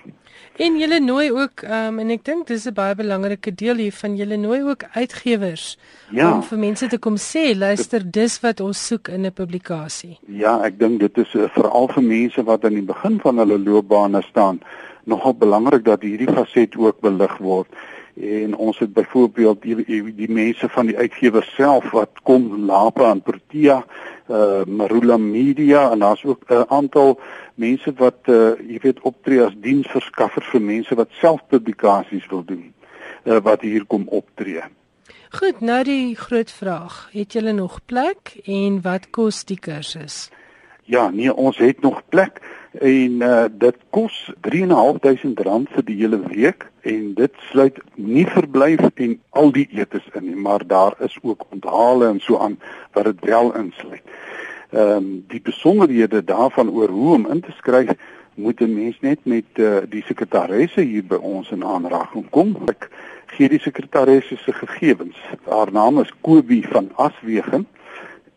En 0.56 0.78
julle 0.78 1.00
nooi 1.00 1.30
ook 1.32 1.62
um, 1.64 1.98
en 1.98 2.10
ek 2.10 2.24
dink 2.24 2.46
dis 2.46 2.66
'n 2.68 2.74
baie 2.74 2.94
belangrike 2.94 3.54
deel 3.54 3.76
hier 3.76 3.92
van 3.92 4.16
julle 4.16 4.36
nooi 4.36 4.62
ook 4.62 4.84
uitgewers 4.92 5.78
ja. 6.10 6.34
om 6.34 6.42
vir 6.42 6.58
mense 6.58 6.86
te 6.86 6.98
kom 6.98 7.16
sê 7.16 7.56
luister 7.56 8.04
dis 8.04 8.40
wat 8.40 8.60
ons 8.60 8.86
soek 8.86 9.08
in 9.08 9.26
'n 9.26 9.32
publikasie. 9.32 10.18
Ja, 10.26 10.60
ek 10.64 10.78
dink 10.78 11.00
dit 11.00 11.18
is 11.18 11.34
uh, 11.34 11.48
veral 11.48 11.88
vir 11.88 12.02
mense 12.02 12.44
wat 12.44 12.64
aan 12.64 12.74
die 12.74 12.88
begin 12.94 13.20
van 13.20 13.38
hulle 13.38 13.58
loopbane 13.58 14.22
staan 14.22 14.60
nogal 15.04 15.34
belangrik 15.34 15.84
dat 15.84 16.02
hierdie 16.02 16.30
faset 16.30 16.76
ook 16.76 17.00
belig 17.00 17.38
word 17.38 17.68
en 18.14 18.56
ons 18.56 18.78
het 18.78 18.92
byvoorbeeld 18.92 19.62
die, 19.62 20.12
die, 20.14 20.30
mense 20.30 20.68
van 20.68 20.86
die 20.86 20.96
uitgewer 20.96 21.44
self 21.56 21.90
wat 21.90 22.20
kom 22.22 22.66
Lapa 22.66 23.10
en 23.10 23.22
Protea 23.22 23.82
uh 24.28 24.64
Marula 24.66 25.16
Media 25.16 25.90
en 25.90 25.98
daar's 25.98 26.24
ook 26.24 26.44
'n 26.48 26.54
uh, 26.54 26.62
aantal 26.68 27.18
mense 27.54 27.92
wat 27.98 28.28
uh 28.28 28.54
jy 28.60 28.78
weet 28.82 29.00
optree 29.08 29.42
as 29.44 29.56
diensverskaffer 29.64 30.44
vir 30.52 30.60
mense 30.60 30.94
wat 30.94 31.10
self 31.20 31.40
publikasies 31.48 32.28
wil 32.30 32.44
doen 32.44 32.72
uh, 33.24 33.40
wat 33.42 33.60
hier 33.60 33.84
kom 33.86 34.06
optree. 34.08 34.62
Goed, 35.32 35.60
nou 35.60 35.80
die 35.84 36.16
groot 36.16 36.50
vraag, 36.52 37.08
het 37.12 37.32
julle 37.32 37.52
nog 37.56 37.80
plek 37.88 38.34
en 38.44 38.82
wat 38.84 39.08
kos 39.10 39.44
die 39.48 39.58
kursus? 39.58 40.28
Ja, 40.84 41.08
nee, 41.08 41.32
ons 41.34 41.56
het 41.62 41.80
nog 41.80 42.02
plek 42.08 42.42
en 42.72 43.22
uh, 43.22 43.44
dit 43.48 43.76
kos 43.90 44.32
3.500 44.48 45.40
rand 45.46 45.70
vir 45.72 45.84
die 45.88 45.96
hele 46.02 46.18
week 46.26 46.66
en 46.88 47.14
dit 47.16 47.40
sluit 47.50 47.78
nie 47.94 48.26
verblyf 48.28 48.84
en 48.94 49.16
al 49.30 49.52
die 49.56 49.68
etes 49.70 50.04
in 50.18 50.26
nie, 50.26 50.36
maar 50.36 50.66
daar 50.66 50.96
is 51.00 51.16
ook 51.22 51.46
onthale 51.50 52.08
en 52.08 52.20
so 52.20 52.38
aan 52.38 52.58
wat 52.92 53.08
dit 53.08 53.24
wel 53.30 53.54
insluit. 53.56 54.04
Ehm 54.72 54.96
um, 54.96 55.24
die 55.28 55.40
besonderhede 55.40 56.24
daarvan 56.24 56.70
oor 56.70 56.88
hoe 56.88 57.14
om 57.14 57.30
in 57.30 57.40
te 57.40 57.52
skryf 57.52 57.90
moet 58.34 58.60
'n 58.60 58.74
mens 58.74 59.00
net 59.00 59.18
met 59.24 59.44
uh, 59.54 59.76
die 59.88 60.02
sekretaresse 60.02 60.80
hier 60.80 61.04
by 61.04 61.14
ons 61.14 61.50
in 61.50 61.64
aanraking 61.64 62.30
kom. 62.30 62.56
Ek 62.68 62.90
gee 63.26 63.48
die 63.48 63.60
sekretaresse 63.60 64.36
se 64.36 64.52
gegevens. 64.52 65.16
Haar 65.44 65.72
naam 65.72 66.00
is 66.00 66.12
Kobie 66.20 66.68
van 66.68 66.90
Aswegen 66.96 67.66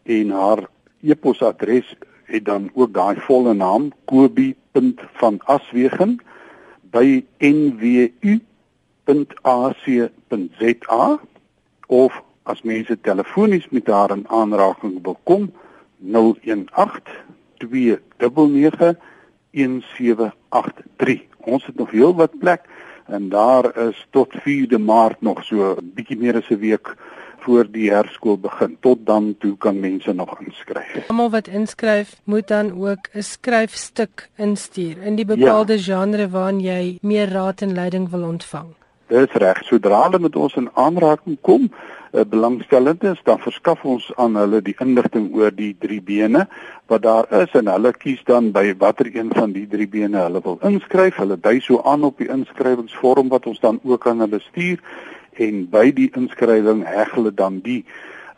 en 0.04 0.30
haar 0.30 0.68
e-posadres 1.02 1.96
het 2.26 2.46
dan 2.46 2.72
ook 2.74 2.94
daai 2.94 3.20
volle 3.20 3.54
naam 3.54 3.92
kobie.vanaswegen 4.06 6.20
by 6.92 7.26
nwu.ac.za 7.40 8.40
of 11.88 12.24
as 12.44 12.62
mense 12.62 13.02
telefonies 13.02 13.70
met 13.70 13.88
haar 13.88 14.12
in 14.12 14.28
aanraking 14.28 15.04
wil 15.04 15.20
kom 15.24 15.52
018 16.00 16.68
299 17.58 18.98
1783 19.52 21.24
ons 21.46 21.66
het 21.66 21.76
nog 21.76 21.92
heel 21.92 22.16
wat 22.16 22.40
plek 22.40 22.62
en 23.06 23.30
daar 23.30 23.78
is 23.78 24.08
tot 24.10 24.34
4de 24.34 24.80
maart 24.80 25.22
nog 25.22 25.44
so 25.44 25.76
'n 25.76 25.92
bietjie 25.94 26.18
meer 26.18 26.36
as 26.36 26.50
'n 26.50 26.60
week 26.60 26.96
voor 27.46 27.68
die 27.72 27.92
herskool 27.92 28.38
begin. 28.42 28.78
Tot 28.80 29.06
dan 29.06 29.36
toe 29.40 29.58
kan 29.58 29.80
mense 29.80 30.14
nog 30.14 30.40
inskryf. 30.42 31.08
Almal 31.08 31.30
wat 31.30 31.48
inskryf, 31.48 32.16
moet 32.24 32.48
dan 32.48 32.72
ook 32.88 33.08
'n 33.14 33.22
skryfstuk 33.22 34.30
instuur 34.36 35.02
in 35.02 35.16
die 35.16 35.26
bepaalde 35.26 35.74
ja. 35.74 35.80
genre 35.80 36.30
waarin 36.30 36.60
jy 36.60 36.98
meer 37.02 37.30
raad 37.30 37.62
en 37.62 37.74
leiding 37.74 38.10
wil 38.10 38.24
ontvang. 38.24 38.74
Dis 39.08 39.34
reg. 39.38 39.60
Sodra 39.68 40.00
hulle 40.08 40.18
met 40.20 40.36
ons 40.36 40.56
in 40.58 40.66
aanraking 40.82 41.36
kom, 41.46 41.68
uh, 41.70 42.24
belangstellend 42.26 43.04
is, 43.06 43.20
dan 43.28 43.38
verskaf 43.38 43.84
ons 43.86 44.08
aan 44.18 44.34
hulle 44.40 44.64
die 44.66 44.74
inligting 44.82 45.28
oor 45.38 45.54
die 45.54 45.76
drie 45.78 46.02
bene 46.02 46.48
wat 46.90 47.04
daar 47.04 47.30
is 47.44 47.54
en 47.54 47.70
hulle 47.70 47.92
kies 47.94 48.24
dan 48.26 48.50
by 48.56 48.72
watter 48.82 49.12
een 49.14 49.30
van 49.34 49.54
die 49.54 49.68
drie 49.70 49.86
bene 49.86 50.24
hulle 50.26 50.42
wil 50.42 50.58
inskryf. 50.66 51.20
Hulle 51.22 51.38
dui 51.38 51.60
so 51.62 51.84
aan 51.86 52.08
op 52.08 52.18
die 52.18 52.32
inskrywingsvorm 52.34 53.30
wat 53.30 53.46
ons 53.46 53.62
dan 53.62 53.78
ook 53.84 54.08
aan 54.10 54.26
hulle 54.26 54.42
stuur 54.48 54.82
en 55.38 55.66
by 55.70 55.92
die 55.94 56.10
inskrywing 56.18 56.82
heg 56.90 57.14
hulle 57.14 57.34
dan 57.34 57.62
die 57.62 57.84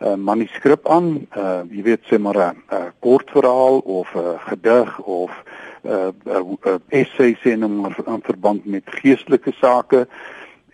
uh, 0.02 0.16
manuskrip 0.20 0.88
aan, 0.92 1.14
uh, 1.38 1.62
jy 1.72 1.84
weet 1.94 2.10
sê 2.12 2.20
maar 2.20 2.38
'n 2.44 2.64
uh, 2.74 2.90
kort 3.00 3.32
verhaal 3.32 3.80
of 3.86 4.12
'n 4.16 4.20
uh, 4.20 4.36
gedig 4.52 5.00
of 5.00 5.32
'n 5.84 5.90
uh, 5.90 6.12
uh, 6.28 6.44
uh, 6.66 6.80
essay 6.90 7.38
sien 7.42 7.64
in, 7.64 7.86
in 8.08 8.22
verband 8.24 8.66
met 8.66 8.84
geestelike 9.00 9.54
sake 9.62 10.08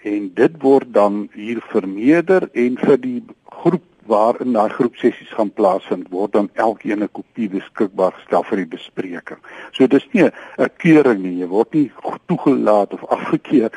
en 0.03 0.29
dit 0.35 0.55
word 0.61 0.93
dan 0.93 1.27
hier 1.33 1.61
vermeerder 1.71 2.49
en 2.53 2.77
vir 2.81 2.99
die 2.99 3.19
groep 3.59 3.83
waarin 4.05 4.53
daai 4.53 4.69
groepsessies 4.69 5.31
gaan 5.35 5.51
plaasvind 5.51 6.09
word 6.09 6.33
dan 6.33 6.49
elkeen 6.53 7.03
'n 7.03 7.09
kopie 7.11 7.49
beskikbaar 7.49 8.11
gestel 8.11 8.43
vir 8.43 8.57
die 8.57 8.71
bespreking. 8.75 9.39
So 9.71 9.87
dis 9.87 10.05
nie 10.11 10.23
'n 10.23 10.69
keuring 10.77 11.21
nie, 11.23 11.39
jy 11.39 11.47
word 11.47 11.73
nie 11.73 11.91
toegelaat 12.27 12.93
of 12.93 13.05
afgekeur 13.05 13.71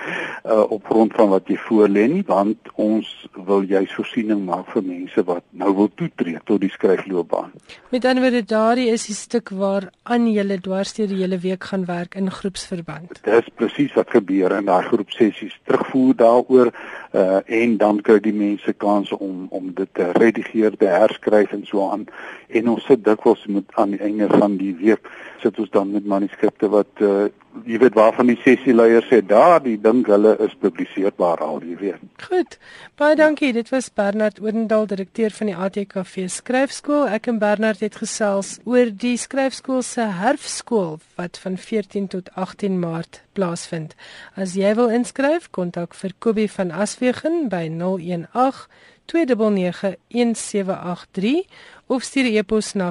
uh, 0.44 0.70
op 0.70 0.84
grond 0.84 1.12
van 1.14 1.28
wat 1.28 1.48
jy 1.48 1.56
voorlê 1.56 2.06
nie, 2.08 2.24
want 2.26 2.58
ons 2.74 3.28
wil 3.46 3.62
juis 3.62 3.92
voorsiening 3.94 4.44
maak 4.44 4.70
vir 4.74 4.82
mense 4.82 5.24
wat 5.24 5.42
nou 5.50 5.74
wil 5.74 5.90
toetree 5.94 6.38
tot 6.44 6.60
die 6.60 6.70
skryfloopbaan. 6.70 7.52
Met 7.90 8.04
ander 8.04 8.22
woorde, 8.22 8.42
daardie 8.44 8.88
is 8.90 9.06
die 9.06 9.14
stuk 9.14 9.50
waar 9.50 9.90
aan 10.02 10.26
julle 10.32 10.60
dwarsteer 10.60 11.08
die 11.08 11.22
hele 11.22 11.38
week 11.38 11.64
gaan 11.64 11.84
werk 11.84 12.14
in 12.14 12.30
groepsverband. 12.30 13.20
Dis 13.24 13.50
presies 13.54 13.94
wat 13.94 14.10
gebeur 14.10 14.56
in 14.58 14.68
daai 14.70 14.82
groepsessies. 14.82 15.54
Terugvoer 15.64 16.14
daaroor 16.16 16.72
uh, 17.12 17.38
en 17.46 17.76
dan 17.76 18.00
kry 18.00 18.18
die 18.20 18.34
mense 18.34 18.72
kans 18.72 19.12
om 19.12 19.46
om 19.50 19.72
dit 19.74 19.88
te 19.92 20.10
redigeer, 20.12 20.76
te 20.76 20.86
herskryf 20.90 21.52
en 21.52 21.66
so 21.66 21.90
aan. 21.90 22.06
En 22.48 22.68
ons 22.68 22.84
sit 22.84 23.04
dikwels 23.04 23.46
met 23.46 23.64
aan 23.74 23.90
die 23.90 24.00
einde 24.00 24.28
van 24.28 24.56
die 24.56 24.74
week 24.80 25.10
sit 25.42 25.58
ons 25.58 25.70
dan 25.70 25.92
met 25.92 26.06
manuskripte 26.06 26.68
wat 26.72 27.02
uh, 27.04 27.26
jy 27.64 27.78
weet 27.80 27.96
waarvan 27.96 28.28
die 28.30 28.38
sessieleiers 28.42 29.06
sê 29.10 29.22
daar 29.24 29.60
die 29.64 29.76
dink 29.80 30.08
hulle 30.10 30.34
is 30.44 30.54
publiseerbaar 30.60 31.40
al, 31.44 31.62
jy 31.64 31.76
weet. 31.80 32.02
Goed. 32.26 32.58
Baie 33.00 33.16
dankie. 33.16 33.52
Dit 33.56 33.70
was 33.72 33.88
Bernard 33.92 34.40
Odendaal, 34.40 34.88
direkteur 34.90 35.32
van 35.36 35.52
die 35.52 35.56
ATKV 35.56 36.26
Skryfskool. 36.32 37.06
Ek 37.16 37.28
en 37.32 37.40
Bernard 37.42 37.80
het 37.84 38.00
gesels 38.02 38.56
oor 38.64 38.90
die 38.90 39.16
skryfskool 39.20 39.82
se 39.86 40.08
herfskool 40.20 40.98
wat 41.20 41.40
van 41.42 41.56
14 41.60 42.10
tot 42.12 42.32
18 42.34 42.80
Maart 42.80 43.22
plaasvind. 43.36 43.96
As 44.36 44.56
jy 44.58 44.74
wil 44.76 44.92
inskryf, 44.92 45.50
kontak 45.50 45.96
vir 45.96 46.12
Kobie 46.18 46.50
van 46.52 46.70
Aswegen 46.72 47.48
by 47.52 47.66
018 47.72 48.66
2991783 49.06 51.46
of 51.86 52.02
stuur 52.02 52.34
e-pos 52.34 52.74
na 52.74 52.90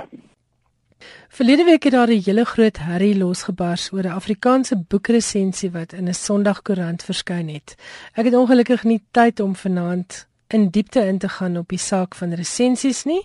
Verlede 1.31 1.63
week 1.63 1.83
het 1.83 1.93
daar 1.93 2.09
'n 2.09 2.21
hele 2.25 2.45
groot 2.45 2.77
herrie 2.77 3.17
losgebars 3.17 3.93
oor 3.93 4.03
'n 4.03 4.11
Afrikaanse 4.11 4.83
boekresensie 4.87 5.71
wat 5.71 5.93
in 5.93 6.07
'n 6.07 6.13
Sondagkoerant 6.13 7.03
verskyn 7.03 7.49
het. 7.49 7.75
Ek 8.13 8.25
het 8.25 8.35
ongelukkig 8.35 8.83
nie 8.83 9.03
tyd 9.11 9.39
om 9.39 9.55
vanaand 9.55 10.27
in 10.53 10.69
diepte 10.69 11.01
in 11.07 11.17
te 11.17 11.29
gaan 11.29 11.57
op 11.57 11.69
die 11.69 11.79
saak 11.79 12.15
van 12.15 12.33
resensies 12.33 13.03
nie 13.09 13.21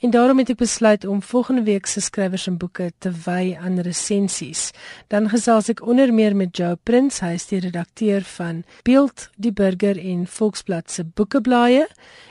en 0.00 0.10
daarom 0.10 0.38
het 0.42 0.50
ek 0.54 0.62
besluit 0.62 1.04
om 1.04 1.22
volgende 1.22 1.62
week 1.68 1.86
se 1.86 2.00
skrywers 2.00 2.46
en 2.50 2.58
boeke 2.58 2.90
te 2.98 3.12
wy 3.26 3.56
aan 3.60 3.78
resensies. 3.84 4.70
Dan 5.08 5.28
gesels 5.28 5.68
ek 5.68 5.84
onder 5.86 6.14
meer 6.14 6.36
met 6.36 6.56
Joe 6.56 6.76
Prins, 6.76 7.20
hy 7.20 7.34
is 7.36 7.46
die 7.52 7.60
redakteur 7.60 8.24
van 8.36 8.64
Beeld 8.82 9.28
die 9.36 9.52
Burger 9.52 10.00
en 10.00 10.26
Volksblad 10.26 10.90
se 10.90 11.04
boekeblaaie 11.04 11.86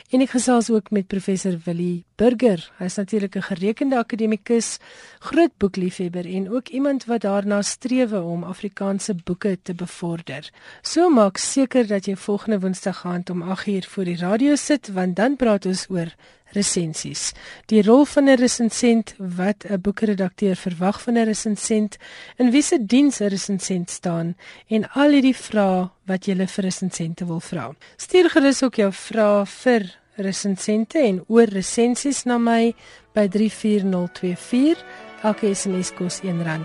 en 0.10 0.22
ek 0.26 0.34
gesels 0.36 0.70
ook 0.74 0.92
met 0.92 1.08
professor 1.08 1.58
Willie 1.66 2.09
Burger. 2.20 2.72
Hy's 2.78 2.96
natuurlik 2.96 3.36
'n 3.36 3.42
gerekende 3.42 3.98
akademikus, 3.98 4.78
groot 5.20 5.52
boekliefhebber 5.58 6.26
en 6.26 6.52
ook 6.52 6.68
iemand 6.68 7.06
wat 7.06 7.22
daarna 7.22 7.62
streef 7.62 8.12
om 8.12 8.44
Afrikaanse 8.44 9.16
boeke 9.24 9.58
te 9.62 9.74
bevorder. 9.74 10.50
So 10.82 11.10
maak 11.10 11.38
seker 11.38 11.88
dat 11.88 12.06
jy 12.06 12.16
volgende 12.16 12.60
Woensdag 12.60 13.06
aand 13.06 13.30
om 13.30 13.42
8uur 13.42 13.86
voor 13.88 14.04
die 14.04 14.18
radio 14.18 14.56
sit 14.56 14.88
want 14.88 15.16
dan 15.16 15.36
praat 15.36 15.66
ons 15.66 15.86
oor 15.90 16.12
resensies. 16.52 17.32
Die 17.66 17.84
rol 17.84 18.06
van 18.06 18.24
'n 18.30 18.36
resensent, 18.36 19.14
wat 19.18 19.66
'n 19.70 19.82
boekredakteur 19.82 20.56
verwag 20.56 21.02
van 21.02 21.14
'n 21.14 21.26
resensent, 21.26 21.98
in 22.36 22.52
wie 22.52 22.62
se 22.62 22.86
diens 22.86 23.20
'n 23.20 23.28
resensent 23.28 23.90
staan 23.90 24.36
en 24.68 24.90
al 24.90 25.10
hierdie 25.10 25.36
vrae 25.36 25.90
wat 26.06 26.26
jy 26.26 26.48
vir 26.48 26.64
resensente 26.64 27.26
wil 27.26 27.40
vra. 27.40 27.76
Stuur 27.96 28.30
gerus 28.30 28.64
ook 28.64 28.76
jou 28.76 28.92
vrae 28.94 29.46
vir 29.46 30.00
resensente 30.20 31.00
en 31.00 31.24
oor 31.28 31.48
resensies 31.52 32.24
na 32.26 32.38
my 32.38 32.74
by 33.14 33.28
34024. 33.28 34.76
Elke 35.24 35.56
SMS 35.56 35.92
kos 35.98 36.22
R1 36.24 36.62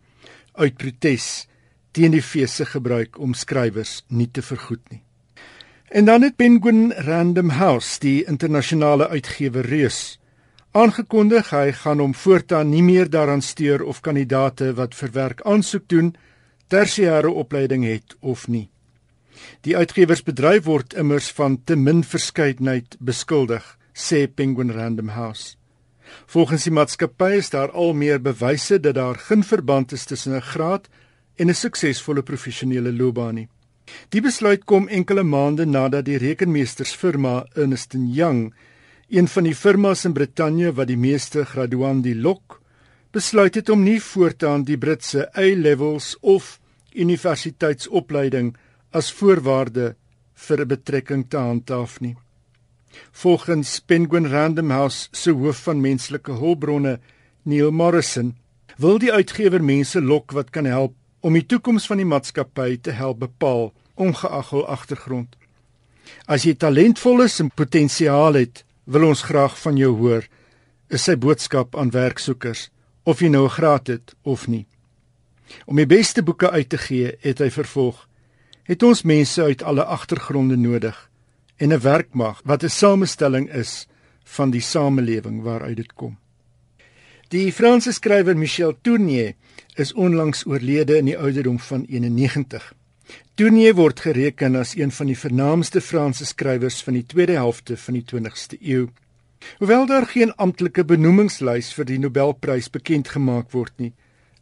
uit 0.55 0.77
protes 0.81 1.47
teen 1.95 2.15
die 2.15 2.23
fees 2.23 2.57
se 2.59 2.67
gebruik 2.67 3.19
om 3.19 3.35
skrywers 3.35 4.03
nie 4.09 4.31
te 4.33 4.43
vergoed 4.43 4.83
nie. 4.91 5.03
En 5.95 6.09
dan 6.09 6.23
het 6.27 6.37
Penguin 6.37 6.93
Random 7.07 7.51
House, 7.55 8.01
die 8.03 8.25
internasionale 8.27 9.09
uitgewer 9.09 9.67
reus, 9.67 10.19
aangekondig 10.75 11.53
hy 11.55 11.71
gaan 11.85 12.01
hom 12.03 12.15
voortaan 12.19 12.73
nie 12.73 12.83
meer 12.83 13.11
daaraan 13.11 13.43
steur 13.43 13.85
of 13.87 14.01
kandidate 14.03 14.73
wat 14.75 14.95
vir 14.99 15.13
werk 15.15 15.45
aansoek 15.47 15.87
doen 15.89 16.15
tersiêre 16.73 17.31
opleiding 17.31 17.85
het 17.87 18.17
of 18.21 18.49
nie. 18.49 18.67
Die 19.63 19.77
uitgewersbedryf 19.77 20.67
word 20.67 20.95
immers 20.99 21.31
van 21.37 21.61
te 21.65 21.77
min 21.77 22.03
verskeidenheid 22.03 22.97
beskuldig, 22.99 23.63
sê 23.95 24.27
Penguin 24.27 24.71
Random 24.71 25.09
House. 25.09 25.57
Volgens 26.27 26.67
die 26.67 26.73
maatskappy 26.73 27.39
is 27.39 27.51
daar 27.51 27.71
al 27.73 27.95
meer 27.95 28.21
bewyse 28.21 28.81
dat 28.81 28.95
daar 28.95 29.19
geen 29.19 29.45
verband 29.45 29.93
is 29.93 30.05
tussen 30.05 30.35
'n 30.35 30.41
graad 30.41 30.89
en 31.37 31.49
'n 31.49 31.55
suksesvolle 31.55 32.23
professionele 32.23 32.93
loopbaan 32.93 33.35
nie. 33.35 33.49
Die 34.09 34.21
besluit 34.21 34.65
kom 34.65 34.89
enkele 34.89 35.23
maande 35.23 35.67
nadat 35.67 36.05
die 36.05 36.19
rekenmeestersfirma 36.19 37.47
Ernst 37.55 37.95
& 38.05 38.19
Young 38.19 38.55
een 39.09 39.29
van 39.29 39.45
die 39.45 39.55
firmas 39.55 40.05
in 40.05 40.13
Brittanje 40.13 40.73
wat 40.73 40.89
die 40.89 40.99
meeste 40.99 41.45
graduandi 41.45 42.15
lok, 42.15 42.61
besluit 43.13 43.55
het 43.55 43.69
om 43.69 43.83
nie 43.85 44.01
voortaan 44.03 44.65
die 44.65 44.79
Britse 44.79 45.29
A-levels 45.39 46.17
of 46.21 46.59
universiteitsopleiding 46.95 48.55
as 48.91 49.13
voorwaarde 49.13 49.95
vir 50.35 50.61
'n 50.61 50.69
betrekking 50.69 51.29
te 51.29 51.37
handhaaf 51.37 52.01
nie. 52.01 52.17
Volgens 53.13 53.81
Penguin 53.81 54.27
Random 54.27 54.71
House 54.71 55.09
se 55.13 55.31
hoof 55.31 55.63
van 55.67 55.81
menslike 55.81 56.33
hulpbronne, 56.33 56.99
Neil 57.43 57.71
Morrison, 57.71 58.35
wil 58.77 58.99
die 58.99 59.13
uitgewer 59.13 59.63
mense 59.65 60.01
lok 60.01 60.33
wat 60.33 60.51
kan 60.51 60.65
help 60.65 60.95
om 61.21 61.37
die 61.37 61.47
toekoms 61.47 61.87
van 61.89 62.01
die 62.03 62.09
maatskappy 62.09 62.77
te 62.83 62.93
help 62.93 63.23
bepaal, 63.23 63.73
ongeag 63.95 64.51
hul 64.53 64.67
agtergrond. 64.69 65.37
As 66.29 66.45
jy 66.45 66.55
talentvol 66.61 67.25
is 67.25 67.39
en 67.41 67.51
potensiaal 67.55 68.37
het, 68.41 68.65
wil 68.85 69.09
ons 69.09 69.25
graag 69.25 69.57
van 69.63 69.79
jou 69.81 69.95
hoor. 69.97 70.27
Is 70.93 71.07
sy 71.09 71.17
boodskap 71.17 71.77
aan 71.81 71.95
werksoekers 71.95 72.69
of 73.05 73.21
jy 73.21 73.29
nou 73.29 73.45
'n 73.45 73.57
graad 73.57 73.87
het 73.87 74.15
of 74.23 74.47
nie. 74.49 74.67
Om 75.67 75.77
die 75.77 75.87
beste 75.87 76.23
boeke 76.23 76.51
uit 76.51 76.69
te 76.69 76.79
gee, 76.79 77.17
het 77.21 77.39
hy 77.39 77.51
vervolg, 77.51 78.09
het 78.65 78.83
ons 78.83 79.03
mense 79.03 79.43
uit 79.43 79.63
alle 79.63 79.85
agtergronde 79.85 80.57
nodig 80.57 81.11
en 81.57 81.73
'n 81.73 81.81
werkmag 81.81 82.41
wat 82.45 82.63
'n 82.63 82.69
samestelling 82.69 83.53
is 83.53 83.87
van 84.25 84.51
die 84.51 84.61
samelewing 84.61 85.43
waaruit 85.43 85.77
dit 85.77 85.95
kom. 85.95 86.17
Die 87.29 87.53
Franse 87.53 87.93
skrywer 87.93 88.37
Michel 88.37 88.75
Tournier 88.81 89.35
is 89.75 89.93
onlangs 89.93 90.47
oorlede 90.47 90.97
in 90.97 91.05
die 91.05 91.19
ouderdom 91.19 91.59
van 91.59 91.85
91. 91.85 92.75
Tournier 93.35 93.75
word 93.75 94.01
gereken 94.01 94.57
as 94.57 94.77
een 94.77 94.93
van 94.93 95.07
die 95.07 95.19
vernaamste 95.19 95.81
Franse 95.81 96.27
skrywers 96.27 96.83
van 96.83 96.95
die 96.95 97.07
tweede 97.07 97.33
helfte 97.33 97.77
van 97.77 97.95
die 97.95 98.05
20ste 98.13 98.61
eeu. 98.61 98.87
Hoewel 99.59 99.87
daar 99.87 100.07
geen 100.07 100.35
amptelike 100.37 100.85
benoemingslys 100.85 101.73
vir 101.75 101.85
die 101.85 101.99
Nobelprys 101.99 102.71
bekend 102.71 103.09
gemaak 103.09 103.51
word 103.53 103.75
nie, 103.83 103.93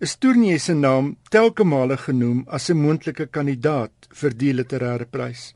is 0.03 0.17
Tournier 0.19 0.61
se 0.61 0.75
naam 0.75 1.17
telke 1.31 1.65
male 1.65 1.97
genoem 1.97 2.45
as 2.47 2.69
'n 2.71 2.77
moontlike 2.77 3.27
kandidaat 3.27 3.93
vir 4.11 4.31
die 4.31 4.53
literêre 4.53 5.07
prys. 5.07 5.55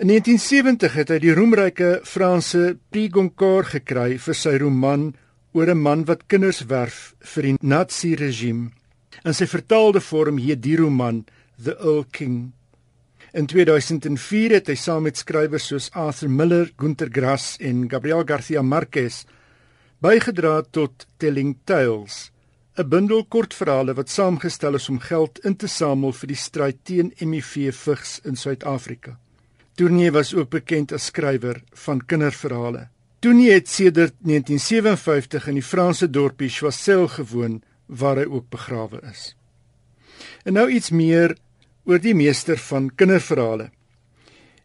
In 0.00 0.08
1970 0.08 0.94
het 0.96 1.10
hy 1.12 1.16
die 1.20 1.32
roemryke 1.36 1.88
Franse 2.08 2.78
Prix 2.88 3.12
Goncourt 3.12 3.74
gekry 3.74 4.14
vir 4.16 4.36
sy 4.38 4.54
roman 4.62 5.02
oor 5.52 5.68
'n 5.68 5.82
man 5.82 6.04
wat 6.08 6.22
kinders 6.24 6.62
werf 6.70 7.12
vir 7.34 7.42
die 7.42 7.58
Nazi-regime. 7.60 8.70
In 9.28 9.34
sy 9.36 9.44
vertaalde 9.44 10.00
vorm 10.00 10.38
heet 10.38 10.62
die 10.62 10.78
roman 10.80 11.26
The 11.62 11.76
Earl 11.76 12.06
King. 12.16 12.52
In 13.34 13.46
2004 13.46 14.56
het 14.56 14.68
hy 14.68 14.74
saam 14.74 15.02
met 15.02 15.20
skrywers 15.20 15.68
soos 15.68 15.90
Arthur 15.92 16.30
Miller, 16.30 16.72
Günter 16.78 17.10
Grass 17.12 17.58
en 17.60 17.86
Gabriel 17.90 18.24
Garcia 18.24 18.62
Marquez 18.62 19.26
bygedra 20.00 20.62
tot 20.62 21.06
Telling 21.18 21.58
Tales, 21.66 22.30
'n 22.78 22.88
bundel 22.88 23.24
kortverhale 23.24 23.92
wat 23.94 24.08
saamgestel 24.08 24.74
is 24.74 24.88
om 24.88 24.98
geld 24.98 25.44
in 25.44 25.56
te 25.56 25.68
samel 25.68 26.12
vir 26.12 26.28
die 26.28 26.42
stryd 26.48 26.84
teen 26.84 27.12
HIV-vigs 27.18 28.20
in 28.24 28.36
Suid-Afrika. 28.36 29.18
Tournier 29.74 30.12
was 30.12 30.34
ook 30.34 30.50
bekend 30.50 30.92
as 30.92 31.10
skrywer 31.10 31.62
van 31.86 32.00
kinderverhale. 32.06 32.88
Tournier 33.20 33.52
het 33.52 33.68
sedert 33.68 34.14
1957 34.24 35.48
in 35.48 35.58
die 35.60 35.64
Franse 35.64 36.10
dorpie 36.10 36.48
Choiseul 36.48 37.08
gewoon 37.08 37.62
waar 37.86 38.16
hy 38.16 38.24
ook 38.24 38.48
begrawe 38.48 39.00
is. 39.10 39.34
En 40.44 40.56
nou 40.56 40.70
iets 40.70 40.90
meer 40.90 41.36
oor 41.84 42.00
die 42.00 42.14
meester 42.14 42.58
van 42.58 42.90
kinderverhale. 42.94 43.70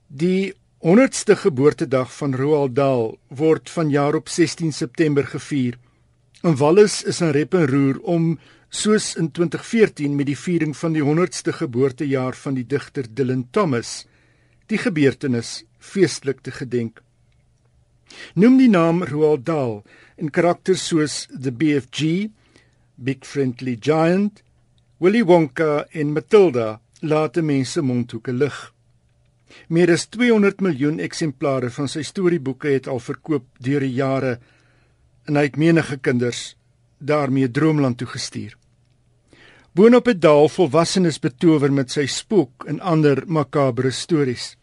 Die 0.08 0.53
100ste 0.86 1.36
geboortedag 1.41 2.12
van 2.14 2.36
Roald 2.36 2.76
Dahl 2.76 3.16
word 3.28 3.70
vanjaar 3.70 4.16
op 4.16 4.30
16 4.30 4.74
September 4.74 5.28
gevier. 5.28 5.80
En 6.43 6.56
Wallis 6.56 7.03
is 7.03 7.22
in 7.22 7.32
rep 7.34 7.53
en 7.53 7.68
roer 7.68 7.99
om 8.03 8.36
soos 8.70 9.16
in 9.16 9.32
2014 9.32 10.16
met 10.16 10.30
die 10.30 10.38
viering 10.38 10.76
van 10.78 10.93
die 10.93 11.03
100ste 11.03 11.56
geboortejaar 11.56 12.36
van 12.36 12.53
die 12.53 12.68
digter 12.68 13.08
Dylan 13.10 13.47
Thomas 13.51 14.06
die 14.72 14.80
gebeurtenis 14.82 15.63
feestelik 15.80 16.41
te 16.41 16.51
gedenk. 16.51 17.01
Noem 18.34 18.57
die 18.57 18.70
naam 18.70 19.03
Roald 19.03 19.45
Dahl 19.45 19.82
en 20.18 20.32
karakters 20.32 20.86
soos 20.88 21.26
the 21.30 21.51
BFG, 21.51 22.30
Big 22.95 23.26
Friendly 23.26 23.76
Giant, 23.82 24.41
Willy 24.99 25.24
Wonka 25.28 25.86
en 25.91 26.13
Matilda 26.16 26.80
laat 27.01 27.38
mense 27.43 27.82
mondhoeke 27.82 28.34
lig. 28.34 28.55
Meer 29.68 29.91
as 29.93 30.07
200 30.09 30.61
miljoen 30.63 30.99
eksemplare 31.03 31.70
van 31.70 31.89
sy 31.91 32.03
storieboeke 32.07 32.72
het 32.74 32.88
al 32.91 33.01
verkoop 33.03 33.45
deur 33.63 33.84
die 33.84 33.95
jare 33.97 34.38
en 35.26 35.38
hy 35.38 35.47
het 35.47 35.59
menige 35.59 35.97
kinders 35.97 36.55
daarmee 36.99 37.51
droomland 37.51 37.99
toe 37.99 38.07
gestuur. 38.07 38.55
Boonop 39.76 40.06
het 40.08 40.22
Daal 40.24 40.46
volwassenes 40.48 41.18
betower 41.20 41.74
met 41.76 41.92
sy 41.92 42.06
spook 42.08 42.64
en 42.72 42.78
ander 42.80 43.26
makabre 43.28 43.90
stories. 43.92 44.54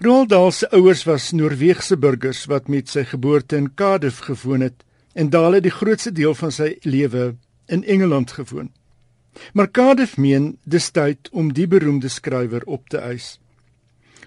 Roald 0.00 0.30
Dahl 0.32 0.48
se 0.56 0.70
ouers 0.72 1.02
was 1.04 1.26
Noorse 1.36 1.98
burgers 2.00 2.46
wat 2.48 2.70
met 2.72 2.88
sy 2.88 3.04
geboorte 3.04 3.58
in 3.60 3.68
Cardiff 3.76 4.22
gewoon 4.24 4.64
het 4.64 4.80
en 5.12 5.28
Dahl 5.28 5.58
het 5.58 5.66
die 5.68 5.74
grootste 5.74 6.14
deel 6.16 6.32
van 6.34 6.54
sy 6.56 6.78
lewe 6.88 7.36
in 7.68 7.84
Engeland 7.84 8.32
gewoon. 8.38 8.72
Maar 9.52 9.68
Cardiff 9.70 10.16
meen 10.16 10.56
dis 10.64 10.88
tyd 10.90 11.28
om 11.32 11.52
die 11.52 11.68
beroemde 11.68 12.08
skrywer 12.08 12.64
op 12.64 12.88
te 12.88 12.96
eis. 12.96 13.36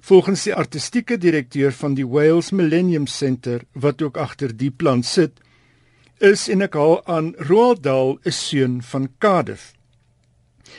Volgens 0.02 0.44
die 0.46 0.54
artistieke 0.54 1.18
direkteur 1.18 1.74
van 1.74 1.98
die 1.98 2.06
Wales 2.06 2.52
Millennium 2.52 3.08
Centre 3.08 3.66
wat 3.74 4.02
ook 4.02 4.18
agter 4.18 4.54
die 4.54 4.70
plan 4.70 5.02
sit, 5.04 5.42
is 6.20 6.48
en 6.52 6.62
ek 6.62 6.76
haal 6.76 7.00
aan 7.08 7.34
Roald 7.50 7.84
Dahl 7.84 8.20
'n 8.26 8.32
seun 8.32 8.82
van 8.82 9.10
Cardiff. 9.20 9.74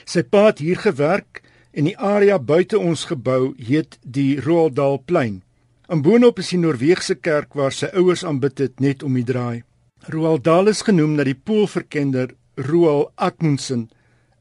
Sy 0.05 0.23
pa 0.23 0.45
het 0.45 0.59
hier 0.59 0.77
gewerk 0.77 1.41
en 1.71 1.85
die 1.85 1.97
area 1.97 2.39
buite 2.39 2.79
ons 2.79 3.05
gebou 3.05 3.53
heet 3.57 3.97
die 4.03 4.39
Roald 4.39 4.75
Dahl 4.75 4.99
plein. 5.05 5.41
En 5.89 6.01
boonop 6.01 6.39
is 6.39 6.49
die 6.49 6.57
Noorse 6.57 7.15
kerk 7.15 7.53
waar 7.53 7.71
sy 7.71 7.89
ouers 7.93 8.23
aanbid 8.23 8.59
het 8.59 8.79
net 8.79 9.03
om 9.03 9.13
die 9.13 9.23
draai. 9.23 9.63
Roald 10.07 10.43
Dahl 10.43 10.67
is 10.67 10.81
genoem 10.81 11.15
na 11.15 11.23
die 11.23 11.35
poolverkender 11.35 12.35
Roald 12.55 13.11
Amundsen, 13.15 13.89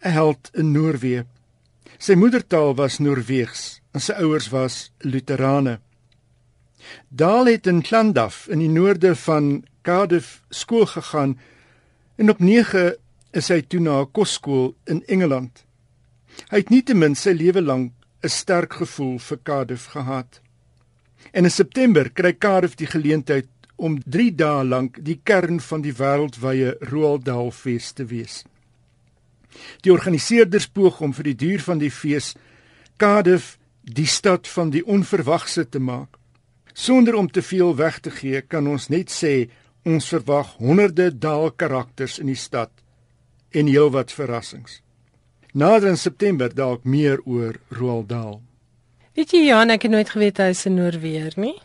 'n 0.04 0.10
held 0.10 0.50
in 0.54 0.72
Noorwe. 0.72 1.26
Sy 1.98 2.14
moedertaal 2.14 2.74
was 2.74 2.98
Noorweegs 2.98 3.80
en 3.92 4.00
sy 4.00 4.12
ouers 4.12 4.48
was 4.50 4.92
Lutherane. 4.98 5.80
Dahl 7.08 7.46
het 7.46 7.66
in 7.66 7.82
Llandaf 7.82 8.46
in 8.48 8.58
die 8.58 8.68
noorde 8.68 9.14
van 9.16 9.64
Cardiff 9.82 10.42
skool 10.50 10.86
gegaan 10.86 11.38
en 12.16 12.30
op 12.30 12.38
9 12.38 12.96
is 13.30 13.48
hy 13.48 13.60
toe 13.62 13.80
na 13.80 14.00
'n 14.00 14.10
kosskool 14.12 14.74
in 14.84 15.02
Engeland. 15.06 15.64
Hy 16.50 16.56
het 16.56 16.70
nietemin 16.70 17.14
sy 17.14 17.32
lewe 17.32 17.62
lank 17.62 17.92
'n 18.22 18.28
sterk 18.28 18.72
gevoel 18.72 19.18
vir 19.18 19.38
Cardiff 19.42 19.86
gehad. 19.86 20.40
En 21.32 21.44
in 21.44 21.50
September 21.50 22.10
kry 22.10 22.32
Cardiff 22.32 22.74
die 22.74 22.86
geleentheid 22.86 23.48
om 23.76 23.98
3 24.04 24.34
dae 24.34 24.64
lank 24.64 24.98
die 25.04 25.20
kern 25.22 25.60
van 25.60 25.80
die 25.80 25.94
wêreldwye 25.96 26.76
Roald 26.80 27.24
Dahl 27.24 27.50
fees 27.50 27.92
te 27.92 28.04
wees. 28.04 28.44
Die 29.80 29.92
organiseerders 29.92 30.68
poog 30.68 31.00
om 31.00 31.14
vir 31.16 31.24
die 31.24 31.36
duur 31.36 31.60
van 31.60 31.78
die 31.78 31.90
fees 31.90 32.34
Cardiff 32.96 33.56
die 33.82 34.06
stad 34.06 34.48
van 34.48 34.70
die 34.70 34.84
onverwagse 34.86 35.68
te 35.68 35.80
maak. 35.80 36.19
Sonder 36.72 37.14
om 37.14 37.30
te 37.30 37.42
veel 37.42 37.76
weg 37.76 38.00
te 38.00 38.10
gee, 38.10 38.40
kan 38.40 38.66
ons 38.66 38.88
net 38.88 39.10
sê 39.10 39.50
ons 39.84 40.08
verwag 40.12 40.56
honderde 40.58 41.10
Dahl 41.18 41.50
karakters 41.50 42.18
in 42.18 42.26
die 42.26 42.38
stad 42.38 42.70
en 43.50 43.66
heelwat 43.66 44.12
verrassings. 44.12 44.80
Nader 45.52 45.88
in 45.88 45.98
September 45.98 46.52
dalk 46.54 46.84
meer 46.84 47.18
oor 47.26 47.56
Roald 47.68 48.08
Dahl. 48.08 48.38
Weet 49.18 49.32
jy 49.34 49.48
Jan, 49.48 49.72
ek 49.74 49.88
het 49.88 49.90
nooit 49.90 50.10
geweet 50.10 50.38
hy 50.38 50.52
is 50.54 50.66
'n 50.66 50.74
Noorweer 50.74 51.32
nie. 51.36 51.58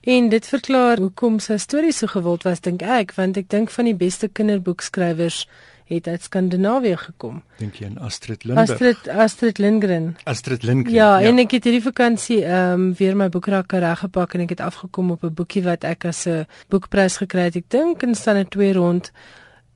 En 0.00 0.28
dit 0.28 0.46
verklaar 0.46 0.98
hoekom 0.98 1.38
sy 1.38 1.56
stories 1.56 1.98
so 1.98 2.06
gewild 2.06 2.42
was 2.42 2.60
dink 2.60 2.82
ek, 2.82 3.12
want 3.14 3.36
ek 3.36 3.48
dink 3.48 3.70
van 3.70 3.84
die 3.84 3.94
beste 3.94 4.28
kinderboekskrywers 4.28 5.46
het 5.94 6.06
uit 6.06 6.22
Skandinawië 6.22 6.96
gekom. 6.96 7.42
Dink 7.58 7.80
jy 7.80 7.86
aan 7.86 7.98
Astrid 7.98 8.44
Lindgren? 8.44 8.68
Astrid 8.68 9.08
Astrid 9.08 9.58
Lindgren. 9.58 10.16
Astrid 10.24 10.62
Lindgren. 10.62 10.94
Ja, 10.94 11.18
ja. 11.18 11.28
en 11.28 11.38
ek 11.42 11.50
het 11.50 11.66
hierdie 11.66 11.82
vakansie 11.82 12.44
ehm 12.44 12.72
um, 12.72 12.94
weer 12.98 13.16
my 13.16 13.28
boekrak 13.28 13.72
reggepak 13.72 14.34
en 14.34 14.46
ek 14.46 14.54
het 14.56 14.60
afgekom 14.60 15.10
op 15.10 15.24
'n 15.24 15.34
boekie 15.34 15.62
wat 15.62 15.84
ek 15.84 16.04
as 16.04 16.26
'n 16.26 16.46
boekprys 16.68 17.16
gekry 17.16 17.50
het. 17.50 17.56
Ek 17.56 17.68
dink 17.68 18.02
in 18.02 18.14
staan 18.14 18.36
'n 18.36 18.48
2 18.48 18.72
rond. 18.72 19.12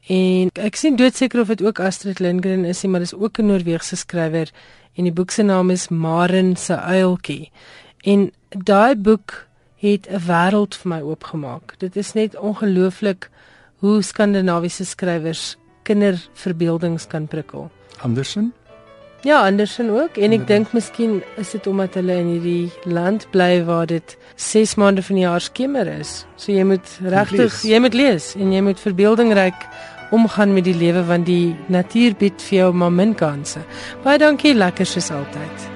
En 0.06 0.50
ek 0.52 0.76
sien 0.76 0.96
doodseker 0.96 1.40
of 1.40 1.46
dit 1.46 1.62
ook 1.62 1.80
Astrid 1.80 2.18
Lindgren 2.18 2.64
is, 2.64 2.84
maar 2.84 3.00
dis 3.00 3.14
ook 3.14 3.38
'n 3.38 3.46
Noorse 3.46 3.96
skrywer 3.96 4.50
en 4.94 5.04
die 5.04 5.12
boek 5.12 5.30
se 5.30 5.42
naam 5.42 5.70
is 5.70 5.88
Maren 5.88 6.56
se 6.56 6.76
uiltjie. 6.76 7.50
En 8.04 8.32
daai 8.48 8.96
boek 8.96 9.46
het 9.76 10.06
'n 10.10 10.20
wêreld 10.26 10.74
vir 10.74 10.88
my 10.88 11.00
oopgemaak. 11.00 11.74
Dit 11.78 11.96
is 11.96 12.12
net 12.12 12.36
ongelooflik 12.36 13.30
hoe 13.76 14.02
skandinawiese 14.02 14.84
skrywers 14.84 15.56
kinderverbeeldings 15.84 17.06
kan 17.06 17.28
prikkel. 17.30 17.70
Andersen? 18.02 18.52
Ja, 19.24 19.46
Andersen 19.46 19.88
ook 19.90 20.18
en 20.20 20.34
ek 20.36 20.42
ja. 20.44 20.46
dink 20.50 20.72
miskien 20.76 21.22
is 21.40 21.54
dit 21.56 21.66
omdat 21.66 21.96
hulle 21.96 22.18
in 22.20 22.28
hierdie 22.34 22.72
land 22.84 23.24
bly 23.32 23.62
waar 23.64 23.88
dit 23.88 24.16
6 24.36 24.76
maande 24.76 25.04
van 25.06 25.16
die 25.16 25.24
jaar 25.24 25.40
skemer 25.40 25.88
is. 25.88 26.26
So 26.36 26.52
jy 26.52 26.66
moet 26.68 26.96
regtig 27.00 27.62
jy 27.64 27.80
moet 27.80 27.96
lees 27.96 28.34
en 28.36 28.52
jy 28.52 28.60
moet 28.68 28.80
verbeeldingryk 28.84 29.68
omgaan 30.12 30.52
met 30.52 30.68
die 30.68 30.76
lewe 30.76 31.06
want 31.08 31.26
die 31.26 31.54
natuur 31.72 32.18
bied 32.20 32.48
vir 32.50 32.58
jou 32.58 32.72
maar 32.76 32.92
min 32.92 33.16
kansse. 33.16 33.64
Baie 34.04 34.20
dankie, 34.20 34.52
lekker 34.52 34.86
soos 34.86 35.08
altyd. 35.10 35.73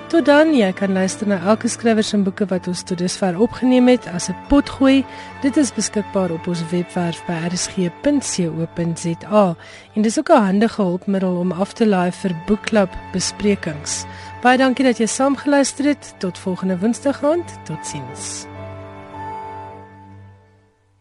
Tot 0.09 0.25
dan, 0.25 0.49
jy 0.57 0.71
kan 0.73 0.95
luister 0.97 1.29
na 1.29 1.37
elke 1.45 1.69
skrywers 1.69 2.09
en 2.17 2.23
boeke 2.25 2.47
wat 2.49 2.65
ons 2.71 2.81
tot 2.81 2.97
dusver 2.97 3.37
opgeneem 3.37 3.91
het 3.91 4.07
as 4.09 4.29
'n 4.29 4.35
potgooi. 4.49 5.05
Dit 5.41 5.57
is 5.57 5.73
beskikbaar 5.73 6.31
op 6.31 6.47
ons 6.47 6.63
webwerf 6.71 7.21
by 7.27 7.37
rsg.co.za 7.53 9.55
en 9.93 10.01
dis 10.01 10.19
ook 10.19 10.29
'n 10.29 10.41
handige 10.41 10.81
hulpmiddel 10.81 11.37
om 11.37 11.51
af 11.51 11.73
te 11.73 11.87
laai 11.87 12.11
vir 12.11 12.35
boekklub 12.47 12.89
besprekings. 13.11 14.05
Baie 14.41 14.57
dankie 14.57 14.85
dat 14.85 14.97
jy 14.97 15.05
saamgeluister 15.05 15.85
het. 15.85 16.13
Tot 16.17 16.37
volgende 16.37 16.79
Woensdag 16.79 17.23
aand. 17.23 17.65
Totsiens. 17.65 18.45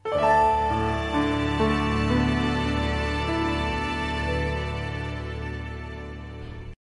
thank 0.05 0.57
you 0.57 0.62